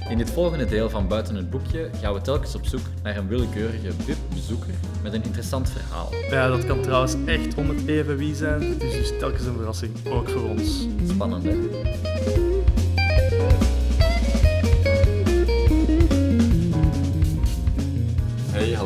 In 0.08 0.18
dit 0.18 0.30
volgende 0.30 0.64
deel 0.64 0.90
van 0.90 1.08
Buiten 1.08 1.34
het 1.34 1.50
Boekje 1.50 1.90
gaan 2.00 2.14
we 2.14 2.20
telkens 2.20 2.54
op 2.54 2.66
zoek 2.66 2.80
naar 3.02 3.16
een 3.16 3.28
willekeurige 3.28 3.90
bezoeker 4.34 4.74
met 5.02 5.12
een 5.12 5.22
interessant 5.24 5.70
verhaal. 5.70 6.08
Ja, 6.30 6.48
dat 6.48 6.66
kan 6.66 6.80
trouwens 6.80 7.14
echt 7.26 7.54
om 7.54 7.68
het 7.68 7.86
even 7.86 8.16
wie 8.16 8.34
zijn. 8.34 8.62
Het 8.62 8.82
is 8.82 8.92
dus 8.92 9.18
telkens 9.18 9.46
een 9.46 9.54
verrassing, 9.56 9.92
ook 10.08 10.28
voor 10.28 10.48
ons. 10.48 10.86
Spannend, 11.08 11.44
hè? 11.44 11.56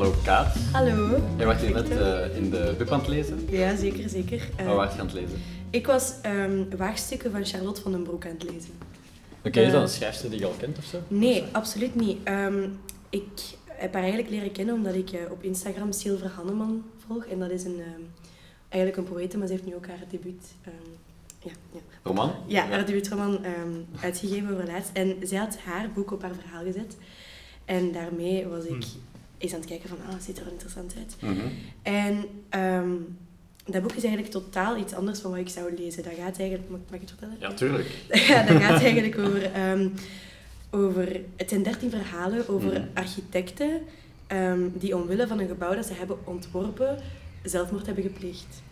Hallo 0.01 0.15
Kaat. 0.25 0.57
Hallo. 0.73 1.21
Jij 1.37 1.47
was 1.47 1.61
hier 1.61 1.73
net 1.73 1.91
eh, 1.91 2.37
in 2.37 2.51
de 2.51 2.75
boek 2.79 2.89
aan 2.91 2.99
het 2.99 3.09
lezen. 3.09 3.47
Ja, 3.51 3.77
zeker, 3.77 4.09
zeker. 4.09 4.49
Eh, 4.57 4.67
Waar 4.67 4.75
was 4.75 4.95
je 4.95 5.01
aan 5.01 5.07
het 5.07 5.15
lezen? 5.15 5.39
ik 5.71 5.87
was 5.87 6.15
ehm, 6.23 6.65
waagstukken 6.77 7.31
van 7.31 7.45
Charlotte 7.45 7.81
van 7.81 7.93
den 7.93 8.03
Broek 8.03 8.25
aan 8.25 8.31
het 8.31 8.43
lezen. 8.43 8.71
Oké, 9.45 9.61
is 9.61 9.67
dat 9.67 9.75
Eh, 9.75 9.81
een 9.81 9.89
schrijfster 9.89 10.31
die 10.31 10.39
je 10.39 10.47
al 10.47 10.55
kent 10.59 10.79
of 10.79 10.85
zo? 10.85 10.99
Nee, 11.09 11.45
absoluut 11.53 11.95
niet. 11.95 12.19
Ehm, 12.25 12.69
ik 13.11 13.29
heb 13.67 13.93
haar 13.93 14.03
eigenlijk 14.03 14.33
leren 14.33 14.53
kennen 14.53 14.75
omdat 14.75 14.95
ik 14.95 15.11
eh, 15.11 15.21
op 15.31 15.43
Instagram 15.43 15.93
Silver 15.93 16.29
Hanneman 16.29 16.85
volg. 17.07 17.25
En 17.25 17.39
dat 17.39 17.51
is 17.51 17.65
een, 17.65 17.79
ehm, 17.81 18.01
eigenlijk 18.69 18.97
een 19.09 19.15
poëte, 19.15 19.39
maar 19.39 19.47
ze 19.47 19.53
heeft 19.53 19.67
nu 19.67 19.75
ook 19.75 19.87
haar 19.87 20.05
debuut... 20.11 20.45
ja, 21.43 21.51
ja. 21.73 21.81
Roman? 22.03 22.33
ja, 22.47 22.67
haar 22.69 22.87
debuutroman 22.87 23.45
ehm, 23.45 24.03
uitgegeven 24.03 24.53
over 24.53 24.67
laatst. 24.67 24.91
En 24.93 25.17
zij 25.23 25.39
had 25.39 25.59
haar 25.59 25.91
boek 25.95 26.11
op 26.13 26.23
haar 26.23 26.35
verhaal 26.41 26.65
gezet. 26.65 26.97
En 27.65 27.93
daarmee 27.93 28.47
was 28.47 28.65
ik 28.65 28.85
eens 29.41 29.53
aan 29.53 29.61
het 29.61 29.69
kijken 29.69 29.89
van, 29.89 29.99
ah, 30.09 30.13
het 30.15 30.23
ziet 30.23 30.39
er 30.41 30.47
interessant 30.51 30.95
uit. 30.99 31.17
En 31.83 32.25
ehm, 32.49 32.91
dat 33.67 33.83
boek 33.83 33.93
is 33.93 34.03
eigenlijk 34.05 34.33
totaal 34.33 34.77
iets 34.77 34.93
anders 34.95 35.19
van 35.21 35.31
wat 35.31 35.41
ik 35.41 35.49
zou 35.49 35.75
lezen. 35.77 36.03
Dat 36.03 36.13
gaat 36.19 36.39
eigenlijk... 36.39 36.71
Mag, 36.71 36.81
mag 36.87 36.95
ik 36.95 37.01
het 37.01 37.11
vertellen? 37.11 37.37
Ja, 37.41 37.53
tuurlijk. 37.55 37.87
Ja, 38.29 38.43
dat 38.43 38.63
gaat 38.63 38.83
eigenlijk 38.83 39.19
over, 39.19 39.53
ehm, 39.53 39.89
over... 40.71 41.21
Het 41.37 41.49
zijn 41.49 41.63
dertien 41.63 41.91
verhalen 41.91 42.49
over 42.49 42.73
Mhm. 42.73 42.85
architecten 42.95 43.81
ehm, 44.27 44.61
die 44.75 44.97
omwille 44.97 45.27
van 45.27 45.39
een 45.41 45.49
gebouw 45.49 45.75
dat 45.75 45.87
ze 45.87 45.93
hebben 45.93 46.17
ontworpen, 46.25 46.99
zelfmoord 47.43 47.87
hebben 47.87 48.05
gepleegd. 48.05 48.63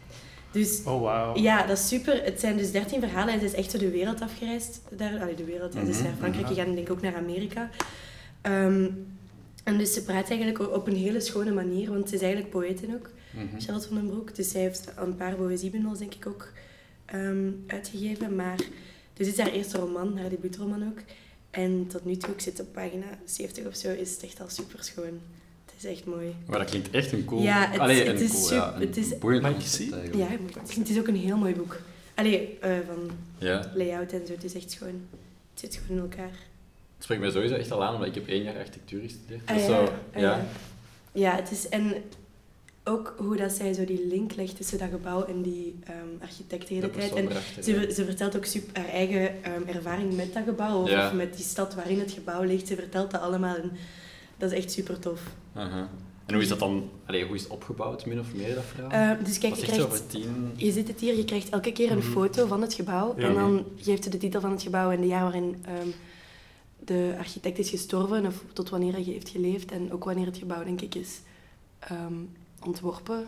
Dus 0.50 0.80
Oh, 0.84 1.00
wauw. 1.02 1.36
ja, 1.36 1.66
dat 1.66 1.78
is 1.78 1.88
super. 1.88 2.24
Het 2.24 2.40
zijn 2.40 2.56
dus 2.56 2.70
dertien 2.70 3.00
verhalen 3.00 3.34
en 3.34 3.40
ze 3.40 3.44
is 3.46 3.52
echt 3.54 3.70
zo 3.70 3.78
de 3.78 3.90
wereld 3.90 4.20
afgereisd. 4.20 4.80
Daar, 4.96 5.20
allee, 5.20 5.34
de 5.34 5.44
wereld. 5.44 5.74
ja. 5.74 5.84
Ze 5.84 5.90
is 5.90 5.96
Mhm, 5.96 6.04
naar 6.04 6.14
Frankrijk 6.18 6.44
mhm. 6.46 6.54
gegaan 6.54 6.68
en 6.70 6.74
denk 6.74 6.90
ook 6.90 7.02
naar 7.02 7.14
Amerika. 7.16 7.70
Ehm, 8.40 8.84
en 9.68 9.78
dus 9.78 9.92
ze 9.92 10.02
praat 10.02 10.28
eigenlijk 10.30 10.74
op 10.74 10.86
een 10.86 10.96
hele 10.96 11.20
schone 11.20 11.52
manier, 11.52 11.88
want 11.90 12.08
ze 12.08 12.14
is 12.14 12.20
eigenlijk 12.20 12.50
poëtin 12.52 12.94
ook. 12.94 13.10
Mhm. 13.30 13.60
Charlotte 13.60 13.88
van 13.88 13.96
den 13.96 14.06
Broek. 14.08 14.34
Dus 14.34 14.50
zij 14.50 14.60
heeft 14.60 14.92
een 14.96 15.16
paar 15.16 15.34
poëziebundels, 15.34 15.98
denk 15.98 16.14
ik, 16.14 16.26
ook 16.26 16.52
ehm, 17.04 17.50
uitgegeven. 17.66 18.34
Maar 18.34 18.56
dus 18.56 19.26
dit 19.26 19.26
is 19.26 19.38
haar 19.38 19.52
eerste 19.52 19.78
roman, 19.78 20.18
haar 20.18 20.28
debuutroman 20.30 20.82
ook. 20.88 20.98
En 21.50 21.86
tot 21.88 22.04
nu 22.04 22.16
toe, 22.16 22.34
ik 22.34 22.40
zit 22.40 22.60
op 22.60 22.72
pagina 22.72 23.06
70 23.24 23.66
of 23.66 23.76
zo, 23.76 23.88
is 23.92 24.10
het 24.12 24.22
echt 24.22 24.40
al 24.40 24.48
super 24.48 24.84
schoon. 24.84 25.20
Het 25.64 25.74
is 25.78 25.84
echt 25.84 26.04
mooi. 26.04 26.34
Maar 26.46 26.58
dat 26.58 26.68
klinkt 26.70 26.90
echt 26.90 27.12
een 27.12 27.24
cool... 27.24 27.42
Ja, 27.42 27.68
het- 27.70 27.80
Allee, 27.80 28.04
het 28.04 28.18
een 28.18 28.24
is 28.24 28.30
cool, 28.30 28.42
super- 28.42 28.56
ja, 28.56 28.74
een 28.74 28.80
het 28.80 28.96
is- 28.96 29.18
Mag 29.40 29.50
ik 29.54 29.60
zien? 29.60 29.94
Ja. 30.16 30.28
Het 30.78 30.88
is 30.88 30.98
ook 30.98 31.06
een 31.08 31.16
heel 31.16 31.36
mooi 31.36 31.54
boek. 31.54 31.80
Allee, 32.14 32.58
eh, 32.60 32.70
van 32.86 33.10
Ja. 33.38 33.72
layout 33.74 34.12
en 34.12 34.26
zo, 34.26 34.32
het 34.32 34.44
is 34.44 34.54
echt 34.54 34.70
schoon. 34.70 35.00
Het 35.50 35.60
zit 35.60 35.80
gewoon 35.86 35.96
in 36.04 36.10
elkaar. 36.10 36.38
Het 36.98 37.06
spreekt 37.06 37.20
mij 37.22 37.30
sowieso 37.30 37.54
echt 37.54 37.70
al 37.72 37.84
aan, 37.84 37.92
omdat 37.94 38.08
ik 38.08 38.14
heb 38.14 38.28
één 38.28 38.42
jaar 38.42 38.56
architectuur 38.56 39.00
gestudeerd. 39.02 39.40
Ah, 39.46 39.54
Dus 39.54 39.66
ja, 39.66 39.68
zo, 39.68 39.82
ah, 39.82 39.88
ja. 40.14 40.20
ja. 40.20 40.46
Ja, 41.12 41.34
het 41.34 41.50
is... 41.50 41.68
En 41.68 41.94
ook 42.84 43.14
hoe 43.18 43.36
dat 43.36 43.52
zij 43.52 43.72
zo 43.72 43.84
die 43.84 44.06
link 44.06 44.34
legt 44.34 44.56
tussen 44.56 44.78
dat 44.78 44.88
gebouw 44.90 45.24
en 45.24 45.42
die 45.42 45.78
ehm 45.84 46.22
architect 46.22 46.68
de 46.68 46.74
hele 46.74 46.86
De 46.90 46.92
tijd. 46.98 47.10
persoon 47.14 47.30
En 47.56 47.62
ze, 47.62 47.92
ze 47.94 48.04
vertelt 48.04 48.36
ook 48.36 48.44
super, 48.44 48.80
haar 48.82 48.88
eigen 48.90 49.44
ehm, 49.44 49.62
ervaring 49.76 50.16
met 50.16 50.34
dat 50.34 50.42
gebouw, 50.44 50.82
of, 50.82 50.90
Ja. 50.90 51.06
of 51.06 51.12
met 51.12 51.36
die 51.36 51.44
stad 51.44 51.74
waarin 51.74 51.98
het 51.98 52.10
gebouw 52.10 52.42
ligt. 52.42 52.66
Ze 52.66 52.74
vertelt 52.74 53.10
dat 53.10 53.20
allemaal 53.20 53.56
en 53.56 53.70
dat 54.38 54.52
is 54.52 54.58
echt 54.58 54.72
super 54.72 54.98
tof. 54.98 55.20
En 55.54 56.34
hoe 56.34 56.42
is 56.42 56.48
dat 56.48 56.58
dan, 56.58 56.90
allee, 57.06 57.24
hoe 57.26 57.34
is 57.36 57.42
het 57.42 57.50
opgebouwd, 57.50 58.06
min 58.06 58.20
of 58.20 58.34
meer, 58.34 58.54
dat 58.54 58.64
verhaal? 58.74 59.16
Eh, 59.18 59.24
dus 59.24 59.38
kijk, 59.38 59.54
je 59.54 59.62
krijgt... 59.62 59.84
over 59.84 60.06
tien... 60.06 60.52
Je 60.56 60.72
ziet 60.72 60.88
het 60.88 61.00
hier, 61.00 61.16
je 61.16 61.24
krijgt 61.24 61.48
elke 61.48 61.72
keer 61.72 61.90
een 61.90 61.98
Mhm. 61.98 62.10
foto 62.10 62.46
van 62.46 62.62
het 62.62 62.74
gebouw 62.74 63.14
Ja. 63.18 63.28
en 63.28 63.34
dan 63.34 63.64
geeft 63.76 64.04
ze 64.04 64.10
de 64.10 64.18
titel 64.18 64.40
van 64.40 64.50
het 64.50 64.62
gebouw 64.62 64.90
en 64.90 65.00
de 65.00 65.06
jaar 65.06 65.22
waarin 65.22 65.56
ehm, 65.64 65.88
de 66.88 67.14
architect 67.18 67.58
is 67.58 67.70
gestorven 67.70 68.26
of 68.26 68.44
tot 68.52 68.68
wanneer 68.68 68.92
hij 68.92 69.02
heeft 69.02 69.28
geleefd 69.28 69.70
en 69.72 69.92
ook 69.92 70.04
wanneer 70.04 70.26
het 70.26 70.36
gebouw, 70.36 70.64
denk 70.64 70.80
ik, 70.80 70.94
is 70.94 71.20
ehm, 71.78 72.14
ontworpen. 72.64 73.26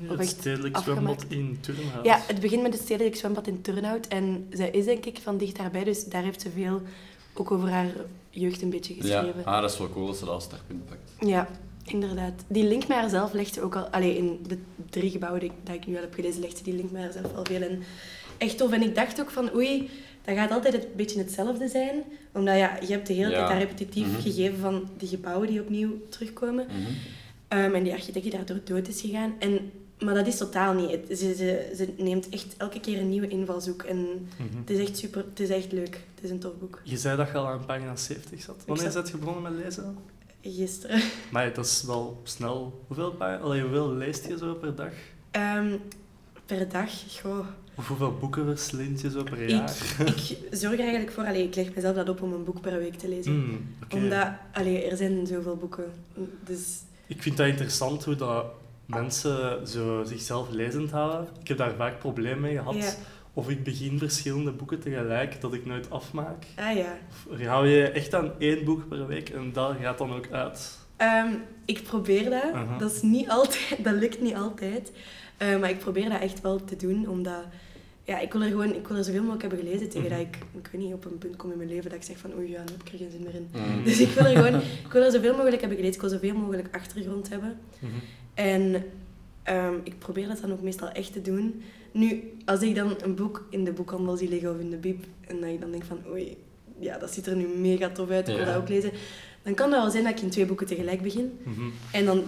Ja, 0.00 0.16
het 0.16 0.28
stedelijk 0.28 0.76
afgemaakt. 0.76 1.20
zwembad 1.20 1.38
in 1.38 1.58
Turnhout. 1.60 2.04
Ja, 2.04 2.20
het 2.26 2.40
begint 2.40 2.62
met 2.62 2.72
het 2.72 2.82
stedelijk 2.82 3.16
zwembad 3.16 3.46
in 3.46 3.60
Turnhout 3.60 4.06
en 4.08 4.46
zij 4.50 4.70
is 4.70 4.84
denk 4.84 5.04
ik 5.06 5.18
van 5.22 5.36
dicht 5.38 5.56
daarbij, 5.56 5.84
dus 5.84 6.04
daar 6.04 6.22
heeft 6.22 6.40
ze 6.40 6.50
veel 6.50 6.82
ook 7.34 7.50
over 7.50 7.68
haar 7.70 7.90
jeugd 8.30 8.62
een 8.62 8.70
beetje 8.70 8.94
Ja, 8.94 9.00
geschreven. 9.00 9.44
ah, 9.44 9.60
dat 9.60 9.70
is 9.72 9.78
wel 9.78 9.90
cool 9.90 10.06
dat 10.06 10.16
ze 10.16 10.24
dat 10.24 10.34
als 10.34 10.44
startpunt 10.44 10.86
pakt. 10.86 11.12
Ja, 11.18 11.48
inderdaad. 11.84 12.44
Die 12.46 12.64
link 12.64 12.86
met 12.88 12.96
haarzelf 12.96 13.32
legt 13.32 13.54
ze 13.54 13.62
ook 13.62 13.76
al... 13.76 13.84
Allee, 13.86 14.16
in 14.16 14.40
de 14.48 14.58
drie 14.90 15.10
gebouwen 15.10 15.40
die, 15.40 15.50
dat 15.64 15.74
ik 15.74 15.86
nu 15.86 15.94
al 15.96 16.00
heb 16.00 16.14
gelezen, 16.14 16.40
legt 16.40 16.56
ze 16.56 16.62
die 16.62 16.74
link 16.74 16.90
met 16.90 17.02
haarzelf 17.02 17.34
al 17.36 17.44
veel. 17.44 17.62
En 17.62 17.82
echt 18.38 18.56
tof. 18.58 18.72
En 18.72 18.82
ik 18.82 18.94
dacht 18.94 19.20
ook 19.20 19.30
van, 19.30 19.54
oei, 19.54 19.90
dat 20.24 20.34
gaat 20.36 20.50
altijd 20.50 20.74
een 20.74 20.84
beetje 20.96 21.18
hetzelfde 21.18 21.68
zijn. 21.68 22.02
Omdat 22.32 22.56
ja, 22.56 22.78
je 22.80 22.92
hebt 22.92 23.06
de 23.06 23.12
hele 23.12 23.30
Ja. 23.30 23.36
tijd 23.36 23.48
dat 23.48 23.68
repetitief 23.68 24.06
Mhm. 24.06 24.20
gegeven 24.20 24.58
van 24.58 24.88
die 24.96 25.08
gebouwen 25.08 25.48
die 25.48 25.60
opnieuw 25.60 25.90
terugkomen. 26.08 26.66
Ehm, 27.48 27.74
en 27.74 27.82
die 27.82 27.92
architect 27.92 28.22
die 28.24 28.32
daardoor 28.34 28.60
dood 28.64 28.88
is 28.88 29.00
gegaan. 29.00 29.34
En, 29.38 29.70
maar 30.00 30.14
dat 30.14 30.26
is 30.26 30.36
totaal 30.36 30.74
niet. 30.74 30.90
Het- 30.90 31.18
Ze, 31.18 31.34
ze, 31.34 31.72
ze 31.76 31.88
neemt 31.96 32.28
echt 32.28 32.54
elke 32.56 32.80
keer 32.80 32.98
een 32.98 33.08
nieuwe 33.08 33.28
invalshoek. 33.28 33.82
En 33.82 33.96
Mhm. 33.96 34.58
het 34.58 34.70
is 34.70 34.78
echt 34.78 34.98
super, 34.98 35.24
het 35.30 35.40
is 35.40 35.48
echt 35.48 35.72
leuk. 35.72 36.00
Het 36.14 36.24
is 36.24 36.30
een 36.30 36.38
tof 36.38 36.58
boek. 36.58 36.80
Je 36.84 36.96
zei 36.98 37.16
dat 37.16 37.28
je 37.28 37.34
al 37.34 37.46
aan 37.46 37.64
pagina 37.66 37.96
70 37.96 38.42
zat. 38.42 38.62
Wanneer 38.66 38.86
is 38.86 38.92
dat 38.92 39.12
begonnen 39.20 39.42
met 39.54 39.64
lezen? 39.64 39.96
Gisteren. 40.42 41.00
Maar 41.32 41.54
dat 41.54 41.64
is 41.66 41.82
wel 41.86 42.20
snel. 42.22 42.80
Hoeveel, 42.86 43.12
pa- 43.12 43.36
Allee, 43.36 43.60
hoeveel 43.62 43.92
leest 43.92 44.26
je 44.28 44.36
zo 44.38 44.54
per 44.54 44.74
dag? 44.74 44.92
Ehm, 45.30 45.76
per 46.46 46.68
dag, 46.68 46.90
goh. 47.20 47.46
Of 47.82 47.88
hoeveel 47.88 48.16
boeken 48.20 48.44
verslind 48.44 49.00
je 49.00 49.10
zo 49.10 49.22
per 49.22 49.48
jaar? 49.48 49.70
Ik, 49.98 50.08
ik 50.08 50.38
zorg 50.50 50.72
er 50.74 50.80
eigenlijk 50.80 51.12
voor, 51.12 51.24
allee, 51.24 51.42
ik 51.42 51.54
leg 51.54 51.74
mezelf 51.74 51.94
dat 51.94 52.08
op 52.08 52.22
om 52.22 52.32
een 52.32 52.44
boek 52.44 52.60
per 52.60 52.78
week 52.78 52.94
te 52.94 53.08
lezen. 53.08 53.32
Hmm. 53.32 53.74
Omdat, 54.02 54.28
allee, 54.52 54.84
er 54.90 54.96
zijn 54.96 55.26
zoveel 55.26 55.56
boeken. 55.56 55.92
Dus 56.44 56.80
Ik 57.06 57.22
vind 57.22 57.36
dat 57.36 57.46
interessant 57.46 58.04
hoe 58.04 58.14
dat 58.14 58.44
mensen 58.86 59.66
zo 59.66 60.04
zichzelf 60.04 60.50
lezend 60.50 60.90
houden. 60.90 61.28
Ik 61.40 61.48
heb 61.48 61.56
daar 61.56 61.74
vaak 61.74 61.98
problemen 61.98 62.40
mee 62.40 62.56
gehad. 62.56 62.74
Ja. 62.74 62.92
Of 63.32 63.48
ik 63.48 63.64
begin 63.64 63.98
verschillende 63.98 64.52
boeken 64.52 64.80
tegelijk, 64.80 65.40
dat 65.40 65.54
ik 65.54 65.66
nooit 65.66 65.90
afmaak. 65.90 66.44
Ah 66.56 66.76
ja. 66.76 66.98
Of 67.30 67.42
hou 67.42 67.68
je 67.68 67.88
echt 67.88 68.14
aan 68.14 68.32
één 68.38 68.64
boek 68.64 68.88
per 68.88 69.06
week 69.06 69.28
en 69.28 69.52
dat 69.52 69.74
gaat 69.80 69.98
dan 69.98 70.12
ook 70.12 70.30
uit. 70.30 70.78
Ehm, 70.96 71.32
ik 71.64 71.82
probeer 71.82 72.30
dat. 72.30 72.78
Dat 72.78 72.92
is 72.92 73.02
niet 73.02 73.28
altijd, 73.28 73.76
dat 73.84 73.94
lukt 73.94 74.20
niet 74.20 74.34
altijd. 74.34 74.92
Eh, 75.36 75.58
maar 75.58 75.70
ik 75.70 75.78
probeer 75.78 76.08
dat 76.08 76.20
echt 76.20 76.40
wel 76.40 76.64
te 76.64 76.76
doen, 76.76 77.08
omdat 77.08 77.44
ja, 78.04 78.18
ik 78.20 78.32
wil 78.32 78.42
er 78.42 78.48
gewoon 78.48 78.74
ik 78.74 78.88
wil 78.88 78.96
er 78.96 79.04
zoveel 79.04 79.20
mogelijk 79.22 79.42
hebben 79.42 79.58
gelezen 79.60 79.88
tegen 79.88 80.08
Mhm. 80.08 80.10
dat 80.18 80.20
ik, 80.26 80.36
ik 80.64 80.68
weet 80.72 80.80
niet, 80.80 80.92
op 80.94 81.04
een 81.04 81.18
punt 81.18 81.36
kom 81.36 81.50
in 81.50 81.56
mijn 81.56 81.68
leven 81.68 81.84
dat 81.90 81.98
ik 81.98 82.02
zeg 82.04 82.18
van 82.18 82.34
oei, 82.36 82.50
ja, 82.50 82.58
nu 82.64 82.70
heb 82.72 82.80
ik 82.86 82.92
er 82.92 82.98
geen 82.98 83.10
zin 83.10 83.22
meer 83.22 83.34
in. 83.34 83.48
Mm. 83.76 83.84
Dus 83.84 84.00
ik 84.00 84.08
wil 84.08 84.24
er 84.26 84.36
gewoon, 84.44 84.60
ik 84.60 84.92
wil 84.92 85.02
er 85.02 85.10
zoveel 85.10 85.36
mogelijk 85.36 85.60
hebben 85.60 85.78
gelezen, 85.78 85.94
ik 86.02 86.08
wil 86.08 86.18
zoveel 86.18 86.34
mogelijk 86.34 86.68
achtergrond 86.76 87.28
hebben. 87.28 87.58
Mhm. 87.78 87.92
En 88.34 88.84
ehm, 89.42 89.74
ik 89.84 89.98
probeer 89.98 90.28
dat 90.28 90.40
dan 90.40 90.52
ook 90.52 90.62
meestal 90.62 90.88
echt 90.90 91.12
te 91.12 91.22
doen. 91.22 91.62
Nu, 91.92 92.32
als 92.44 92.60
ik 92.62 92.74
dan 92.74 92.94
een 93.02 93.14
boek 93.14 93.46
in 93.50 93.64
de 93.64 93.72
boekhandel 93.72 94.16
zie 94.16 94.28
liggen 94.28 94.50
of 94.54 94.58
in 94.60 94.70
de 94.70 94.76
bib, 94.76 95.04
en 95.26 95.40
dat 95.40 95.48
ik 95.50 95.60
dan 95.60 95.70
denk 95.70 95.84
van, 95.84 95.98
oei, 96.10 96.36
ja, 96.78 96.98
dat 96.98 97.12
ziet 97.12 97.26
er 97.26 97.36
nu 97.36 97.46
mega 97.46 97.88
tof 97.90 98.10
uit, 98.10 98.28
ik 98.28 98.34
wil 98.36 98.44
Ja. 98.44 98.52
dat 98.52 98.62
ook 98.62 98.68
lezen. 98.68 98.90
Dan 99.42 99.54
kan 99.54 99.70
dat 99.70 99.82
wel 99.82 99.90
zijn 99.90 100.04
dat 100.04 100.12
ik 100.12 100.20
in 100.20 100.30
twee 100.30 100.46
boeken 100.46 100.66
tegelijk 100.66 101.02
begin. 101.02 101.38
Mhm. 101.44 101.60
En 101.92 102.04
dan 102.04 102.22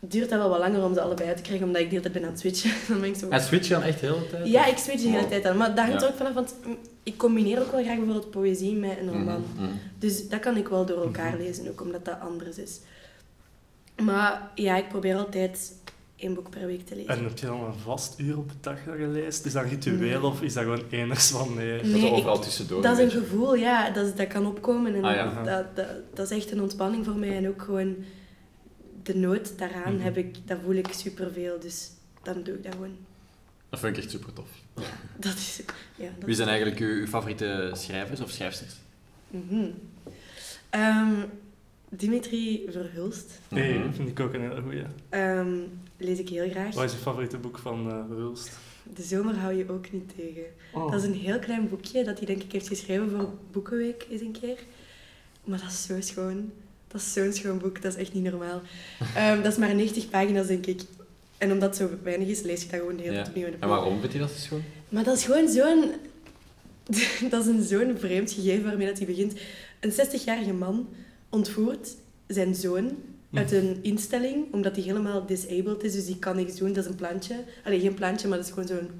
duurt 0.00 0.28
dat 0.30 0.38
wel 0.38 0.48
wat 0.48 0.58
langer 0.58 0.84
om 0.84 0.94
ze 0.94 1.00
allebei 1.00 1.28
uit 1.28 1.36
te 1.36 1.42
krijgen, 1.42 1.66
omdat 1.66 1.80
ik 1.82 1.86
de 1.90 1.96
hele 1.96 2.02
tijd 2.10 2.14
ben 2.14 2.24
aan 2.24 2.30
het 2.30 2.40
switchen. 2.40 2.70
Dan 2.88 3.00
ben 3.00 3.08
ik 3.08 3.16
zo... 3.16 3.28
En 3.28 3.40
switch 3.42 3.68
je 3.68 3.74
dan 3.74 3.82
echt 3.82 4.00
de 4.00 4.06
hele 4.06 4.26
tijd? 4.28 4.46
Ja, 4.48 4.66
ik 4.66 4.76
switch 4.76 5.02
de 5.02 5.08
hele 5.08 5.28
tijd 5.28 5.44
aan. 5.46 5.56
Maar 5.56 5.74
dat 5.74 5.84
hangt 5.84 6.00
Ja. 6.00 6.06
er 6.06 6.12
ook 6.12 6.16
vanaf, 6.18 6.32
want 6.34 6.54
ik 7.02 7.16
combineer 7.16 7.60
ook 7.60 7.70
wel 7.72 7.82
graag 7.82 7.96
bijvoorbeeld 7.96 8.30
poëzie 8.30 8.74
met 8.76 8.98
een 9.00 9.08
roman. 9.10 9.44
Mhm, 9.54 9.64
mhm. 9.64 9.72
Dus 9.98 10.28
dat 10.28 10.40
kan 10.40 10.56
ik 10.56 10.68
wel 10.68 10.86
door 10.86 11.02
elkaar 11.02 11.32
Mhm. 11.32 11.42
lezen, 11.42 11.68
ook 11.68 11.80
omdat 11.80 12.04
dat 12.04 12.20
anders 12.20 12.56
is. 12.58 12.80
Maar 14.02 14.50
ja, 14.54 14.76
ik 14.76 14.88
probeer 14.88 15.16
altijd 15.16 15.72
één 16.16 16.34
boek 16.34 16.50
per 16.50 16.66
week 16.66 16.86
te 16.86 16.94
lezen. 16.96 17.08
En 17.16 17.24
heb 17.24 17.38
je 17.38 17.46
dan 17.46 17.64
een 17.64 17.72
vast 17.84 18.18
uur 18.18 18.38
op 18.38 18.48
de 18.48 18.54
dag 18.60 18.76
dat 18.86 18.98
je 18.98 19.06
leest? 19.06 19.44
Is 19.46 19.52
dat 19.52 19.64
ritueel 19.64 20.20
Nee. 20.20 20.22
of 20.30 20.42
is 20.42 20.52
dat 20.54 20.62
gewoon 20.62 20.82
eners 20.90 21.28
van 21.30 21.54
nee? 21.54 21.76
Dat 21.76 21.86
is 22.02 22.10
overal 22.10 22.38
tussendoor. 22.38 22.82
Dat 22.82 22.98
is 22.98 23.04
een 23.04 23.20
gevoel, 23.22 23.54
ja, 23.54 23.90
dat, 23.90 24.16
dat 24.16 24.26
kan 24.26 24.46
opkomen. 24.46 24.94
En 24.94 25.04
Ah, 25.04 25.14
ja. 25.14 25.42
dat, 25.44 25.76
dat, 25.76 25.86
dat 26.14 26.30
is 26.30 26.36
echt 26.36 26.52
een 26.52 26.60
ontspanning 26.60 27.04
voor 27.04 27.14
mij. 27.16 27.36
En 27.36 27.48
ook 27.48 27.62
gewoon 27.62 27.96
de 29.12 29.18
nood 29.18 29.58
daaraan 29.58 29.94
Mhm. 29.94 30.02
heb 30.02 30.16
ik, 30.16 30.36
dat 30.46 30.58
voel 30.64 30.74
ik 30.74 30.92
superveel. 30.92 31.60
Dus 31.60 31.90
dan 32.22 32.42
doe 32.42 32.54
ik 32.54 32.62
dat 32.62 32.72
gewoon. 32.74 32.96
Dat 33.68 33.80
vind 33.80 33.96
ik 33.96 34.02
echt 34.02 34.12
super 34.12 34.32
tof. 34.32 34.48
Dat 35.16 35.34
is, 35.34 35.62
ja, 35.96 36.10
dat 36.18 36.24
Wie 36.26 36.34
zijn 36.34 36.48
eigenlijk 36.48 36.80
uw, 36.80 36.88
uw 37.00 37.06
favoriete 37.06 37.70
schrijvers 37.74 38.20
of 38.20 38.30
schrijfsters? 38.30 38.74
Mhm. 39.28 39.64
Ehm, 40.70 41.12
Dimitri 41.88 42.66
Verhulst 42.70 43.40
Nee, 43.48 43.78
Mhm. 43.78 43.92
vind 43.92 44.08
ik 44.08 44.20
ook 44.20 44.34
een 44.34 44.40
hele 44.40 44.60
goeie. 44.62 44.82
ehm, 45.08 45.58
lees 45.96 46.18
ik 46.18 46.28
heel 46.28 46.50
graag. 46.50 46.74
Wat 46.74 46.84
is 46.84 46.92
je 46.92 46.98
favoriete 46.98 47.38
boek 47.38 47.58
van 47.58 47.90
eh 47.90 48.04
Verhulst? 48.06 48.58
De 48.94 49.02
zomer 49.02 49.36
hou 49.38 49.54
je 49.54 49.68
ook 49.70 49.92
niet 49.92 50.12
tegen. 50.16 50.42
Oh. 50.72 50.90
Dat 50.90 51.00
is 51.02 51.06
een 51.08 51.14
heel 51.14 51.38
klein 51.38 51.68
boekje 51.68 52.04
dat 52.04 52.16
hij 52.18 52.26
denk 52.26 52.42
ik 52.42 52.52
heeft 52.52 52.68
geschreven 52.68 53.10
voor 53.10 53.32
Boekenweek 53.50 54.06
eens 54.10 54.20
een 54.20 54.36
keer. 54.40 54.58
Maar 55.44 55.58
dat 55.58 55.68
is 55.70 55.82
zo 55.82 56.00
schoon. 56.00 56.52
Dat 56.92 57.00
is 57.00 57.12
zo'n 57.12 57.32
schoon 57.32 57.58
boek, 57.58 57.82
dat 57.82 57.92
is 57.92 57.98
echt 58.00 58.14
niet 58.14 58.22
normaal. 58.24 58.60
Ehm, 59.14 59.42
dat 59.42 59.52
is 59.52 59.58
maar 59.58 59.74
90 59.74 60.08
pagina's, 60.10 60.46
denk 60.46 60.66
ik. 60.66 60.80
En 61.38 61.52
omdat 61.52 61.78
het 61.78 61.88
zo 61.88 61.96
weinig 62.02 62.28
is, 62.28 62.40
lees 62.42 62.62
je 62.62 62.68
dat 62.68 62.80
gewoon 62.80 62.96
de 62.96 63.02
hele 63.02 63.14
Ja. 63.14 63.22
tijd 63.22 63.36
opnieuw 63.36 63.52
En 63.60 63.68
waarom 63.68 64.00
vind 64.00 64.12
je 64.12 64.18
dat 64.18 64.30
zo 64.30 64.38
schoon? 64.38 64.62
Maar 64.88 65.04
dat 65.04 65.16
is 65.16 65.24
gewoon 65.24 65.48
zo'n... 65.48 65.90
dat 67.30 67.40
is 67.42 67.46
een 67.46 67.62
zo'n 67.62 67.96
vreemd 67.98 68.32
gegeven 68.32 68.64
waarmee 68.64 68.86
dat 68.86 68.98
hij 68.98 69.06
begint. 69.06 69.34
Een 69.80 69.92
60-jarige 69.92 70.52
man 70.52 70.88
ontvoert 71.28 71.88
zijn 72.26 72.54
zoon 72.54 72.90
uit 73.34 73.52
een 73.52 73.78
instelling, 73.82 74.52
omdat 74.52 74.74
hij 74.76 74.84
helemaal 74.84 75.26
disabled 75.26 75.82
is, 75.84 75.92
dus 75.92 76.06
die 76.06 76.18
kan 76.18 76.36
niks 76.36 76.56
doen. 76.56 76.72
Dat 76.72 76.84
is 76.84 76.90
een 76.90 76.96
plantje. 76.96 77.34
Allee, 77.64 77.80
geen 77.80 77.94
plantje, 77.94 78.28
maar 78.28 78.36
dat 78.38 78.46
is 78.46 78.52
gewoon 78.52 78.68
zo'n... 78.68 78.90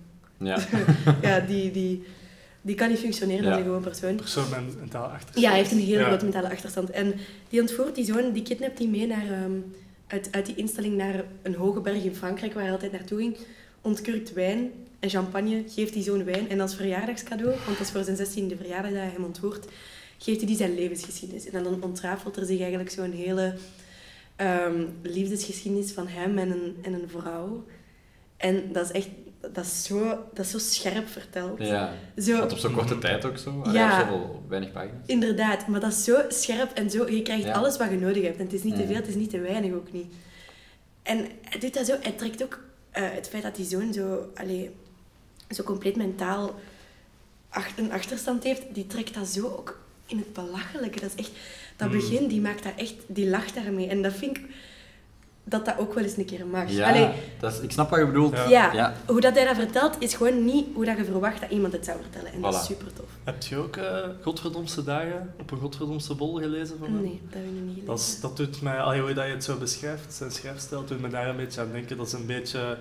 Ja. 0.46 0.58
ja, 1.22 1.40
die, 1.40 1.70
die, 1.70 2.02
die 2.62 2.74
kan 2.74 2.88
niet 2.88 2.98
functioneren 2.98 3.44
Ja. 3.44 3.48
als 3.50 3.58
een 3.58 3.64
gewoon 3.64 3.82
persoon. 3.82 4.14
Persoon 4.16 4.48
met 4.48 4.58
een 4.58 4.74
mentaal 4.78 5.04
achterstand. 5.04 5.40
Ja, 5.44 5.48
hij 5.48 5.58
heeft 5.58 5.72
een 5.72 5.78
hele 5.78 5.98
Ja. 5.98 6.06
grote 6.06 6.24
mentale 6.24 6.50
achterstand. 6.50 6.90
En 6.90 7.14
die 7.48 7.60
ontvoert 7.60 7.94
die 7.94 8.04
zoon, 8.04 8.32
die 8.32 8.42
kidnapt 8.42 8.76
die 8.78 8.88
mee 8.88 9.06
naar, 9.06 9.30
ehm, 9.30 9.52
uit, 10.06 10.28
uit 10.30 10.46
die 10.46 10.54
instelling 10.54 10.96
naar 10.96 11.24
een 11.42 11.54
hoge 11.54 11.80
berg 11.80 12.04
in 12.04 12.14
Frankrijk, 12.14 12.52
waar 12.54 12.62
hij 12.62 12.72
altijd 12.72 12.92
naartoe 12.92 13.18
ging. 13.18 13.36
Ontkurkt 13.80 14.32
wijn 14.32 14.70
en 14.98 15.10
champagne, 15.10 15.62
geeft 15.68 15.92
die 15.92 16.02
zoon 16.02 16.24
wijn. 16.24 16.48
En 16.50 16.60
als 16.60 16.74
verjaardagscadeau, 16.74 17.50
want 17.64 17.78
dat 17.78 17.86
is 17.86 17.90
voor 17.92 18.04
zijn 18.04 18.16
16e 18.16 18.56
verjaardag 18.56 18.90
dat 18.90 19.00
hij 19.00 19.10
hem 19.12 19.24
ontvoert, 19.24 19.66
geeft 20.18 20.38
hij 20.38 20.46
die 20.46 20.56
zijn 20.56 20.74
levensgeschiedenis. 20.74 21.50
En 21.50 21.62
dan 21.62 21.82
ontrafelt 21.82 22.36
er 22.36 22.46
zich 22.46 22.60
eigenlijk 22.60 22.90
zo'n 22.90 23.12
hele 23.12 23.54
ehm, 24.36 24.84
liefdesgeschiedenis 25.02 25.92
van 25.92 26.06
hem 26.08 26.38
en 26.38 26.50
een, 26.50 26.76
en 26.82 26.92
een 26.92 27.08
vrouw. 27.08 27.64
En 28.36 28.72
dat 28.72 28.84
is 28.84 28.90
echt... 28.90 29.08
Dat 29.52 29.64
is 29.64 29.82
zo, 29.84 30.24
dat 30.34 30.44
is 30.44 30.50
zo 30.50 30.58
scherp 30.58 31.08
verteld. 31.08 31.58
ja. 31.58 31.92
Zo, 32.16 32.38
Want 32.38 32.52
op 32.52 32.58
zo'n 32.58 32.72
korte 32.74 32.98
tijd 32.98 33.24
ook 33.24 33.38
zo. 33.38 33.60
Allee, 33.62 33.72
Ja. 33.74 34.00
op 34.00 34.06
zoveel 34.08 34.44
weinig 34.48 34.72
pagina's. 34.72 35.06
Inderdaad, 35.06 35.66
maar 35.66 35.80
dat 35.80 35.92
is 35.92 36.04
zo 36.04 36.18
scherp 36.28 36.72
en 36.72 36.90
zo... 36.90 37.10
Je 37.10 37.22
krijgt 37.22 37.44
Ja. 37.44 37.52
alles 37.52 37.76
wat 37.76 37.90
je 37.90 37.96
nodig 37.96 38.22
hebt. 38.22 38.38
En 38.38 38.44
het 38.44 38.52
is 38.52 38.62
niet 38.62 38.72
te 38.74 38.78
Mhm. 38.80 38.86
veel, 38.88 38.96
het 38.96 39.08
is 39.08 39.14
niet 39.14 39.30
te 39.30 39.40
weinig 39.40 39.72
ook 39.72 39.92
niet. 39.92 40.12
En 41.02 41.26
hij 41.42 41.60
doet 41.60 41.74
dat 41.74 41.86
zo... 41.86 41.96
Hij 42.00 42.12
trekt 42.12 42.42
ook 42.42 42.60
eh, 42.90 43.02
het 43.10 43.28
feit 43.28 43.42
dat 43.42 43.56
die 43.56 43.66
zoon 43.66 43.92
zo... 43.92 44.30
Allee, 44.34 44.70
zo 45.50 45.62
compleet 45.62 45.96
mentaal 45.96 46.60
ach- 47.48 47.76
een 47.78 47.92
achterstand 47.92 48.44
heeft, 48.44 48.62
die 48.72 48.86
trekt 48.86 49.14
dat 49.14 49.26
zo 49.28 49.46
ook 49.46 49.78
in 50.06 50.18
het 50.18 50.32
belachelijke. 50.32 51.00
Dat 51.00 51.10
is 51.16 51.24
echt... 51.24 51.30
Dat 51.76 51.88
Mhm. 51.88 51.96
begin, 51.98 52.26
die 52.28 52.40
maakt 52.40 52.62
dat 52.62 52.72
echt... 52.76 52.94
Die 53.06 53.28
lacht 53.28 53.54
daarmee. 53.54 53.88
En 53.88 54.02
dat 54.02 54.12
vind 54.12 54.36
ik... 54.36 54.44
Dat 55.50 55.64
dat 55.64 55.78
ook 55.78 55.94
wel 55.94 56.04
eens 56.04 56.16
een 56.16 56.24
keer 56.24 56.46
mag. 56.46 56.70
Ja, 56.70 56.88
Allee, 56.88 57.08
dat 57.40 57.52
is, 57.52 57.60
ik 57.60 57.70
snap 57.70 57.90
wat 57.90 57.98
je 57.98 58.06
bedoelt. 58.06 58.32
Ja. 58.36 58.48
ja, 58.48 58.72
Ja. 58.72 58.94
hoe 59.06 59.20
dat 59.20 59.34
hij 59.34 59.44
dat 59.44 59.54
vertelt, 59.56 59.96
is 59.98 60.14
gewoon 60.14 60.44
niet 60.44 60.66
hoe 60.74 60.84
dat 60.84 60.96
je 60.96 61.04
verwacht 61.04 61.40
dat 61.40 61.50
iemand 61.50 61.72
het 61.72 61.84
zou 61.84 61.98
vertellen. 62.02 62.32
En 62.32 62.40
dat 62.40 62.54
is 62.54 62.64
super 62.64 62.92
tof. 62.92 63.06
Heb 63.24 63.42
je 63.42 63.56
ook 63.56 63.76
eh 63.76 64.08
Godverdomse 64.22 64.84
dagen 64.84 65.34
op 65.40 65.50
een 65.50 65.58
Godverdomse 65.58 66.14
bol 66.14 66.34
gelezen 66.38 66.78
van 66.78 66.92
hem? 66.92 67.02
Nee, 67.02 67.20
dat 67.24 67.34
heb 67.34 67.42
ik 67.44 67.50
nog 67.50 67.60
niet 67.62 67.68
gelezen. 67.72 67.86
Dat, 67.86 67.98
is- 67.98 68.20
dat 68.20 68.36
doet 68.36 68.62
mij, 68.62 68.80
allee, 68.80 69.00
hoe 69.00 69.12
dat 69.12 69.26
je 69.26 69.30
het 69.32 69.44
zo 69.44 69.56
beschrijft, 69.56 70.12
zijn 70.14 70.30
schrijfstijl, 70.30 70.84
doet 70.84 71.00
me 71.00 71.08
daar 71.08 71.28
een 71.28 71.36
beetje 71.36 71.60
aan 71.60 71.72
denken. 71.72 71.96
Dat 71.96 72.06
is 72.06 72.12
een 72.12 72.26
beetje 72.26 72.78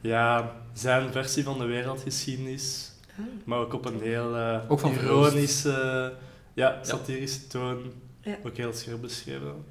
ja, 0.00 0.52
zijn 0.72 1.12
versie 1.12 1.44
van 1.44 1.58
de 1.58 1.64
wereldgeschiedenis, 1.64 2.92
Ah. 3.18 3.24
maar 3.44 3.58
ook 3.58 3.72
op 3.74 3.84
een 3.84 4.00
heel 4.00 4.36
eh, 4.36 4.58
Ook 4.68 4.80
van 4.80 4.92
ironische, 4.92 6.12
ja, 6.54 6.78
satirische 6.82 7.46
toon. 7.46 7.92
Ja. 8.20 8.36
Ook 8.46 8.56
heel 8.56 8.72
scherp 8.72 9.00
beschreven. 9.00 9.64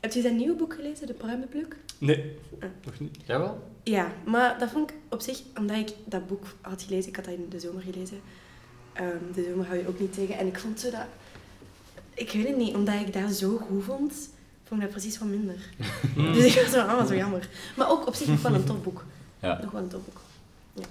Heb 0.00 0.12
je 0.12 0.20
zijn 0.20 0.36
nieuwe 0.36 0.54
boek 0.56 0.74
gelezen, 0.74 1.06
De 1.06 1.12
Pruimenpluk? 1.12 1.76
Nee, 1.98 2.38
Ah. 2.60 2.68
nog 2.84 3.00
niet. 3.00 3.16
Jawel? 3.24 3.70
Ja, 3.82 4.12
maar 4.24 4.58
dat 4.58 4.70
vond 4.70 4.90
ik 4.90 4.96
op 5.08 5.20
zich, 5.20 5.42
omdat 5.58 5.76
ik 5.76 5.94
dat 6.04 6.26
boek 6.26 6.44
had 6.60 6.82
gelezen, 6.82 7.08
ik 7.10 7.16
had 7.16 7.24
dat 7.24 7.34
in 7.34 7.46
de 7.48 7.60
zomer 7.60 7.82
gelezen. 7.82 8.20
Ehm, 8.92 9.32
de 9.34 9.44
zomer 9.50 9.66
hou 9.66 9.78
je 9.78 9.88
ook 9.88 10.00
niet 10.00 10.12
tegen. 10.12 10.38
En 10.38 10.46
ik 10.46 10.58
vond 10.58 10.80
zo 10.80 10.90
dat... 10.90 11.04
Ik 12.14 12.30
weet 12.30 12.46
het 12.46 12.56
niet, 12.56 12.74
omdat 12.74 12.94
ik 12.94 13.12
dat 13.12 13.32
zo 13.32 13.56
goed 13.56 13.84
vond, 13.84 14.12
vond 14.64 14.80
ik 14.80 14.86
dat 14.86 14.90
precies 14.90 15.18
wat 15.18 15.28
minder. 15.28 15.56
Dus 16.34 16.44
ik 16.56 16.62
was 16.62 16.72
zo, 16.72 16.80
ah, 16.80 17.06
zo 17.06 17.14
jammer. 17.14 17.48
Maar 17.76 17.90
ook 17.90 18.06
op 18.06 18.14
zich 18.14 18.26
nog 18.26 18.42
wel 18.42 18.54
een 18.54 18.64
tof 18.64 18.82
boek. 18.82 19.04
Ja. 19.40 19.60
Nog 19.62 19.70
wel 19.70 19.82
een 19.82 19.88
tof 19.88 20.04
boek. 20.04 20.20
Ja. 20.72 20.84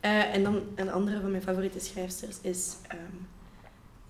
Eh, 0.00 0.34
en 0.34 0.42
dan 0.42 0.62
een 0.74 0.90
andere 0.90 1.20
van 1.20 1.30
mijn 1.30 1.42
favoriete 1.42 1.80
schrijfsters 1.80 2.36
is... 2.40 2.74
ehm 2.88 3.00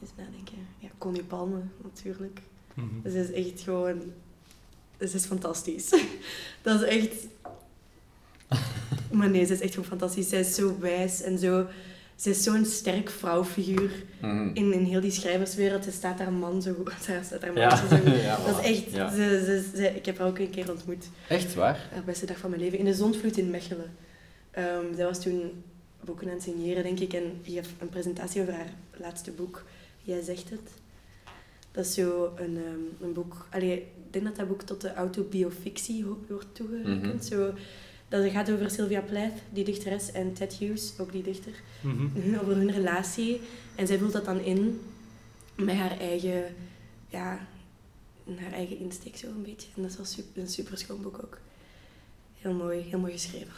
eens 0.02 0.10
nadenken. 0.16 0.66
Ja, 0.78 0.88
Connie 0.98 1.24
Palme, 1.24 1.60
natuurlijk. 1.82 2.40
Mhm. 2.76 2.86
Dus 3.02 3.12
het 3.14 3.30
is 3.30 3.46
echt 3.46 3.60
gewoon... 3.60 4.02
Het 4.96 5.14
is 5.14 5.24
fantastisch. 5.24 5.90
Dat 6.62 6.82
is 6.82 6.88
echt... 6.88 7.14
Maar 9.10 9.30
nee, 9.30 9.44
ze 9.46 9.52
is 9.52 9.60
echt 9.60 9.74
gewoon 9.74 9.88
fantastisch. 9.88 10.28
Zij 10.28 10.40
is 10.40 10.54
zo 10.54 10.76
wijs 10.78 11.22
en 11.22 11.38
zo... 11.38 11.66
Ze 12.16 12.30
is 12.30 12.42
zo'n 12.42 12.64
sterk 12.64 13.10
vrouwfiguur 13.10 13.90
Mhm. 14.20 14.50
in, 14.54 14.72
in 14.72 14.84
heel 14.84 15.00
die 15.00 15.10
schrijverswereld. 15.10 15.86
Er 15.86 15.92
staat 15.92 16.18
daar 16.18 16.26
een 16.26 16.38
man 16.38 16.62
zo 16.62 16.74
goed. 16.74 16.92
Daar 17.06 17.24
staat 17.24 17.40
daar 17.40 17.50
een 17.50 17.56
Ja. 17.56 17.68
man 17.68 17.76
zo 17.88 17.96
goed. 17.96 18.20
Ja, 18.22 18.36
Dat 18.46 18.58
is 18.64 18.64
echt... 18.78 18.90
Ja. 18.90 19.10
Ze, 19.10 19.16
ze, 19.16 19.76
ze- 19.76 19.94
ik 19.96 20.06
heb 20.06 20.18
haar 20.18 20.26
ook 20.26 20.38
een 20.38 20.50
keer 20.50 20.70
ontmoet. 20.70 21.04
Echt 21.28 21.54
waar? 21.54 21.88
De 21.94 22.00
beste 22.00 22.26
dag 22.26 22.38
van 22.38 22.50
mijn 22.50 22.62
leven. 22.62 22.78
In 22.78 22.84
de 22.84 22.94
Zondvloed 22.94 23.36
in 23.36 23.50
Mechelen. 23.50 23.90
Ehm, 24.50 24.94
zij 24.94 25.04
was 25.04 25.22
toen 25.22 25.62
boeken 26.04 26.26
aan 26.28 26.34
het 26.34 26.42
signeren, 26.42 26.82
denk 26.82 27.00
ik. 27.00 27.12
En 27.12 27.22
die 27.42 27.54
heeft 27.54 27.70
een 27.78 27.88
presentatie 27.88 28.40
over 28.40 28.54
haar 28.54 28.70
laatste 28.96 29.30
boek. 29.30 29.62
Jij 30.02 30.22
zegt 30.22 30.50
het. 30.50 30.70
Dat 31.76 31.84
is 31.84 31.94
zo 31.94 32.32
een, 32.36 32.56
ehm, 32.56 33.04
een 33.04 33.12
boek... 33.12 33.46
Allee, 33.50 33.76
ik 33.76 34.12
denk 34.12 34.24
dat 34.24 34.36
dat 34.36 34.48
boek 34.48 34.62
tot 34.62 34.80
de 34.80 34.94
autobiofictie 34.94 36.04
wordt 36.28 36.54
toegerekend. 36.54 37.02
Mhm. 37.02 37.22
zo, 37.22 37.52
dat 38.08 38.30
gaat 38.30 38.50
over 38.50 38.70
Sylvia 38.70 39.00
Plath, 39.00 39.32
die 39.52 39.64
dichteres, 39.64 40.12
en 40.12 40.32
Ted 40.32 40.52
Hughes, 40.54 40.92
ook 40.98 41.12
die 41.12 41.22
dichter. 41.22 41.52
Mhm. 41.80 42.34
Over 42.40 42.56
hun 42.56 42.70
relatie. 42.70 43.40
En 43.74 43.86
zij 43.86 43.98
vult 43.98 44.12
dat 44.12 44.24
dan 44.24 44.40
in 44.40 44.80
met 45.54 45.76
haar 45.76 45.98
eigen... 45.98 46.54
Ja, 47.08 47.46
haar 48.34 48.52
eigen 48.52 48.78
insteek 48.78 49.16
zo 49.16 49.26
een 49.26 49.42
beetje. 49.42 49.68
En 49.76 49.82
dat 49.82 49.90
is 49.90 49.96
wel 49.96 50.06
super, 50.06 50.42
een 50.42 50.48
super 50.48 50.78
schoon 50.78 51.02
boek 51.02 51.18
ook. 51.24 51.38
Heel 52.38 52.52
mooi, 52.52 52.80
heel 52.80 52.98
mooi 52.98 53.12
geschreven. 53.12 53.52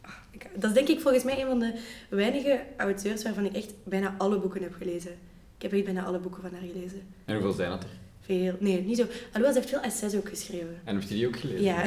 Ah, 0.00 0.12
dat 0.54 0.70
is 0.70 0.76
denk 0.76 0.88
ik 0.88 1.00
volgens 1.00 1.24
mij 1.24 1.40
een 1.40 1.46
van 1.46 1.58
de 1.58 1.80
weinige 2.08 2.62
auteurs 2.76 3.22
waarvan 3.22 3.44
ik 3.44 3.54
echt 3.54 3.72
bijna 3.84 4.14
alle 4.18 4.38
boeken 4.38 4.62
heb 4.62 4.74
gelezen. 4.74 5.18
Ik 5.60 5.66
heb 5.66 5.72
echt 5.72 5.84
bijna 5.84 6.04
alle 6.04 6.18
boeken 6.18 6.42
van 6.42 6.50
haar 6.52 6.68
gelezen. 6.72 7.02
En 7.24 7.34
hoeveel 7.34 7.52
zijn 7.52 7.70
dat 7.70 7.82
er? 7.82 7.88
Veel, 8.20 8.56
nee, 8.58 8.80
niet 8.82 8.96
zo. 8.96 9.06
Alhoewel, 9.26 9.52
ze 9.52 9.58
heeft 9.58 9.70
veel 9.70 9.80
essays 9.80 10.14
ook 10.14 10.28
geschreven. 10.28 10.80
En 10.84 10.94
heb 10.94 11.02
je 11.08 11.14
die 11.14 11.26
ook 11.26 11.36
gelezen? 11.38 11.62
Ja. 11.62 11.82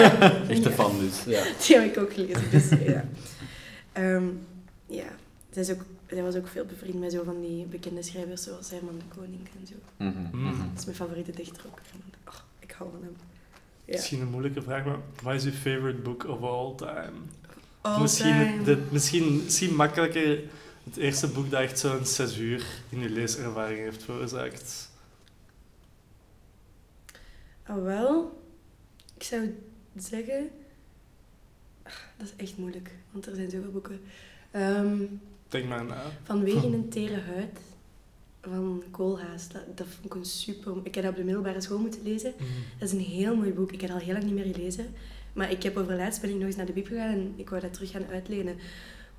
Echte 0.54 0.70
fan 0.70 0.98
dus. 1.00 1.24
Ja. 1.24 1.42
Die 1.66 1.76
heb 1.76 1.84
ik 1.84 1.98
ook 1.98 2.12
gelezen, 2.12 2.50
dus 2.50 2.68
ja. 2.86 3.04
Ehm, 3.92 4.24
ja, 4.86 5.06
zij, 5.50 5.62
is 5.62 5.70
ook, 5.70 5.84
zij 6.06 6.22
was 6.22 6.34
ook 6.34 6.48
veel 6.48 6.64
bevriend 6.64 7.00
met 7.00 7.12
zo 7.12 7.22
van 7.24 7.40
die 7.40 7.64
bekende 7.64 8.02
schrijvers 8.02 8.42
zoals 8.42 8.70
Herman 8.70 8.98
de 8.98 9.16
Koning 9.16 9.40
en 9.60 9.66
zo. 9.66 9.74
Mhm, 9.96 10.36
Mm. 10.36 10.44
mhm. 10.44 10.58
Dat 10.68 10.78
is 10.78 10.84
mijn 10.84 10.96
favoriete 10.96 11.32
dichter 11.32 11.62
ook. 11.66 11.78
Oh, 12.28 12.34
ik 12.58 12.70
hou 12.70 12.90
van 12.90 13.02
hem. 13.02 13.16
Ja. 13.84 13.94
Misschien 13.94 14.20
een 14.20 14.30
moeilijke 14.30 14.62
vraag, 14.62 14.84
maar 14.84 14.98
wat 15.22 15.34
is 15.34 15.44
je 15.44 15.52
favorite 15.52 15.98
book 16.00 16.26
of 16.28 16.42
all 16.42 16.74
time? 16.76 17.12
All 17.80 18.00
misschien, 18.00 18.32
time. 18.32 18.62
de, 18.64 18.78
misschien, 18.90 19.42
misschien 19.44 19.74
makkelijker 19.74 20.38
het 20.88 20.96
eerste 20.96 21.28
boek 21.28 21.50
dat 21.50 21.60
echt 21.60 21.78
zo'n 21.78 22.04
zes 22.04 22.38
uur 22.38 22.66
in 22.88 22.98
je 23.00 23.10
leeservaring 23.10 23.78
heeft 23.78 24.02
veroorzaakt. 24.02 24.90
Ah, 27.62 27.82
wel, 27.82 28.42
ik 29.16 29.22
zou 29.22 29.54
zeggen... 29.96 30.50
Ach, 31.82 32.08
dat 32.16 32.26
is 32.26 32.44
echt 32.44 32.58
moeilijk, 32.58 32.90
want 33.10 33.26
er 33.26 33.34
zijn 33.34 33.50
zoveel 33.50 33.70
boeken. 33.70 34.00
Ehm, 34.50 34.96
Denk 35.48 35.68
maar 35.68 35.84
na. 35.84 36.02
Vanwege 36.22 36.66
een 36.66 36.88
tere 36.88 37.20
huid 37.20 37.58
van 38.42 38.82
Koolhaas. 38.90 39.48
Dat, 39.48 39.76
dat 39.76 39.86
vond 39.86 40.04
ik 40.04 40.14
een 40.14 40.24
super... 40.24 40.76
Ik 40.82 40.94
heb 40.94 41.04
dat 41.04 41.12
op 41.12 41.18
de 41.18 41.24
middelbare 41.24 41.60
school 41.60 41.78
moeten 41.78 42.02
lezen. 42.02 42.34
Dat 42.78 42.88
is 42.88 42.94
een 42.94 43.00
heel 43.04 43.36
mooi 43.36 43.52
boek. 43.52 43.72
Ik 43.72 43.80
heb 43.80 43.90
dat 43.90 43.98
al 43.98 44.04
heel 44.04 44.14
lang 44.14 44.24
niet 44.24 44.34
meer 44.34 44.54
gelezen. 44.54 44.86
Maar 45.32 45.50
ik 45.50 45.62
heb 45.62 45.76
overlaatst 45.76 46.20
ben 46.20 46.30
ik 46.30 46.36
nog 46.36 46.44
eens 46.44 46.56
naar 46.56 46.66
de 46.66 46.72
bib 46.72 46.86
gegaan 46.86 47.12
en 47.12 47.32
ik 47.36 47.48
wou 47.48 47.62
dat 47.62 47.72
terug 47.72 47.90
gaan 47.90 48.06
uitlenen. 48.06 48.56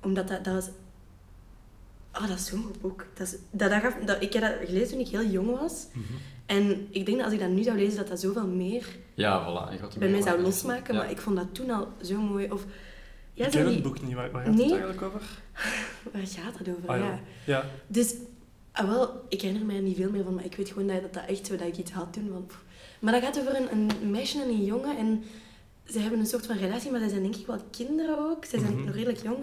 Omdat 0.00 0.28
dat, 0.28 0.44
dat 0.44 0.54
was... 0.54 0.68
Oh, 2.14 2.28
dat 2.28 2.38
is 2.38 2.46
zo'n 2.46 2.62
goed 2.62 2.80
boek. 2.80 3.06
Dat 3.14 3.26
is, 3.26 3.32
dat, 3.50 3.70
dat 3.70 3.80
gaf, 3.80 3.94
dat, 4.04 4.22
ik 4.22 4.32
heb 4.32 4.42
dat 4.42 4.52
gelezen 4.68 4.88
toen 4.88 4.98
ik 5.00 5.08
heel 5.08 5.24
jong 5.24 5.58
was. 5.60 5.86
Mhm. 5.92 6.02
En 6.46 6.86
ik 6.90 7.04
denk 7.06 7.16
dat 7.16 7.24
als 7.26 7.34
ik 7.34 7.40
dat 7.40 7.48
nu 7.48 7.62
zou 7.62 7.76
lezen, 7.76 7.96
dat 7.96 8.08
dat 8.08 8.20
zoveel 8.20 8.46
meer 8.46 8.86
Ja, 9.14 9.42
voilà. 9.44 9.72
Je 9.72 9.78
gaat 9.78 9.98
bij 9.98 10.08
mij 10.08 10.18
zou 10.20 10.30
maken. 10.30 10.42
losmaken. 10.44 10.94
Ja. 10.94 11.00
Maar 11.00 11.10
ik 11.10 11.20
vond 11.20 11.36
dat 11.36 11.54
toen 11.54 11.70
al 11.70 11.88
zo 12.02 12.20
mooi. 12.20 12.50
Of, 12.50 12.64
ja, 13.34 13.44
ik 13.46 13.50
ken 13.50 13.64
die- 13.64 13.74
het 13.74 13.82
boek 13.82 14.02
niet, 14.02 14.14
waar, 14.14 14.30
waar 14.30 14.44
gaat 14.44 14.54
Nee. 14.54 14.62
het 14.62 14.72
eigenlijk 14.72 15.02
over? 15.02 15.22
Waar 16.12 16.22
gaat 16.26 16.58
dat 16.64 16.76
over? 16.76 16.88
Ah, 16.88 16.98
ja. 16.98 17.04
ja. 17.04 17.20
Ja. 17.44 17.64
Dus, 17.86 18.14
ah, 18.72 18.88
wel, 18.88 19.24
ik 19.28 19.40
herinner 19.40 19.66
me 19.66 19.74
er 19.74 19.82
niet 19.82 19.96
veel 19.96 20.10
meer 20.10 20.24
van, 20.24 20.34
maar 20.34 20.44
ik 20.44 20.54
weet 20.56 20.68
gewoon 20.68 20.86
dat 20.86 21.00
dat, 21.02 21.12
dat 21.14 21.26
echt 21.26 21.46
zo 21.46 21.56
dat 21.56 21.66
ik 21.66 21.76
iets 21.76 21.90
had 21.90 22.12
toen. 22.12 22.44
Pff. 22.46 22.62
maar 23.00 23.12
dat 23.12 23.22
gaat 23.22 23.40
over 23.40 23.56
een, 23.56 23.72
een 23.72 24.10
meisje 24.10 24.42
en 24.42 24.48
een 24.48 24.64
jongen 24.64 24.96
en 24.96 25.22
ze 25.86 25.98
hebben 25.98 26.18
een 26.18 26.26
soort 26.26 26.46
van 26.46 26.56
relatie, 26.56 26.90
maar 26.90 27.00
zij 27.00 27.08
zijn 27.08 27.22
denk 27.22 27.36
ik 27.36 27.46
wel 27.46 27.58
kinderen 27.70 28.18
ook. 28.30 28.44
Ze 28.44 28.58
zijn 28.58 28.74
Mhm. 28.76 28.84
nog 28.84 28.94
redelijk 28.94 29.22
jong. 29.22 29.38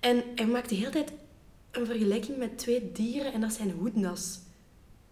En 0.00 0.22
hij 0.34 0.46
maakt 0.46 0.68
de 0.68 0.74
hele 0.74 0.90
tijd 0.90 1.12
een 1.72 1.86
vergelijking 1.86 2.38
met 2.38 2.58
twee 2.58 2.92
dieren 2.92 3.32
en 3.32 3.40
dat 3.40 3.52
zijn 3.52 3.70
hoednas. 3.70 4.40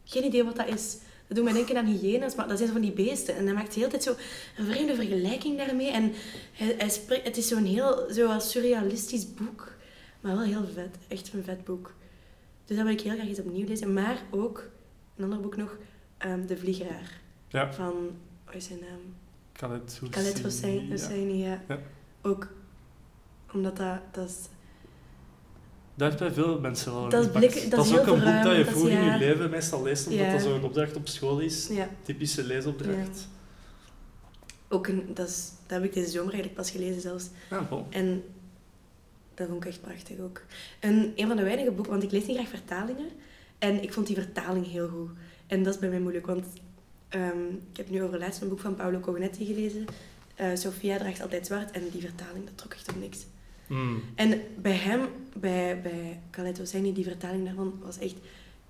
Geen 0.05 0.25
idee 0.25 0.45
wat 0.45 0.57
dat 0.57 0.69
is. 0.69 0.99
Dat 1.27 1.37
doet 1.37 1.45
mij 1.45 1.55
denken 1.55 1.77
aan 1.77 1.87
hyena's, 1.87 2.35
maar 2.35 2.49
dat 2.49 2.57
zijn 2.57 2.69
zo 2.69 2.75
van 2.75 2.85
die 2.85 2.93
beesten. 2.93 3.37
En 3.37 3.45
hij 3.45 3.55
maakt 3.55 3.75
de 3.75 3.79
hele 3.79 3.91
tijd 3.91 4.03
zo 4.03 4.15
een 4.57 4.67
vreemde 4.67 4.95
vergelijking 4.95 5.57
daarmee. 5.57 5.91
En 5.91 6.13
hij, 6.53 6.75
hij 6.79 6.89
spreekt, 6.89 7.25
het 7.25 7.37
is 7.37 7.49
zo'n 7.49 7.65
heel 7.65 8.13
zo 8.13 8.39
surrealistisch 8.39 9.35
boek, 9.35 9.73
maar 10.21 10.37
wel 10.37 10.45
heel 10.45 10.67
vet. 10.75 10.97
Echt 11.09 11.33
een 11.33 11.45
vet 11.45 11.65
boek. 11.65 11.95
Dus 12.65 12.77
dat 12.77 12.87
wil 12.87 12.95
ik 12.95 13.01
heel 13.01 13.15
graag 13.15 13.29
eens 13.29 13.39
opnieuw 13.39 13.67
lezen. 13.67 13.93
Maar 13.93 14.23
ook, 14.31 14.71
een 15.17 15.25
ander 15.25 15.41
boek 15.41 15.57
nog, 15.57 15.77
ehm, 16.19 16.47
De 16.47 16.57
Vliegeraar. 16.57 17.21
Ja. 17.49 17.73
Van, 17.73 17.95
wat 18.45 18.55
is 18.55 18.65
zijn 18.65 18.79
naam? 18.81 19.15
Khaled 19.53 19.99
Hosseini. 20.01 20.11
Khaled. 20.11 20.91
Hosseini, 20.91 21.43
ja. 21.43 21.63
Ja. 21.69 21.79
Ook 22.23 22.49
omdat 23.53 23.77
dat, 23.77 24.01
dat 24.11 24.29
is... 24.29 24.49
Dat 26.01 26.09
heeft 26.21 26.35
bij 26.35 26.45
veel 26.45 26.61
mensen 26.61 26.93
wel 26.95 27.09
Dat 27.09 27.33
blik- 27.33 27.61
dat 27.63 27.71
dat 27.71 27.87
is 27.87 27.99
ook 27.99 28.07
een 28.07 28.21
boek 28.25 28.43
dat 28.43 28.57
je 28.57 28.65
vroeg 28.65 28.89
in 28.89 29.05
je 29.05 29.19
leven 29.19 29.51
meestal 29.51 29.83
leest, 29.83 30.07
omdat 30.07 30.21
Ja. 30.27 30.33
dat 30.33 30.43
zo'n 30.43 30.65
opdracht 30.65 30.97
op 30.97 31.09
school 31.09 31.39
is. 31.39 31.69
Ja. 31.71 31.89
Typische 32.03 32.45
leesopdracht. 32.45 33.29
Ook 34.69 34.87
een, 34.87 35.11
dat, 35.15 35.29
is, 35.29 35.51
dat 35.67 35.79
heb 35.81 35.85
ik 35.89 35.93
deze 35.95 36.11
zomer 36.11 36.33
eigenlijk 36.33 36.55
pas 36.55 36.71
gelezen 36.71 37.01
zelfs. 37.01 37.25
Ja, 37.51 37.65
vol. 37.67 37.87
En 37.91 38.23
dat 39.35 39.49
vond 39.49 39.65
ik 39.65 39.69
echt 39.71 39.81
prachtig 39.81 40.19
ook. 40.19 40.43
En 40.81 41.13
een 41.17 41.27
van 41.27 41.37
de 41.37 41.43
weinige 41.43 41.71
boeken, 41.71 41.93
want 41.93 42.03
ik 42.05 42.11
lees 42.11 42.27
niet 42.27 42.37
graag 42.37 42.49
vertalingen. 42.49 43.09
En 43.59 43.83
ik 43.83 43.93
vond 43.93 44.07
die 44.07 44.17
vertaling 44.17 44.67
heel 44.71 44.89
goed. 44.89 45.11
En 45.47 45.63
dat 45.63 45.75
is 45.75 45.81
bij 45.81 45.89
mij 45.89 46.01
moeilijk, 46.01 46.27
want 46.27 46.45
ehm, 47.09 47.49
ik 47.71 47.77
heb 47.77 47.91
nu 47.91 48.03
overlaatst 48.03 48.43
een 48.43 48.49
boek 48.49 48.61
van 48.61 48.75
Paolo 48.75 49.01
Cognetti 49.01 49.45
gelezen. 49.45 49.85
Eh, 50.35 50.47
Sophia 50.55 50.99
draagt 50.99 51.23
altijd 51.23 51.47
zwart. 51.47 51.71
En 51.71 51.83
die 51.93 52.01
vertaling, 52.01 52.45
dat 52.45 52.57
trok 52.59 52.73
echt 52.75 52.89
op 52.89 53.01
niks. 53.01 53.19
Mm. 53.71 54.03
En 54.15 54.41
bij 54.63 54.73
hem, 54.77 55.01
bij, 55.37 55.81
bij 55.83 56.21
Khaled 56.31 56.59
Hosseini, 56.59 56.93
die 56.93 57.05
vertaling 57.05 57.45
daarvan 57.45 57.73
was 57.85 57.99
echt, 57.99 58.15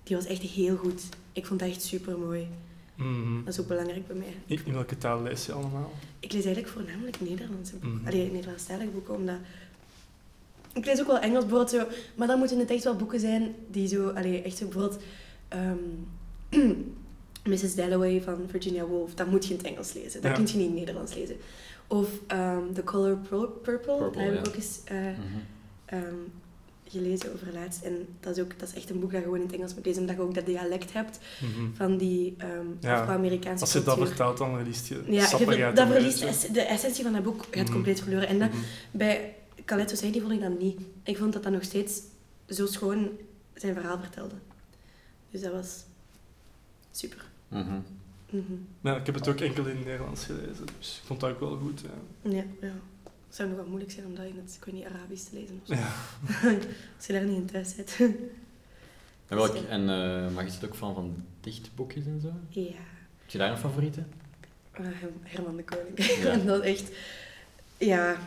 die 0.03 0.15
was 0.15 0.25
echt 0.25 0.41
heel 0.41 0.75
goed. 0.75 1.03
Ik 1.33 1.45
vond 1.45 1.59
dat 1.59 1.69
echt 1.69 1.81
super 1.83 2.17
mooi. 2.17 2.47
Mhm. 2.95 3.43
Dat 3.43 3.53
is 3.53 3.59
ook 3.59 3.67
belangrijk 3.67 4.07
bij 4.07 4.15
mij. 4.15 4.35
In, 4.45 4.59
in 4.65 4.73
welke 4.73 4.97
taal 4.97 5.21
lees 5.21 5.45
je 5.45 5.51
allemaal? 5.51 5.91
Ik 6.19 6.33
lees 6.33 6.45
eigenlijk 6.45 6.73
voornamelijk 6.73 7.21
Nederlandse 7.21 7.75
boeken. 7.75 7.99
Mhm. 7.99 8.07
Allee, 8.07 8.31
Nederlandstalige 8.31 8.89
boeken, 8.89 9.15
omdat... 9.15 9.35
Ik 10.73 10.85
lees 10.85 10.99
ook 10.99 11.07
wel 11.07 11.19
Engels, 11.19 11.45
bijvoorbeeld 11.45 11.69
zo... 11.69 11.87
Maar 12.15 12.27
dan 12.27 12.39
moeten 12.39 12.59
het 12.59 12.69
echt 12.69 12.83
wel 12.83 12.95
boeken 12.95 13.19
zijn 13.19 13.55
die 13.71 13.87
zo... 13.87 14.09
Allee, 14.09 14.41
echt 14.41 14.57
zo 14.57 14.65
bijvoorbeeld... 14.67 15.01
ehm, 15.47 15.77
Mrs. 17.49 17.75
Dalloway 17.75 18.21
van 18.21 18.37
Virginia 18.47 18.85
Woolf. 18.85 19.13
Dat 19.13 19.27
moet 19.27 19.45
je 19.45 19.51
in 19.51 19.57
het 19.57 19.67
Engels 19.67 19.93
lezen. 19.93 20.21
Dat 20.21 20.31
Ja. 20.31 20.37
kun 20.37 20.47
je 20.47 20.53
niet 20.53 20.59
in 20.61 20.65
het 20.65 20.79
Nederlands 20.79 21.13
lezen. 21.15 21.35
Of 21.91 22.09
ehm, 22.27 22.73
The 22.73 22.83
Color 22.83 23.17
Pur- 23.17 23.47
Purple. 23.47 23.99
dat 23.99 24.15
heb 24.15 24.33
ja. 24.33 24.39
ik 24.39 24.47
ook 24.47 24.55
eens 24.55 24.79
eh, 24.85 24.97
Mhm. 24.97 25.11
ehm, 25.85 26.15
gelezen 26.87 27.33
over 27.33 27.47
laatst. 27.53 27.83
En 27.83 28.07
dat 28.19 28.37
is, 28.37 28.43
ook, 28.43 28.59
dat 28.59 28.69
is 28.69 28.75
echt 28.75 28.89
een 28.89 28.99
boek 28.99 29.11
dat 29.11 29.19
je 29.19 29.25
gewoon 29.25 29.39
in 29.39 29.45
het 29.45 29.55
Engels 29.55 29.75
moet 29.75 29.85
lezen. 29.85 30.01
Omdat 30.01 30.15
je 30.15 30.21
ook 30.21 30.33
dat 30.35 30.45
dialect 30.45 30.93
hebt 30.93 31.19
Mhm. 31.41 31.73
van 31.73 31.97
die 31.97 32.35
ehm 32.37 32.49
Ja. 32.79 32.99
Afro-Amerikaanse 33.01 33.63
Als 33.63 33.73
je 33.73 33.83
dat 33.83 33.97
vertaalt, 33.97 34.37
dan 34.37 34.55
verliest 34.55 34.87
je 34.87 34.95
Ja, 34.95 35.01
je 35.11 35.71
dat 35.73 35.75
de 35.87 35.93
verliest 35.93 36.53
de 36.53 36.61
essentie 36.61 37.03
van 37.03 37.13
dat 37.13 37.23
boek 37.23 37.45
gaat 37.51 37.63
Mhm. 37.63 37.73
compleet 37.73 38.01
verloren. 38.01 38.27
En 38.27 38.39
dat, 38.39 38.49
bij 38.91 39.35
Khaled 39.65 39.89
Hosseini 39.89 40.19
vond 40.19 40.31
ik 40.33 40.41
dat 40.41 40.59
niet. 40.59 40.81
Ik 41.03 41.17
vond 41.17 41.33
dat 41.33 41.43
dat 41.43 41.51
nog 41.51 41.63
steeds 41.63 42.01
zo 42.49 42.65
schoon 42.65 43.09
zijn 43.53 43.73
verhaal 43.73 43.99
vertelde. 43.99 44.35
Dus 45.31 45.41
dat 45.41 45.51
was 45.51 45.83
super. 46.91 47.25
Mhm. 48.31 48.53
Ja, 48.81 48.95
ik 48.95 49.05
heb 49.05 49.15
het 49.15 49.27
ook 49.27 49.39
enkel 49.39 49.65
in 49.65 49.75
het 49.75 49.85
Nederlands 49.85 50.25
gelezen, 50.25 50.65
dus 50.79 50.97
ik 51.01 51.07
vond 51.07 51.19
dat 51.19 51.31
ook 51.31 51.39
wel 51.39 51.57
goed. 51.57 51.81
Ja. 51.81 52.29
Ja, 52.31 52.43
ja. 52.61 52.73
Het 53.03 53.35
zou 53.39 53.49
nog 53.49 53.57
wel 53.57 53.67
moeilijk 53.67 53.91
zijn 53.91 54.05
om 54.05 54.15
dat 54.15 54.25
in 54.25 54.35
het, 54.43 54.55
ik 54.59 54.65
weet 54.65 54.75
niet, 54.75 54.85
Arabisch 54.85 55.23
te 55.23 55.35
lezen 55.35 55.59
of 55.61 55.67
zo. 55.67 55.73
Ja. 55.73 55.93
Als 56.97 57.05
je 57.07 57.13
daar 57.13 57.23
niet 57.23 57.37
in 57.37 57.45
thuis 57.45 57.75
bent. 57.75 57.97
En, 59.27 59.37
welk, 59.37 59.55
en 59.55 59.89
eh, 59.89 60.33
mag 60.33 60.45
je 60.45 60.51
het 60.51 60.65
ook 60.65 60.75
van, 60.75 60.93
van 60.93 61.23
dichtboekjes 61.41 62.05
en 62.05 62.19
zo? 62.21 62.31
ja. 62.61 62.71
Heb 63.21 63.29
je 63.29 63.37
daar 63.37 63.51
een 63.51 63.57
favoriete? 63.57 64.03
Her- 64.71 65.11
Herman 65.23 65.55
de 65.55 65.63
Koning. 65.63 66.05
Ja. 66.05 66.35
Dat 66.45 66.63
is 66.63 66.69
echt... 66.71 66.91
Ja... 67.77 68.17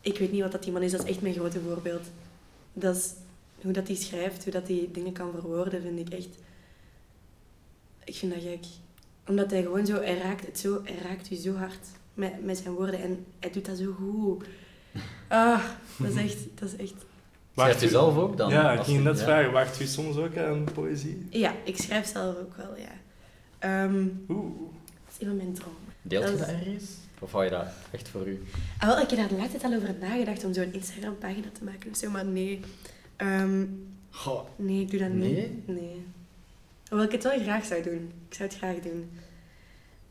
Ik 0.00 0.18
weet 0.18 0.32
niet 0.32 0.42
wat 0.42 0.52
dat 0.52 0.62
die 0.62 0.72
man 0.72 0.82
is. 0.82 0.90
Dat 0.90 1.02
is 1.04 1.10
echt 1.10 1.20
mijn 1.20 1.34
grote 1.34 1.60
voorbeeld. 1.60 2.06
Dat 2.72 2.96
is... 2.96 3.12
Hoe 3.62 3.72
dat 3.72 3.86
hij 3.86 3.96
schrijft, 3.96 4.42
hoe 4.44 4.52
dat 4.52 4.68
hij 4.68 4.88
dingen 4.92 5.12
kan 5.12 5.30
verwoorden, 5.30 5.82
vind 5.82 5.98
ik 5.98 6.08
echt... 6.08 6.28
Ik 8.04 8.14
vind 8.14 8.32
dat 8.34 8.42
gek. 8.42 8.64
Omdat 9.28 9.50
hij 9.50 9.62
gewoon 9.62 9.86
zo... 9.86 9.94
Hij 10.00 10.18
raakt 10.18 10.46
het 10.46 10.58
zo... 10.58 10.80
Hij 10.84 10.98
raakt 11.08 11.30
u 11.30 11.34
zo 11.36 11.54
hard 11.54 11.86
met, 12.14 12.44
met 12.44 12.58
zijn 12.58 12.74
woorden. 12.74 13.00
En 13.02 13.24
hij 13.40 13.50
doet 13.50 13.66
dat 13.66 13.76
zo 13.78 13.92
goed. 13.98 14.44
Ah, 15.28 15.64
dat 15.98 16.10
is 16.10 16.16
echt... 16.16 16.36
Dat 16.54 16.68
is 16.72 16.76
echt... 16.76 16.94
Schrijf 17.56 17.80
je 17.80 17.86
u- 17.86 17.90
zelf 17.90 18.16
ook 18.16 18.36
dan? 18.36 18.50
Ja, 18.50 18.72
ik 18.72 18.80
ging 18.82 19.02
net 19.04 19.18
ja. 19.18 19.24
vragen, 19.24 19.52
wacht 19.52 19.80
u 19.80 19.84
soms 19.86 20.16
ook 20.16 20.36
aan 20.36 20.64
poëzie? 20.74 21.26
Ja, 21.30 21.54
ik 21.64 21.76
schrijf 21.76 22.06
zelf 22.06 22.36
ook 22.36 22.56
wel, 22.56 22.76
ja. 22.76 22.92
Ehm, 23.58 24.06
Oeh. 24.28 24.60
dat 25.04 25.12
is 25.12 25.20
een 25.20 25.26
van 25.26 25.36
mijn 25.36 25.52
dromen. 25.54 25.78
Deelt 26.02 26.28
je 26.28 26.36
Dat 26.36 26.48
ergens? 26.48 26.84
Of 27.18 27.32
hou 27.32 27.44
je 27.44 27.50
dat 27.50 27.66
echt 27.90 28.08
voor 28.08 28.26
u? 28.26 28.42
Ah, 28.78 28.88
wel, 28.88 29.00
ik 29.00 29.10
heb 29.10 29.18
daar 29.18 29.28
de 29.28 29.34
laatste 29.36 29.58
tijd 29.58 29.72
al 29.72 29.78
over 29.78 29.94
nagedacht 30.00 30.44
om 30.44 30.52
zo'n 30.54 30.72
Instagram-pagina 30.72 31.46
te 31.58 31.64
maken 31.64 31.90
of 31.90 31.96
zo, 31.96 32.10
maar 32.10 32.24
nee. 32.26 32.60
Ehm, 33.16 33.64
Goh. 34.10 34.40
nee, 34.56 34.80
ik 34.80 34.90
doe 34.90 34.98
dat 35.00 35.08
niet. 35.12 35.66
Nee? 35.66 36.04
Hoewel 36.94 37.12
ik 37.12 37.22
het 37.22 37.32
wel 37.32 37.42
graag 37.42 37.64
zou 37.64 37.82
doen. 37.82 38.12
Ik 38.28 38.34
zou 38.34 38.48
het 38.48 38.58
graag 38.58 38.74
doen. 38.74 39.10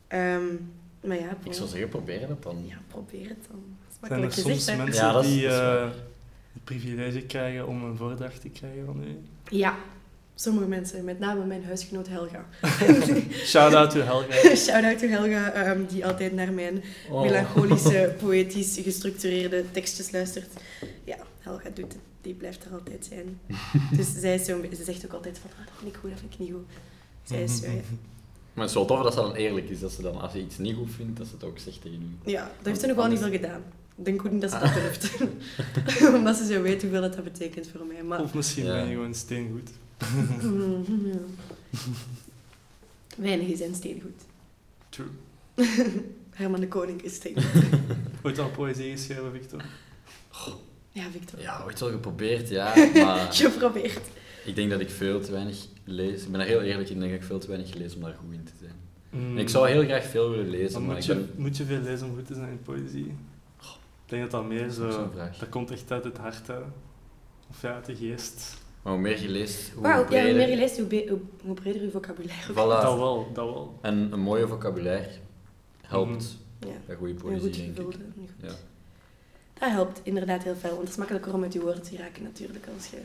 Ehm, 0.08 0.44
maar 1.00 1.16
ja, 1.18 1.36
Ik 1.44 1.52
zou 1.52 1.68
zeggen, 1.68 1.88
probeer 1.88 2.26
dat 2.28 2.42
dan. 2.42 2.64
Ja, 2.66 2.76
probeer 2.88 3.28
het 3.28 3.46
dan. 3.50 3.62
Dat 3.80 3.88
is 3.90 3.96
Zijn 4.00 4.12
er 4.12 4.18
makkelijk 4.18 4.32
soms 4.32 4.66
hè? 4.66 4.76
mensen 4.76 5.04
Ja, 5.04 5.20
die 5.20 5.48
eh, 5.48 5.90
het 6.52 6.64
privilege 6.64 7.20
krijgen 7.20 7.66
om 7.66 7.84
een 7.84 7.96
voordracht 7.96 8.40
te 8.40 8.48
krijgen 8.48 8.84
van 8.86 9.04
u? 9.04 9.18
Ja, 9.56 9.76
sommige 10.34 10.66
mensen. 10.66 11.04
Met 11.04 11.18
name 11.18 11.44
mijn 11.44 11.64
huisgenoot 11.64 12.08
Helga. 12.08 12.46
Shout-out 13.52 13.90
to 13.90 14.00
Helga. 14.00 14.56
Shout-out 14.66 14.98
to 14.98 15.06
Helga, 15.06 15.52
ehm, 15.52 15.86
die 15.88 16.06
altijd 16.06 16.32
naar 16.32 16.52
mijn 16.52 16.82
Oh. 17.10 17.22
melancholische, 17.22 18.14
poëtisch 18.22 18.78
gestructureerde 18.82 19.64
tekstjes 19.70 20.10
luistert. 20.10 20.50
Ja, 21.04 21.16
Helga 21.40 21.68
doet 21.74 21.92
het. 21.92 22.02
Die 22.24 22.34
blijft 22.34 22.64
er 22.64 22.72
altijd 22.72 23.06
zijn. 23.10 23.40
Dus 23.96 24.12
zij 24.20 24.34
is 24.34 24.44
zo, 24.44 24.60
ze 24.76 24.84
zegt 24.84 25.04
ook 25.04 25.12
altijd 25.12 25.38
van, 25.38 25.50
ah, 25.50 25.66
dat 25.66 25.74
vind 25.78 25.94
ik 25.94 26.00
goed, 26.00 26.10
dat 26.10 26.18
vind 26.20 26.32
ik 26.32 26.38
niet 26.38 26.52
goed. 26.52 26.66
Zij 27.22 27.42
is 27.42 27.56
zo, 27.60 27.66
ja. 27.66 27.72
Maar 28.54 28.62
het 28.64 28.68
is 28.68 28.74
wel 28.74 28.84
tof 28.84 29.02
dat 29.02 29.12
ze 29.14 29.20
dan 29.20 29.34
eerlijk 29.34 29.68
is. 29.68 29.80
Dat 29.80 29.92
ze 29.92 30.02
dan, 30.02 30.20
als 30.20 30.32
je 30.32 30.40
iets 30.40 30.58
niet 30.58 30.76
goed 30.76 30.90
vindt, 30.90 31.16
dat 31.18 31.26
ze 31.26 31.32
het 31.34 31.44
ook 31.44 31.58
zegt 31.58 31.82
tegen 31.82 32.18
u. 32.24 32.30
Ja, 32.30 32.42
dat 32.56 32.66
heeft 32.66 32.80
ze 32.80 32.86
nog 32.86 32.96
wel 32.96 33.06
niet 33.06 33.18
veel 33.18 33.30
gedaan. 33.30 33.62
Ik 33.96 34.04
denk 34.04 34.24
ook 34.24 34.32
niet 34.32 34.40
dat 34.40 34.50
ze 34.50 34.58
dat 34.58 34.74
durft. 34.74 35.10
Omdat 36.18 36.36
ze 36.36 36.46
zo 36.46 36.62
weet 36.62 36.82
hoeveel 36.82 37.00
dat, 37.00 37.14
dat 37.14 37.24
betekent 37.24 37.66
voor 37.68 37.86
mij. 37.86 38.02
Maar... 38.02 38.22
Of 38.22 38.34
misschien 38.34 38.64
Ja. 38.64 38.72
ben 38.72 38.86
je 38.88 38.94
gewoon 38.94 39.14
steengoed. 39.14 39.70
Ja. 39.98 41.18
Weinigen 43.16 43.56
zijn 43.56 43.74
steengoed. 43.74 44.22
True. 44.88 45.06
Herman 46.30 46.60
de 46.60 46.68
Koning 46.68 47.02
is 47.02 47.14
steengoed. 47.14 47.64
Ooit 48.22 48.38
al 48.38 48.50
poëzie 48.50 48.90
geschreven, 48.90 49.32
Victor? 49.32 49.64
Ja, 50.94 51.04
Victor. 51.10 51.40
Ja, 51.40 51.62
ooit 51.64 51.80
wel 51.80 51.90
geprobeerd, 51.90 52.48
ja. 52.48 52.74
Maar 53.04 53.32
Geprobeerd. 53.32 54.00
ik 54.44 54.54
denk 54.54 54.70
dat 54.70 54.80
ik 54.80 54.90
veel 54.90 55.20
te 55.20 55.32
weinig 55.32 55.56
lees. 55.84 56.22
Ik 56.24 56.30
ben 56.30 56.40
er 56.40 56.46
heel 56.46 56.60
eerlijk 56.62 56.88
in, 56.88 56.94
ik 56.94 57.00
denk 57.00 57.12
dat 57.12 57.20
ik 57.20 57.26
veel 57.26 57.38
te 57.38 57.46
weinig 57.48 57.74
lees 57.74 57.94
om 57.94 58.00
daar 58.02 58.14
goed 58.24 58.32
in 58.32 58.44
te 58.44 58.52
zijn. 58.60 58.74
Mm. 59.10 59.30
En 59.36 59.38
Ik 59.42 59.48
zou 59.48 59.68
heel 59.68 59.84
graag 59.84 60.04
veel 60.04 60.30
willen 60.30 60.48
lezen, 60.50 60.80
maar 60.84 60.94
moet 60.94 60.98
ik 60.98 61.04
je, 61.10 61.14
ben... 61.14 61.30
moet 61.36 61.56
je 61.56 61.64
veel 61.64 61.80
lezen 61.80 62.06
om 62.06 62.14
goed 62.14 62.26
te 62.26 62.34
zijn 62.34 62.48
in 62.50 62.62
poëzie? 62.62 63.06
Ik 64.04 64.10
denk 64.10 64.22
dat 64.22 64.30
dat 64.30 64.44
meer 64.48 64.60
Dat 64.60 64.70
is 64.70 64.74
zo... 64.76 65.10
vraag. 65.14 65.38
Dat 65.38 65.48
komt 65.48 65.70
echt 65.70 65.90
uit 65.92 66.04
het 66.04 66.16
hart, 66.16 66.46
hè. 66.46 66.58
Of 67.50 67.62
ja, 67.62 67.74
uit 67.74 67.84
de 67.86 67.96
geest. 67.96 68.62
Maar 68.82 68.92
hoe 68.92 69.02
meer 69.02 69.22
je 69.22 69.28
leest, 69.28 69.70
hoe 69.74 69.86
ja, 69.86 70.02
breder... 70.02 70.26
hoe 70.28 70.34
meer 70.36 70.48
je 70.50 70.56
leest, 70.56 70.76
hoe, 70.78 70.86
be- 70.86 71.06
hoe, 71.08 71.20
hoe 71.44 71.54
breder 71.54 71.82
je 71.82 71.90
vocabulaire 71.90 72.52
Voilà. 72.52 72.54
Dat 72.82 72.96
wel, 72.98 73.30
dat 73.32 73.44
wel. 73.44 73.78
En 73.82 74.12
een 74.12 74.20
mooie 74.20 74.46
vocabulaire 74.48 75.10
helpt 75.82 76.36
Ja. 76.60 76.66
bij 76.86 76.96
goede 76.96 77.14
poëzie, 77.14 77.40
goed 77.76 77.76
denk 77.76 77.92
ik. 77.92 77.98
Ja. 78.42 78.54
Dat 79.58 79.70
helpt 79.70 80.00
inderdaad 80.02 80.42
heel 80.42 80.56
veel, 80.56 80.68
want 80.70 80.80
het 80.80 80.90
is 80.90 80.96
makkelijker 80.96 81.34
om 81.34 81.40
met 81.40 81.52
je 81.52 81.60
woorden 81.60 81.82
te 81.82 81.96
raken 81.96 82.22
natuurlijk 82.22 82.66
als 82.76 82.86
je, 82.86 82.96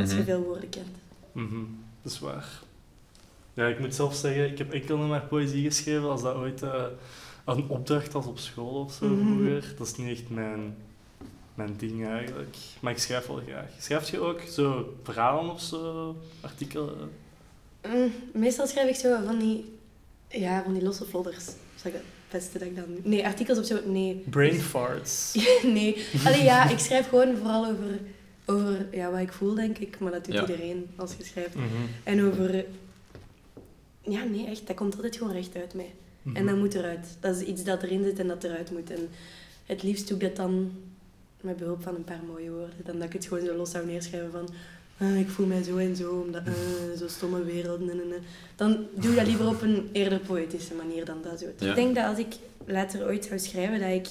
als 0.00 0.10
je 0.10 0.16
Mhm. 0.16 0.24
veel 0.24 0.40
woorden 0.42 0.68
kent. 0.68 0.96
Mhm, 1.32 1.64
Dat 2.02 2.12
is 2.12 2.18
waar. 2.18 2.60
Ja, 3.54 3.66
ik 3.66 3.78
moet 3.78 3.94
zelf 3.94 4.14
zeggen, 4.14 4.50
ik 4.50 4.58
heb 4.58 4.72
enkel 4.72 4.96
nog 4.96 5.08
maar 5.08 5.26
poëzie 5.26 5.64
geschreven 5.64 6.08
als 6.10 6.22
dat 6.22 6.34
ooit 6.36 6.62
eh, 6.62 6.84
een 7.44 7.68
opdracht 7.68 8.12
was 8.12 8.26
op 8.26 8.38
school 8.38 8.80
of 8.80 8.92
zo 8.92 9.06
Mhm. 9.06 9.26
vroeger. 9.26 9.74
Dat 9.78 9.86
is 9.86 9.96
niet 9.96 10.18
echt 10.18 10.30
mijn, 10.30 10.76
mijn 11.54 11.74
ding 11.76 12.06
eigenlijk. 12.06 12.56
Maar 12.80 12.92
ik 12.92 12.98
schrijf 12.98 13.26
wel 13.26 13.40
graag. 13.46 13.70
Schrijf 13.78 14.10
je 14.10 14.20
ook 14.20 14.40
zo 14.40 14.94
verhalen 15.02 15.50
of 15.52 15.60
zo, 15.60 16.16
artikelen? 16.40 17.10
Mm, 17.88 18.12
meestal 18.32 18.66
schrijf 18.66 18.88
ik 18.88 18.94
zo 18.94 19.24
van 19.26 19.38
die, 19.38 19.78
ja, 20.28 20.62
van 20.62 20.72
die 20.72 20.82
losse 20.82 21.04
folders. 21.04 21.44
Zeg 21.74 21.92
ik 21.92 22.00
beste 22.30 22.58
dat 22.58 22.68
ik 22.68 22.76
dan... 22.76 22.84
Nee, 23.02 23.24
artikels 23.26 23.58
of 23.58 23.66
zo, 23.66 23.78
nee. 23.86 24.22
Brain 24.30 24.60
farts. 24.60 25.34
nee. 25.62 26.06
Allee, 26.24 26.42
ja, 26.42 26.68
ik 26.70 26.78
schrijf 26.78 27.08
gewoon 27.08 27.36
vooral 27.36 27.66
over, 27.66 27.98
over 28.46 28.86
ja, 28.92 29.10
wat 29.10 29.20
ik 29.20 29.32
voel, 29.32 29.54
denk 29.54 29.78
ik. 29.78 29.98
Maar 29.98 30.12
dat 30.12 30.24
doet 30.24 30.34
Ja. 30.34 30.40
iedereen 30.40 30.86
als 30.96 31.14
je 31.18 31.24
schrijft. 31.24 31.54
Mhm, 31.54 31.66
En 32.04 32.24
over... 32.24 32.64
Ja, 34.02 34.24
nee, 34.24 34.46
echt. 34.46 34.66
Dat 34.66 34.76
komt 34.76 34.94
altijd 34.94 35.16
gewoon 35.16 35.32
recht 35.32 35.56
uit 35.56 35.74
mij. 35.74 35.94
mhm. 36.22 36.36
En 36.36 36.46
dat 36.46 36.56
moet 36.56 36.74
eruit. 36.74 37.06
Dat 37.20 37.36
is 37.36 37.42
iets 37.42 37.64
dat 37.64 37.82
erin 37.82 38.04
zit 38.04 38.18
en 38.18 38.26
dat 38.26 38.44
eruit 38.44 38.70
moet. 38.70 38.90
En 38.90 39.08
het 39.66 39.82
liefst 39.82 40.08
doe 40.08 40.16
ik 40.16 40.22
dat 40.22 40.36
dan 40.36 40.72
met 41.40 41.56
behulp 41.56 41.82
van 41.82 41.94
een 41.94 42.04
paar 42.04 42.22
mooie 42.26 42.50
woorden. 42.50 42.74
Dan 42.84 42.94
dat 42.98 43.06
ik 43.06 43.12
het 43.12 43.26
gewoon 43.26 43.44
zo 43.46 43.54
los 43.56 43.70
zou 43.70 43.86
neerschrijven 43.86 44.30
van... 44.30 44.48
"Ah, 44.98 45.18
ik 45.18 45.28
voel 45.28 45.46
mij 45.46 45.62
zo 45.62 45.76
en 45.76 45.96
zo, 45.96 46.20
omdat... 46.26 46.42
eh, 46.46 46.52
zo 46.98 47.08
stomme 47.08 47.44
wereld, 47.44 47.80
nee, 47.80 47.94
nee, 47.94 48.04
nee." 48.06 48.18
Dan 48.56 48.86
doe 48.94 49.10
ik 49.10 49.16
dat 49.16 49.26
liever 49.26 49.46
op 49.48 49.62
een 49.62 49.88
eerder 49.92 50.18
poëtische 50.18 50.74
manier 50.74 51.04
dan 51.04 51.22
dat 51.22 51.38
zo. 51.40 51.46
Ja. 51.58 51.68
Ik 51.68 51.74
denk 51.74 51.94
dat 51.94 52.04
als 52.04 52.18
ik 52.18 52.34
later 52.64 53.04
ooit 53.06 53.24
zou 53.24 53.38
schrijven, 53.38 53.80
dat 53.80 53.90
ik, 53.90 54.08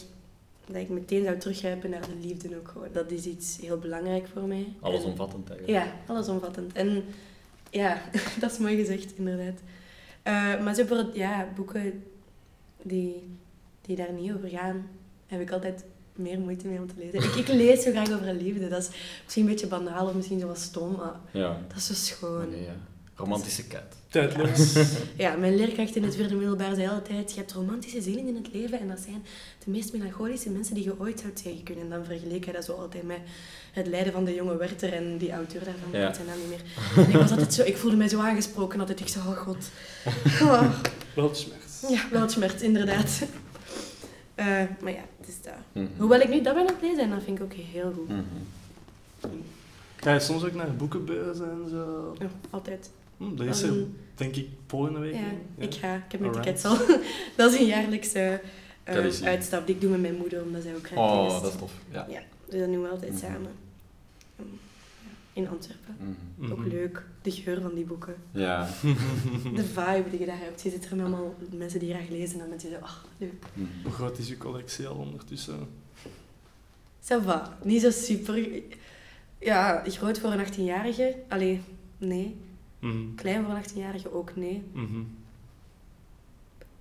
dat 0.68 0.76
ik 0.82 0.90
meteen 0.90 1.24
zou 1.24 1.38
teruggrijpen 1.38 1.90
naar 1.90 2.02
de 2.02 2.28
liefde 2.28 2.56
ook 2.58 2.68
gewoon. 2.68 2.88
Dat 2.94 3.12
is 3.12 3.26
iets 3.26 3.58
heel 3.62 3.78
belangrijk 3.78 4.28
voor 4.34 4.42
mij. 4.42 4.58
En- 4.58 4.76
Allesomvattend 4.80 5.50
eigenlijk. 5.50 5.86
ja, 5.86 5.96
allesomvattend. 6.14 6.74
En 6.74 7.04
ja, 7.70 8.02
dat 8.40 8.52
is 8.52 8.58
mooi 8.58 8.76
gezegd, 8.76 9.14
inderdaad. 9.18 9.60
Eh, 10.24 10.64
maar 10.64 10.76
zo 10.76 10.86
voor 10.86 11.06
ja, 11.14 11.48
boeken 11.56 12.04
die, 12.82 13.14
die 13.82 13.96
daar 13.96 14.14
niet 14.14 14.32
over 14.34 14.50
gaan, 14.50 14.88
heb 15.28 15.42
ik 15.42 15.52
altijd 15.52 15.84
meer 16.16 16.40
moeite 16.40 16.68
mee 16.68 16.78
om 16.80 16.88
te 16.88 16.94
lezen. 16.98 17.30
Ik, 17.30 17.36
ik 17.36 17.48
lees 17.48 17.84
zo 17.84 17.92
graag 17.92 18.12
over 18.12 18.34
liefde. 18.34 18.68
Dat 18.68 18.82
is 18.82 18.90
misschien 19.24 19.44
een 19.44 19.50
beetje 19.50 19.68
banaal 19.68 20.08
of 20.08 20.14
misschien 20.14 20.40
zo 20.40 20.48
wat 20.48 20.60
stom, 20.60 20.96
maar 20.96 21.14
Ja. 21.32 21.58
dat 21.68 21.78
is 21.78 21.86
zo 21.86 21.94
schoon. 21.94 22.50
Ja. 22.52 22.76
Romantische 23.18 23.64
kat. 23.68 23.82
Tijdloos. 24.10 24.74
Ja, 25.18 25.36
mijn 25.36 25.56
leerkracht 25.56 25.96
in 25.96 26.04
het 26.04 26.16
vierde 26.16 26.36
middelbaar 26.36 26.76
zei 26.76 26.88
altijd, 26.88 27.32
je 27.32 27.38
hebt 27.38 27.52
romantische 27.54 28.02
zielen 28.02 28.28
in 28.28 28.36
het 28.36 28.54
leven 28.54 28.80
en 28.80 28.88
dat 28.88 29.00
zijn 29.00 29.24
de 29.66 29.72
meest 29.72 29.94
melancholische 29.94 30.50
mensen 30.50 30.76
die 30.76 30.84
je 30.84 31.00
ooit 31.00 31.20
zou 31.20 31.34
tegen 31.34 31.64
kunnen. 31.64 31.84
En 31.84 31.90
dan 31.90 32.06
vergeleek 32.06 32.44
hij 32.46 32.54
dat 32.54 32.66
zo 32.66 32.72
altijd 32.74 33.04
met 33.04 33.18
het 33.72 33.88
lijden 33.88 34.14
van 34.14 34.26
de 34.26 34.34
jonge 34.34 34.58
Werther 34.58 34.94
en 34.94 35.18
die 35.18 35.32
auteur 35.32 35.64
daarvan, 35.64 35.88
ik 35.90 35.96
Ja. 35.96 36.06
weet 36.06 36.16
zijn 36.16 36.28
naam 36.28 36.38
niet 36.38 36.48
meer. 36.50 36.62
En 37.06 37.10
ik, 37.10 37.16
was 37.16 37.32
altijd 37.32 37.54
zo, 37.54 37.64
ik 37.64 37.78
voelde 37.78 37.98
mij 37.98 38.10
zo 38.10 38.20
aangesproken 38.20 38.80
altijd. 38.80 39.00
Ik 39.00 39.08
zei, 39.08 39.28
oh 39.28 39.38
god. 39.38 39.58
Oh, 40.42 40.72
ja, 41.90 42.06
wel 42.12 42.22
het 42.22 42.32
schmerz, 42.32 42.62
inderdaad. 42.62 43.22
Eh, 44.36 44.46
maar 44.82 44.92
ja, 44.92 45.04
het 45.20 45.28
is 45.28 45.42
dat. 45.42 45.54
Mhm. 45.72 45.86
Hoewel 45.98 46.20
ik 46.20 46.30
nu 46.30 46.42
dat 46.42 46.54
ben 46.54 46.68
aan 46.68 46.74
het 46.74 46.82
lezen 46.82 47.00
en 47.04 47.10
dat 47.10 47.24
vind 47.24 47.38
ik 47.38 47.44
ook 47.44 47.54
heel 47.54 47.92
goed. 47.96 48.08
Mhm. 48.10 48.20
Ga 49.96 50.14
je 50.14 50.20
soms 50.20 50.44
ook 50.44 50.54
naar 50.54 50.76
boekenbeurzen 50.76 51.50
en 51.52 51.70
zo? 51.70 52.16
Ja, 52.20 52.28
altijd. 52.50 52.90
Hm, 53.18 53.36
dat 53.36 53.48
is 53.48 53.62
er, 53.62 53.74
denk 54.16 54.36
ik, 54.36 54.48
volgende 54.68 55.00
week. 55.00 55.14
ja, 55.14 55.20
ik 55.58 55.74
ga. 55.74 55.96
Ik 55.96 56.12
heb 56.12 56.20
mijn 56.20 56.34
Alright. 56.36 56.62
tickets 56.62 56.66
al. 56.90 56.98
dat 57.38 57.54
is 57.54 57.60
een 57.60 57.66
jaarlijkse 57.66 58.42
eh, 58.84 59.10
uitstap 59.24 59.66
die 59.66 59.76
ik 59.76 59.82
doe 59.82 59.90
met 59.90 60.02
mijn 60.02 60.16
moeder, 60.16 60.44
omdat 60.44 60.62
zij 60.62 60.76
ook 60.76 60.88
graag 60.88 61.00
Oh, 61.00 61.42
dat 61.42 61.52
is 61.54 61.60
tof. 61.60 61.72
Ja. 61.92 62.06
Ja, 62.10 62.20
dus 62.50 62.60
dat 62.60 62.70
doen 62.72 62.82
we 62.82 62.90
altijd 62.90 63.12
Mhm. 63.12 63.20
samen. 63.22 63.52
Um, 64.40 64.46
ja, 64.46 64.65
In 65.36 65.48
Antwerpen. 65.50 65.96
Mhm. 66.38 66.52
Ook 66.52 66.60
Mhm. 66.60 66.70
leuk. 66.70 67.06
De 67.22 67.32
geur 67.32 67.62
van 67.62 67.74
die 67.76 67.86
boeken. 67.86 68.16
Ja. 68.32 68.68
De 69.56 69.64
vibe 69.64 70.10
die 70.10 70.20
je 70.20 70.26
daar 70.26 70.40
hebt. 70.40 70.62
Je 70.62 70.70
zit 70.70 70.86
er 70.90 70.96
met 70.96 71.06
allemaal 71.06 71.36
mensen 71.52 71.80
die 71.80 71.94
graag 71.94 72.10
lezen 72.10 72.40
en 72.42 72.50
mensen 72.50 72.70
die 72.70 72.78
zo, 72.78 72.84
ach, 72.84 73.06
leuk. 73.18 73.46
Mhm. 73.54 73.68
Hoe 73.84 73.92
groot 73.92 74.18
is 74.18 74.28
je 74.28 74.38
collectie 74.38 74.88
al 74.88 74.96
ondertussen? 74.96 75.60
Ça 77.02 77.24
va. 77.24 77.58
Niet 77.64 77.82
zo 77.82 77.90
super... 77.92 78.62
Ja, 79.40 79.84
groot 79.86 80.20
voor 80.20 80.32
een 80.32 80.46
18-jarige? 80.46 81.16
Allee, 81.30 81.62
nee. 81.98 82.36
Klein 83.16 83.46
voor 83.46 83.54
een 83.54 83.64
18-jarige 83.64 84.14
ook 84.14 84.36
nee. 84.36 84.64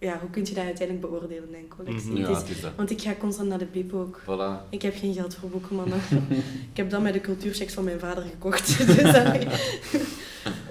Mhm. 0.05 0.12
Ja, 0.12 0.18
hoe 0.20 0.30
kun 0.30 0.44
je 0.46 0.55
dat 0.55 0.64
uiteindelijk 0.64 1.09
beoordelen, 1.11 1.48
mijn 1.50 1.68
collectie? 1.68 2.11
Mhm. 2.11 2.20
Ja, 2.20 2.28
Het 2.28 2.36
is- 2.36 2.42
het 2.42 2.50
is 2.50 2.61
dat. 2.61 2.72
want 2.76 2.90
ik 2.90 3.00
ga 3.02 3.14
constant 3.18 3.48
naar 3.48 3.59
de 3.59 3.66
biep 3.72 3.92
ook. 3.94 4.20
Voilà. 4.22 4.68
Ik 4.70 4.82
heb 4.82 4.94
geen 4.96 5.14
geld 5.14 5.34
voor 5.34 5.48
boeken, 5.48 5.76
mannen. 5.76 5.98
ik 6.72 6.76
heb 6.76 6.90
dat 6.90 7.02
met 7.02 7.12
de 7.12 7.20
cultuurchecks 7.20 7.74
van 7.74 7.84
mijn 7.84 7.98
vader 8.00 8.24
gekocht. 8.30 8.78
dus 8.86 8.96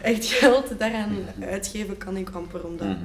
echt 0.01 0.25
geld 0.25 0.79
daaraan 0.79 1.15
uitgeven 1.39 1.97
kan 1.97 2.17
ik 2.17 2.29
amper, 2.29 2.65
omdat 2.65 2.87
Mhm. 2.87 2.97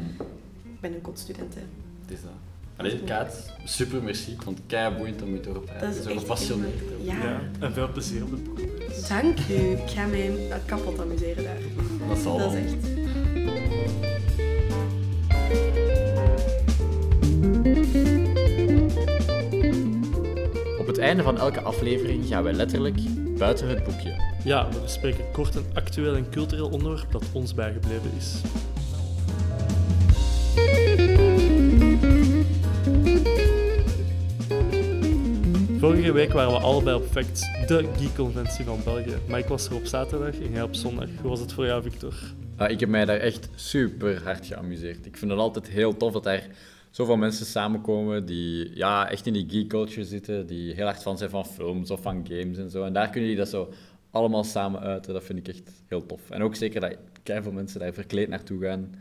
ik 0.65 0.81
ben 0.81 0.93
een 0.95 1.01
kotstudent. 1.01 1.55
hè. 1.55 1.61
Het 2.07 2.11
is 2.17 2.23
dat. 2.23 2.31
Allee, 2.77 2.99
Kaat, 3.05 3.53
super 3.65 4.03
merci. 4.03 4.33
Ik 4.33 4.43
vond 4.43 4.57
het 4.59 4.67
kei 4.67 4.95
boeiend 4.97 5.23
om 5.23 5.33
je 5.33 5.41
te 5.41 5.49
horen 5.49 5.63
Dat 5.81 5.95
is 5.95 6.03
Zo 6.03 6.09
echt 6.11 6.19
gepassioneerd. 6.21 6.81
Ja. 7.03 7.15
Ja. 7.23 7.41
En 7.61 7.73
veel 7.73 7.89
plezier 7.93 8.23
op 8.23 8.31
de 8.31 8.37
boekenbeurs. 8.37 9.09
Dank 9.09 9.39
u. 9.51 9.55
Ik 9.55 9.79
ga 9.91 10.07
mij 10.07 10.31
kapot 10.67 11.01
amuseren 11.01 11.45
daar. 11.45 11.57
Dat 12.09 12.19
zal 12.19 12.39
Dat 12.39 12.53
is 12.53 12.59
echt... 12.65 12.77
Op 20.79 20.87
het 20.87 20.99
einde 20.99 21.23
van 21.23 21.39
elke 21.39 21.61
aflevering 21.61 22.27
gaan 22.27 22.43
wij 22.43 22.53
letterlijk 22.53 22.99
buiten 23.39 23.69
het 23.69 23.85
boekje. 23.85 24.15
Ja, 24.45 24.69
we 24.69 24.81
bespreken 24.81 25.25
kort 25.33 25.55
een 25.55 25.65
actueel 25.75 26.17
en 26.17 26.31
cultureel 26.31 26.69
onderwerp 26.69 27.13
dat 27.13 27.25
ons 27.33 27.55
bijgebleven 27.55 28.11
is. 28.17 28.41
Vorige 35.79 36.13
week 36.13 36.33
waren 36.33 36.53
we 36.53 36.59
allebei 36.59 36.97
op 36.97 37.07
Facts, 37.11 37.41
de 37.67 37.89
geek-conventie 37.99 38.65
van 38.65 38.81
België. 38.85 39.17
Maar 39.29 39.39
ik 39.39 39.47
was 39.47 39.67
er 39.67 39.75
op 39.75 39.87
zaterdag 39.87 40.41
en 40.41 40.51
jij 40.53 40.63
op 40.63 40.75
zondag. 40.75 41.09
Hoe 41.21 41.31
was 41.31 41.41
het 41.41 41.53
voor 41.53 41.67
jou, 41.67 41.83
Victor? 41.83 42.15
Ah, 42.57 42.71
ik 42.71 42.81
heb 42.81 42.89
mij 42.89 43.05
daar 43.05 43.19
echt 43.19 43.49
super 43.55 44.23
hard 44.25 44.47
geamuseerd. 44.47 45.07
Ik 45.07 45.17
vind 45.17 45.31
het 45.31 45.41
altijd 45.41 45.69
heel 45.69 45.97
tof 45.97 46.13
dat 46.13 46.25
daar 46.25 46.47
zoveel 46.99 47.17
mensen 47.17 47.47
samenkomen 47.47 48.25
die 48.27 48.77
ja, 48.77 49.11
echt 49.11 49.27
in 49.27 49.33
die 49.33 49.47
geek 49.49 49.69
culture 49.69 50.05
zitten, 50.05 50.47
die 50.47 50.75
heel 50.75 50.85
hard 50.85 51.03
fan 51.03 51.19
zijn 51.19 51.31
van 51.31 51.47
films 51.47 51.91
of 51.91 52.03
van 52.03 52.27
games 52.29 52.59
en 52.59 52.71
zo. 52.71 52.85
En 52.85 52.93
daar 52.93 53.11
kunnen 53.11 53.29
die 53.29 53.39
dat 53.39 53.49
zo 53.49 53.73
allemaal 54.11 54.45
samen 54.45 54.81
uiten. 54.81 55.13
Dat 55.13 55.25
vind 55.25 55.39
ik 55.39 55.49
echt 55.49 55.71
heel 55.87 56.07
tof. 56.07 56.31
En 56.31 56.43
ook 56.43 56.55
zeker 56.55 56.81
dat 56.81 56.97
veel 57.43 57.53
mensen 57.53 57.81
daar 57.81 57.93
verkleed 57.93 58.29
naartoe 58.29 58.63
gaan 58.65 58.95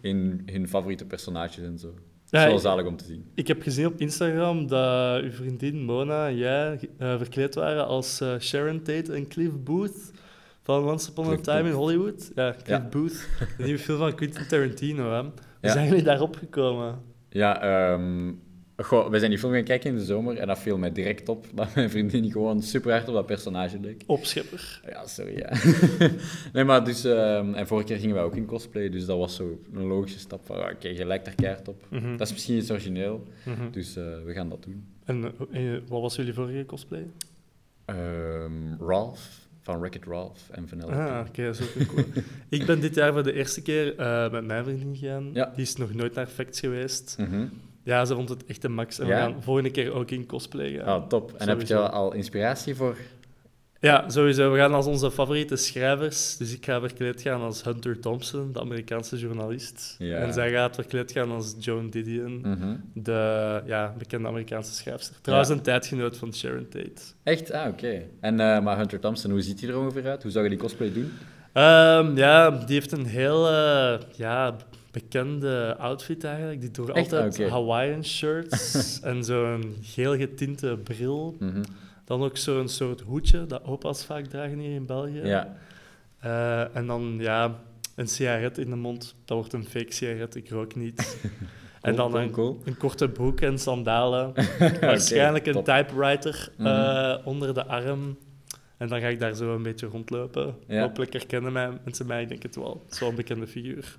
in 0.00 0.42
hun 0.46 0.68
favoriete 0.68 1.04
personages 1.04 1.58
en 1.64 1.78
zo. 1.78 1.94
Ja, 2.30 2.48
Zo 2.48 2.54
ik- 2.54 2.60
zalig 2.60 2.86
om 2.86 2.96
te 2.96 3.04
zien. 3.04 3.24
Ik 3.34 3.46
heb 3.48 3.62
gezien 3.62 3.86
op 3.86 4.00
Instagram 4.00 4.66
dat 4.66 5.22
uw 5.22 5.30
vriendin 5.30 5.84
Mona 5.84 6.28
en 6.28 6.36
jij 6.36 6.78
eh, 6.98 7.16
verkleed 7.16 7.54
waren 7.54 7.86
als 7.86 8.20
eh, 8.20 8.38
Sharon 8.38 8.82
Tate 8.82 9.12
en 9.12 9.28
Cliff 9.28 9.52
Booth 9.64 10.10
van 10.62 10.84
Once 10.88 11.10
Upon 11.10 11.24
a 11.24 11.28
Cliff 11.28 11.42
Time 11.42 11.68
in. 11.68 11.74
Hollywood. 11.74 12.30
Ja, 12.34 12.50
Cliff 12.50 12.66
Ja. 12.68 12.88
Booth, 12.90 13.28
de 13.56 13.62
nieuwe 13.64 13.78
film 13.78 13.98
van 13.98 14.14
Quentin 14.14 14.46
Tarantino. 14.48 15.12
Hè. 15.12 15.20
Hoe 15.20 15.32
Ja. 15.60 15.72
zijn 15.72 15.88
jullie 15.88 16.02
daarop 16.02 16.36
gekomen? 16.36 16.98
Ja, 17.30 17.62
ehm, 17.62 18.32
Goh, 18.82 19.10
we 19.10 19.18
zijn 19.18 19.30
die 19.30 19.38
film 19.38 19.52
gaan 19.52 19.62
kijken 19.64 19.90
in 19.90 19.96
de 19.96 20.04
zomer 20.04 20.36
en 20.36 20.46
dat 20.46 20.58
viel 20.58 20.78
mij 20.78 20.92
direct 20.92 21.28
op 21.28 21.46
dat 21.54 21.74
mijn 21.74 21.90
vriendin 21.90 22.30
gewoon 22.30 22.62
super 22.62 22.92
hard 22.92 23.08
op 23.08 23.14
dat 23.14 23.26
personage 23.26 23.80
leek. 23.80 24.02
Opschepper. 24.06 24.80
Ja, 24.88 25.06
sorry, 25.06 25.38
ja. 25.38 25.50
nee, 26.52 26.64
maar 26.64 26.84
dus... 26.84 27.04
ehm, 27.04 27.54
en 27.54 27.66
vorige 27.66 27.86
keer 27.86 27.98
gingen 27.98 28.14
wij 28.14 28.24
ook 28.24 28.36
in 28.36 28.46
cosplay, 28.46 28.88
dus 28.88 29.04
dat 29.04 29.18
was 29.18 29.34
zo 29.36 29.60
een 29.72 29.86
logische 29.86 30.18
stap 30.18 30.46
van, 30.46 30.56
oké, 30.56 30.88
je 30.88 31.04
lijkt 31.06 31.26
er 31.26 31.34
keihard 31.34 31.68
op. 31.68 31.86
Mhm. 31.90 32.16
Dat 32.16 32.26
is 32.26 32.32
misschien 32.32 32.56
iets 32.56 32.70
origineel, 32.70 33.24
Mhm. 33.44 33.70
dus 33.70 33.96
eh, 33.96 34.04
we 34.24 34.32
gaan 34.32 34.48
dat 34.48 34.62
doen. 34.62 34.86
En 35.04 35.24
eh, 35.52 35.62
wat 35.88 36.00
was 36.00 36.16
jullie 36.16 36.34
vorige 36.34 36.66
cosplay? 36.66 37.06
Ehm, 37.84 38.74
Ralph, 38.80 39.47
van 39.68 39.80
Wreck-It 39.80 40.04
Ralph 40.04 40.40
en 40.50 40.68
Vanilla. 40.68 41.18
Ah, 41.20 41.26
oké, 41.28 41.48
ook 41.48 41.86
cool. 41.88 42.04
ik 42.58 42.66
ben 42.66 42.80
dit 42.80 42.94
jaar 42.94 43.12
voor 43.12 43.22
de 43.22 43.32
eerste 43.32 43.62
keer 43.62 43.96
eh, 43.96 44.30
met 44.30 44.44
mijn 44.44 44.64
vriendin 44.64 44.96
gegaan. 44.96 45.30
Ja. 45.32 45.52
Die 45.54 45.64
is 45.64 45.76
nog 45.76 45.94
nooit 45.94 46.14
naar 46.14 46.26
Facts 46.26 46.60
geweest. 46.60 47.16
Mhm. 47.18 47.44
Ja, 47.82 48.04
ze 48.04 48.14
vond 48.14 48.28
het 48.28 48.44
echt 48.44 48.64
een 48.64 48.72
max. 48.74 48.98
En 48.98 49.06
we 49.06 49.12
Ja? 49.12 49.18
gaan 49.20 49.42
volgende 49.42 49.70
keer 49.70 49.92
ook 49.92 50.10
in 50.10 50.26
cosplay 50.26 50.72
gaan. 50.72 51.02
Ah, 51.02 51.08
top. 51.08 51.32
En 51.38 51.48
heb 51.48 51.62
je 51.62 51.76
al 51.88 52.12
inspiratie 52.14 52.74
voor... 52.74 52.96
Ja, 53.80 54.10
sowieso. 54.10 54.52
We 54.52 54.58
gaan 54.58 54.74
als 54.74 54.86
onze 54.86 55.10
favoriete 55.10 55.56
schrijvers. 55.56 56.36
Dus 56.36 56.54
ik 56.54 56.64
ga 56.64 56.80
verkleed 56.80 57.22
gaan 57.22 57.40
als 57.40 57.64
Hunter 57.64 58.00
Thompson, 58.00 58.52
de 58.52 58.60
Amerikaanse 58.60 59.16
journalist. 59.18 59.94
Ja. 59.98 60.16
En 60.16 60.32
zij 60.32 60.50
gaat 60.50 60.74
verkleed 60.74 61.12
gaan 61.12 61.30
als 61.30 61.54
Joan 61.58 61.90
Didion, 61.90 62.40
Mhm. 62.40 62.74
de 62.94 63.62
ja, 63.66 63.94
bekende 63.98 64.28
Amerikaanse 64.28 64.72
schrijfster. 64.72 65.16
Trouwens, 65.20 65.50
Ja. 65.50 65.56
een 65.56 65.62
tijdgenoot 65.62 66.16
van 66.16 66.34
Sharon 66.34 66.68
Tate. 66.68 66.92
Echt? 67.22 67.52
Ah, 67.52 67.68
oké. 67.68 68.02
En 68.20 68.40
eh, 68.40 68.60
maar 68.60 68.76
Hunter 68.76 69.00
Thompson, 69.00 69.30
hoe 69.30 69.42
ziet 69.42 69.60
hij 69.60 69.70
er 69.70 69.78
ongeveer 69.78 70.06
uit? 70.08 70.22
Hoe 70.22 70.32
zou 70.32 70.44
je 70.44 70.50
die 70.50 70.58
cosplay 70.58 70.92
doen? 70.92 71.10
Ehm, 71.52 72.16
ja, 72.16 72.50
die 72.50 72.74
heeft 72.74 72.92
een 72.92 73.06
heel 73.06 73.48
eh, 73.48 73.98
ja, 74.16 74.56
bekende 74.90 75.76
outfit 75.78 76.24
eigenlijk. 76.24 76.60
Die 76.60 76.70
droeg 76.70 76.92
altijd 76.92 77.38
Ah, 77.38 77.42
oké. 77.44 77.50
Hawaiian 77.50 78.04
shirts 78.04 78.74
en 79.02 79.24
zo'n 79.24 79.76
geel 79.80 80.16
getinte 80.16 80.78
bril. 80.84 81.36
Mhm. 81.38 81.62
Dan 82.08 82.22
ook 82.22 82.36
zo'n 82.36 82.68
soort 82.68 83.00
hoedje 83.00 83.46
dat 83.46 83.64
opa's 83.64 84.04
vaak 84.04 84.24
dragen 84.26 84.58
hier 84.58 84.74
in 84.74 84.86
België. 84.86 85.20
Ja. 85.24 85.56
Eh, 86.20 86.76
en 86.76 86.86
dan 86.86 87.16
ja, 87.18 87.54
een 87.94 88.08
sigaret 88.08 88.58
in 88.58 88.70
de 88.70 88.76
mond. 88.76 89.14
Dat 89.24 89.36
wordt 89.36 89.52
een 89.52 89.64
fake 89.64 89.92
sigaret, 89.92 90.34
ik 90.34 90.48
rook 90.50 90.74
niet. 90.74 91.18
en 91.80 91.94
dan 91.96 92.10
cool, 92.10 92.22
een, 92.22 92.30
cool. 92.30 92.60
een 92.64 92.76
korte 92.76 93.08
broek 93.08 93.40
en 93.40 93.58
sandalen. 93.58 94.32
Waarschijnlijk 94.80 95.46
een 95.46 95.62
typewriter 95.64 96.50
Mhm. 96.56 96.66
eh, 96.66 97.16
onder 97.26 97.54
de 97.54 97.66
arm. 97.66 98.18
En 98.76 98.88
dan 98.88 99.00
ga 99.00 99.06
ik 99.06 99.20
daar 99.20 99.34
zo 99.34 99.54
een 99.54 99.62
beetje 99.62 99.86
rondlopen. 99.86 100.54
Ja. 100.66 100.80
Hopelijk 100.80 101.12
herkennen 101.12 101.52
mij, 101.52 101.70
mensen 101.84 102.06
mij, 102.06 102.22
ik 102.22 102.28
denk 102.28 102.42
het 102.42 102.56
wel. 102.56 102.82
Het 102.84 102.92
is 102.94 103.00
wel 103.00 103.08
een 103.08 103.14
bekende 103.14 103.46
figuur. 103.46 103.96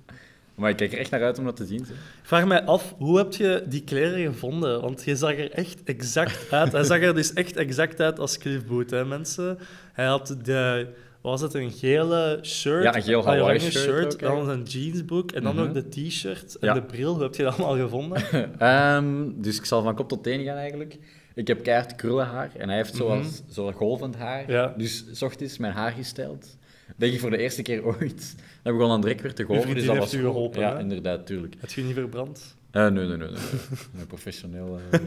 Maar 0.60 0.70
ik 0.70 0.76
kijk 0.76 0.92
er 0.92 0.98
echt 0.98 1.10
naar 1.10 1.22
uit 1.22 1.38
om 1.38 1.44
dat 1.44 1.56
te 1.56 1.66
zien. 1.66 1.84
zeg. 1.86 1.96
Vraag 2.22 2.46
mij 2.46 2.64
af, 2.64 2.94
hoe 2.98 3.18
heb 3.18 3.32
je 3.32 3.64
die 3.68 3.84
kleren 3.84 4.32
gevonden? 4.32 4.80
Want 4.80 5.04
je 5.04 5.16
zag 5.16 5.32
er 5.38 5.50
echt 5.50 5.82
exact 5.84 6.52
uit. 6.52 6.72
Hij 6.72 6.84
zag 6.84 7.00
er 7.00 7.14
dus 7.14 7.32
echt 7.32 7.56
exact 7.56 8.00
uit 8.00 8.18
als 8.18 8.38
Cliff 8.38 8.66
Booth, 8.66 8.90
hè, 8.90 9.04
mensen. 9.04 9.58
Hij 9.92 10.06
had 10.06 10.36
de... 10.42 10.86
Was 11.20 11.40
het 11.40 11.54
een 11.54 11.70
gele 11.70 12.38
shirt? 12.42 12.82
Ja, 12.82 12.96
een 12.96 13.02
geel 13.02 13.24
Hawaii 13.24 13.40
oranje 13.42 13.70
shirt 13.70 14.14
ook, 14.14 14.20
hè. 14.20 14.26
dan 14.26 14.48
een 14.48 14.62
jeansbroek 14.62 15.32
en 15.32 15.42
dan 15.42 15.54
Mhm. 15.56 15.64
ook 15.64 15.74
de 15.74 15.88
t-shirt 15.88 16.54
en 16.58 16.68
Ja. 16.68 16.74
de 16.74 16.82
bril. 16.82 17.14
Hoe 17.14 17.22
heb 17.22 17.34
je 17.34 17.42
dat 17.42 17.58
allemaal 17.58 17.76
gevonden? 17.84 18.22
Ehm, 18.58 19.28
dus 19.34 19.58
ik 19.58 19.64
zal 19.64 19.82
van 19.82 19.94
kop 19.94 20.08
tot 20.08 20.22
teen 20.22 20.44
gaan 20.44 20.56
eigenlijk. 20.56 20.98
Ik 21.34 21.46
heb 21.46 21.62
keihard 21.62 21.94
krullenhaar 21.94 22.50
en 22.56 22.68
hij 22.68 22.76
heeft 22.76 22.94
zoals, 22.94 23.42
zo'n 23.48 23.72
golvend 23.72 24.16
haar. 24.16 24.50
Ja. 24.50 24.74
Dus 24.76 25.04
s 25.12 25.22
ochtends 25.22 25.58
mijn 25.58 25.72
haar 25.72 25.92
gesteld. 25.92 26.56
Denk 26.96 27.12
ik 27.12 27.20
voor 27.20 27.30
de 27.30 27.38
eerste 27.38 27.62
keer 27.62 27.84
ooit. 27.84 28.34
Dat 28.62 28.72
begon 28.72 28.88
dan 28.88 29.00
direct 29.00 29.20
weer 29.22 29.34
te 29.34 29.42
golven. 29.42 29.62
vriendin 29.62 29.86
Dus 29.86 29.94
dat 29.94 30.00
heeft 30.02 30.12
was 30.12 30.20
u 30.20 30.24
goed. 30.24 30.32
geholpen, 30.34 30.60
Ja, 30.60 30.72
hè? 30.74 30.80
inderdaad, 30.80 31.26
tuurlijk. 31.26 31.54
Heb 31.58 31.70
je 31.70 31.82
niet 31.82 31.94
verbrand? 31.94 32.58
Eh, 32.70 32.82
nee, 32.82 33.06
nee, 33.06 33.16
nee. 33.16 33.16
nee, 33.16 33.28
nee. 33.28 33.78
Nee, 33.96 34.06
professioneel. 34.06 34.78
eh. 34.90 35.00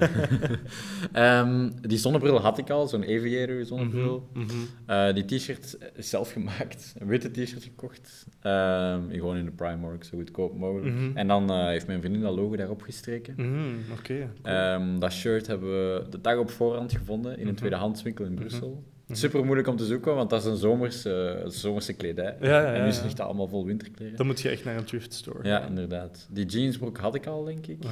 Ehm, 1.39 1.70
die 1.82 1.97
zonnebril 1.97 2.39
had 2.41 2.58
ik 2.58 2.70
al, 2.70 2.88
zo'n 2.88 3.04
aviator 3.04 3.66
zonnebril. 3.66 4.28
Mhm, 4.34 4.45
mhm. 4.45 4.56
Eh, 4.86 5.14
die 5.14 5.26
t-shirt 5.26 5.78
is 5.95 6.10
zelf 6.10 6.32
gemaakt. 6.32 6.93
Een 6.97 7.08
witte 7.08 7.32
t-shirt 7.32 7.64
gekocht. 7.64 8.26
Ehm, 8.41 9.01
gewoon 9.12 9.36
in 9.38 9.45
de 9.45 9.51
Primark, 9.51 10.04
zo 10.04 10.18
goedkoop 10.18 10.58
mogelijk. 10.58 10.95
Mhm. 10.95 11.18
En 11.18 11.28
dan 11.28 11.49
eh, 11.49 11.66
heeft 11.66 11.88
mijn 11.88 11.99
vriendin 11.99 12.22
dat 12.22 12.36
logo 12.36 12.56
daarop 12.56 12.82
gestreken. 12.82 13.34
Mhm, 13.38 13.91
Oké. 13.91 14.30
cool. 14.43 14.56
Ehm, 14.56 14.99
dat 14.99 15.12
shirt 15.12 15.47
hebben 15.47 15.70
we 15.70 16.04
de 16.10 16.22
dag 16.22 16.38
op 16.38 16.49
voorhand 16.51 16.91
gevonden 16.93 17.34
in 17.34 17.39
een 17.41 17.47
Mhm. 17.47 17.56
tweedehandswinkel 17.56 18.26
in 18.26 18.34
Brussel. 18.34 18.84
Mhm. 19.08 19.18
Super 19.18 19.43
moeilijk 19.45 19.68
om 19.68 19.76
te 19.78 19.86
zoeken, 19.86 20.16
want 20.16 20.30
dat 20.30 20.39
is 20.41 20.47
een 20.47 20.56
zomerse, 20.58 21.43
zomerse 21.47 21.93
kledij. 21.93 22.38
Ja, 22.41 22.62
ja, 22.62 22.74
en 22.74 22.82
nu 22.82 22.88
is 22.88 22.95
ja. 22.95 23.01
het 23.01 23.10
echt 23.12 23.20
allemaal 23.20 23.47
vol 23.47 23.66
winterkleren. 23.66 24.18
Dan 24.18 24.26
moet 24.26 24.41
je 24.41 24.49
echt 24.49 24.64
naar 24.64 24.78
een 24.78 24.84
thrift 24.84 25.14
store. 25.14 25.47
Ja, 25.47 25.66
inderdaad. 25.68 26.28
Die 26.32 26.45
jeansbroek 26.45 26.97
had 26.97 27.16
ik 27.16 27.26
al, 27.28 27.43
denk 27.43 27.68
ik. 27.68 27.84
Eh, 27.84 27.89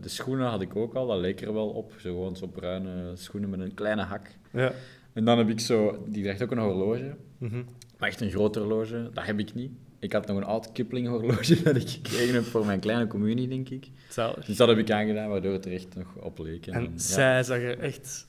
de 0.00 0.08
schoenen 0.08 0.46
had 0.46 0.60
ik 0.60 0.76
ook 0.76 0.94
al, 0.94 1.06
dat 1.06 1.18
leek 1.20 1.40
er 1.40 1.52
wel 1.52 1.68
op. 1.68 1.92
Zo 1.98 2.10
gewoon 2.10 2.36
zo 2.36 2.46
bruine 2.46 3.10
schoenen 3.14 3.50
met 3.50 3.60
een 3.60 3.74
kleine 3.74 4.02
hak. 4.02 4.30
Ja. 4.52 4.72
En 5.12 5.24
dan 5.24 5.38
heb 5.38 5.48
ik 5.48 5.60
zo, 5.60 6.04
die 6.08 6.22
draagt 6.22 6.42
ook 6.42 6.50
een 6.50 6.58
horloge, 6.58 7.16
Mhm. 7.38 7.62
maar 7.98 8.08
echt 8.08 8.20
een 8.20 8.30
groot 8.30 8.54
horloge. 8.54 9.10
Dat 9.12 9.26
heb 9.26 9.38
ik 9.38 9.54
niet. 9.54 9.70
Ik 9.98 10.12
had 10.12 10.26
nog 10.26 10.36
een 10.36 10.44
oud 10.44 10.72
Kipling 10.72 11.08
horloge 11.08 11.62
dat 11.62 11.76
ik 11.76 11.88
gekregen 11.88 12.34
heb 12.34 12.44
voor 12.44 12.66
mijn 12.66 12.80
kleine 12.80 13.06
communie, 13.06 13.48
denk 13.48 13.68
ik. 13.68 13.90
Zalig. 14.08 14.44
Dus 14.44 14.56
dat 14.56 14.68
heb 14.68 14.78
ik 14.78 14.90
aangedaan, 14.90 15.28
waardoor 15.28 15.52
het 15.52 15.64
er 15.64 15.72
echt 15.72 15.94
nog 15.96 16.14
op 16.20 16.38
leek. 16.38 16.66
En 16.66 16.82
ja. 16.82 16.88
zij 16.94 17.42
zag 17.42 17.58
er 17.58 17.78
echt 17.78 18.28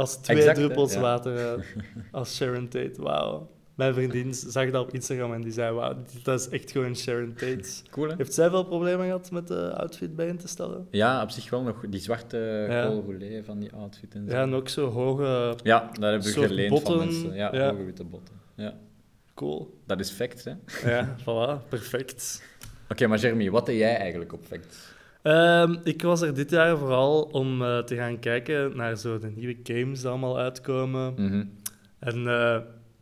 als 0.00 0.16
twee 0.16 0.36
Exact, 0.36 0.56
hè? 0.56 0.62
druppels 0.62 0.92
Ja. 0.92 1.00
water 1.00 1.36
uit. 1.48 1.64
Als 2.12 2.36
Sharon 2.36 2.68
Tate, 2.68 3.02
wauw. 3.02 3.50
Mijn 3.74 3.94
vriendin 3.94 4.34
zag 4.34 4.70
dat 4.70 4.82
op 4.86 4.94
Instagram 4.94 5.32
en 5.34 5.40
die 5.40 5.52
zei, 5.52 5.74
wauw, 5.74 5.96
dat 6.22 6.40
is 6.40 6.48
echt 6.48 6.70
gewoon 6.70 6.96
Sharon 6.96 7.32
Tate. 7.34 7.64
Cool, 7.90 8.08
hè? 8.08 8.14
Heeft 8.16 8.34
zij 8.34 8.50
veel 8.50 8.64
problemen 8.64 9.06
gehad 9.06 9.30
met 9.30 9.48
de 9.48 9.74
outfit 9.76 10.16
bij 10.16 10.26
in 10.26 10.36
te 10.36 10.48
stellen? 10.48 10.86
Ja, 10.90 11.22
op 11.22 11.30
zich 11.30 11.50
wel 11.50 11.62
nog. 11.62 11.84
Die 11.88 12.00
zwarte 12.00 12.66
Ja. 12.68 13.42
van 13.42 13.58
die 13.58 13.72
outfit 13.72 14.14
en 14.14 14.26
zo. 14.28 14.36
Ja, 14.36 14.42
en 14.42 14.54
ook 14.54 14.68
zo 14.68 14.88
hoge... 14.90 15.56
Ja, 15.62 15.90
dat 15.92 16.10
hebben 16.10 16.22
we 16.22 16.46
geleend 16.46 16.70
botten, 16.70 16.94
van 16.98 17.04
mensen. 17.06 17.34
Ja, 17.34 17.54
ja. 17.54 17.70
hoge 17.70 17.84
witte 17.84 18.04
botten. 18.04 18.34
Ja. 18.54 18.74
Cool. 19.34 19.78
Dat 19.86 20.00
is 20.00 20.10
fact, 20.10 20.44
hè? 20.44 20.52
Ja, 20.90 21.16
voilà, 21.22 21.68
perfect. 21.68 22.42
Oké, 22.88 23.06
maar 23.06 23.18
Jeremy, 23.18 23.50
wat 23.50 23.66
deed 23.66 23.78
jij 23.78 23.96
eigenlijk 23.96 24.32
op 24.32 24.44
fact? 24.44 24.94
Ehm, 25.22 25.76
ik 25.84 26.02
was 26.02 26.20
er 26.20 26.34
dit 26.34 26.50
jaar 26.50 26.78
vooral 26.78 27.22
om 27.22 27.62
eh, 27.62 27.78
te 27.78 27.96
gaan 27.96 28.18
kijken 28.18 28.76
naar 28.76 28.96
zo 28.96 29.18
de 29.18 29.30
nieuwe 29.34 29.56
games 29.62 30.00
die 30.00 30.08
allemaal 30.08 30.38
uitkomen. 30.38 31.12
Mhm. 31.16 31.44
En 31.98 32.26
eh, 32.28 32.56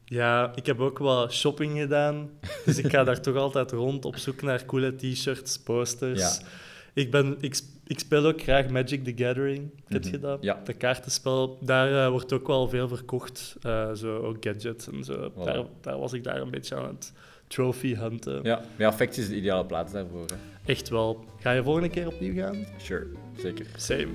ja, 0.04 0.52
ik 0.54 0.66
heb 0.66 0.80
ook 0.80 0.98
wel 0.98 1.30
shopping 1.30 1.78
gedaan. 1.78 2.30
Dus 2.64 2.78
ik 2.78 2.90
ga 2.90 3.04
daar 3.04 3.20
toch 3.20 3.36
altijd 3.36 3.72
rond 3.72 4.04
op 4.04 4.16
zoek 4.16 4.42
naar 4.42 4.64
coole 4.64 4.94
t-shirts, 4.94 5.58
posters. 5.58 6.20
Ja. 6.38 6.46
Ik, 6.94 7.10
ben, 7.10 7.36
ik, 7.40 7.60
ik 7.86 7.98
speel 7.98 8.26
ook 8.26 8.42
graag 8.42 8.68
Magic 8.68 9.04
the 9.04 9.24
Gathering. 9.24 9.70
Heb 9.86 10.02
Mhm. 10.04 10.10
je 10.12 10.18
dat? 10.18 10.42
Ja. 10.42 10.60
De 10.64 10.72
kaartenspel. 10.74 11.58
Daar 11.60 12.04
eh, 12.04 12.10
wordt 12.10 12.32
ook 12.32 12.46
wel 12.46 12.68
veel 12.68 12.88
verkocht. 12.88 13.56
Zo 13.94 14.16
ook 14.18 14.36
gadgets 14.40 14.88
en 14.88 15.04
zo. 15.04 15.30
Voilà. 15.30 15.44
Daar, 15.44 15.62
daar 15.80 15.98
was 15.98 16.12
ik 16.12 16.24
daar 16.24 16.40
een 16.40 16.50
beetje 16.50 16.76
aan 16.76 16.86
het 16.88 17.12
trophy 17.48 17.94
hunten. 17.94 18.40
Ja, 18.42 18.60
ja 18.76 18.92
fact 18.92 19.16
is 19.18 19.28
de 19.28 19.36
ideale 19.36 19.64
plaats 19.66 19.92
daarvoor. 19.92 20.24
Hè? 20.26 20.72
Echt 20.72 20.88
wel. 20.88 21.24
Ga 21.40 21.50
je 21.52 21.62
volgende 21.62 21.88
keer 21.88 22.06
opnieuw 22.06 22.34
gaan? 22.34 22.56
Sure, 22.76 23.06
zeker. 23.36 23.66
Same. 23.76 24.06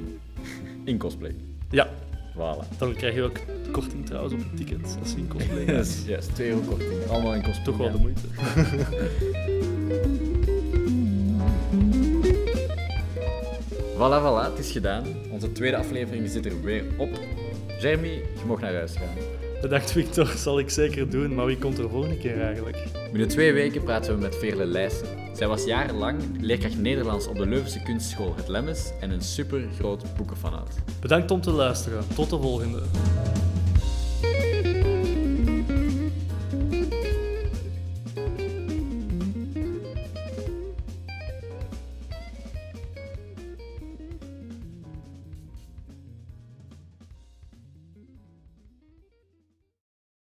In 0.85 0.97
cosplay. 0.97 1.35
Ja, 1.69 1.89
Voilà. 2.33 2.77
dan 2.77 2.93
krijg 2.93 3.15
je 3.15 3.21
ook 3.21 3.39
korting 3.71 4.05
trouwens 4.05 4.33
op 4.33 4.39
het 4.39 4.57
ticket 4.57 4.97
als 5.01 5.11
je 5.11 5.17
in 5.17 5.27
cosplay 5.27 5.65
gaat. 5.65 5.75
Yes, 5.75 6.03
yes, 6.05 6.25
2 6.25 6.49
euro 6.49 6.61
korting. 6.61 7.05
Allemaal 7.09 7.33
in 7.33 7.41
cosplay. 7.43 7.63
Toch 7.65 7.77
wel 7.77 7.91
de 7.91 7.97
moeite. 7.97 8.21
Voilà, 13.97 14.19
voilà, 14.21 14.49
het 14.49 14.59
is 14.59 14.71
gedaan. 14.71 15.03
Onze 15.31 15.51
tweede 15.51 15.77
aflevering 15.77 16.29
zit 16.29 16.45
er 16.45 16.61
weer 16.61 16.83
op. 16.97 17.09
Jeremy, 17.79 18.07
je 18.07 18.45
mag 18.47 18.59
naar 18.59 18.73
huis 18.73 18.93
gaan. 18.95 19.15
Bedankt 19.63 19.91
Victor, 19.91 20.27
zal 20.27 20.59
ik 20.59 20.69
zeker 20.69 21.09
doen. 21.09 21.33
Maar 21.33 21.45
wie 21.45 21.57
komt 21.57 21.77
er 21.77 21.89
volgende 21.89 22.17
keer 22.17 22.41
eigenlijk? 22.41 22.77
Binnen 23.11 23.27
twee 23.27 23.53
weken 23.53 23.83
praten 23.83 24.15
we 24.15 24.21
met 24.21 24.35
Veerle 24.35 24.65
Leijsen. 24.65 25.07
Zij 25.33 25.47
was 25.47 25.65
jarenlang 25.65 26.21
leerkracht 26.39 26.77
Nederlands 26.77 27.27
op 27.27 27.35
de 27.35 27.45
Leuvense 27.45 27.83
kunstschool 27.83 28.35
Het 28.35 28.47
Lemmes 28.47 28.91
en 28.99 29.11
een 29.11 29.21
super 29.21 29.63
groot 29.79 30.15
boekenfanaat. 30.15 30.75
Bedankt 30.99 31.31
om 31.31 31.41
te 31.41 31.51
luisteren. 31.51 32.03
Tot 32.15 32.29
de 32.29 32.39
volgende. 32.39 32.81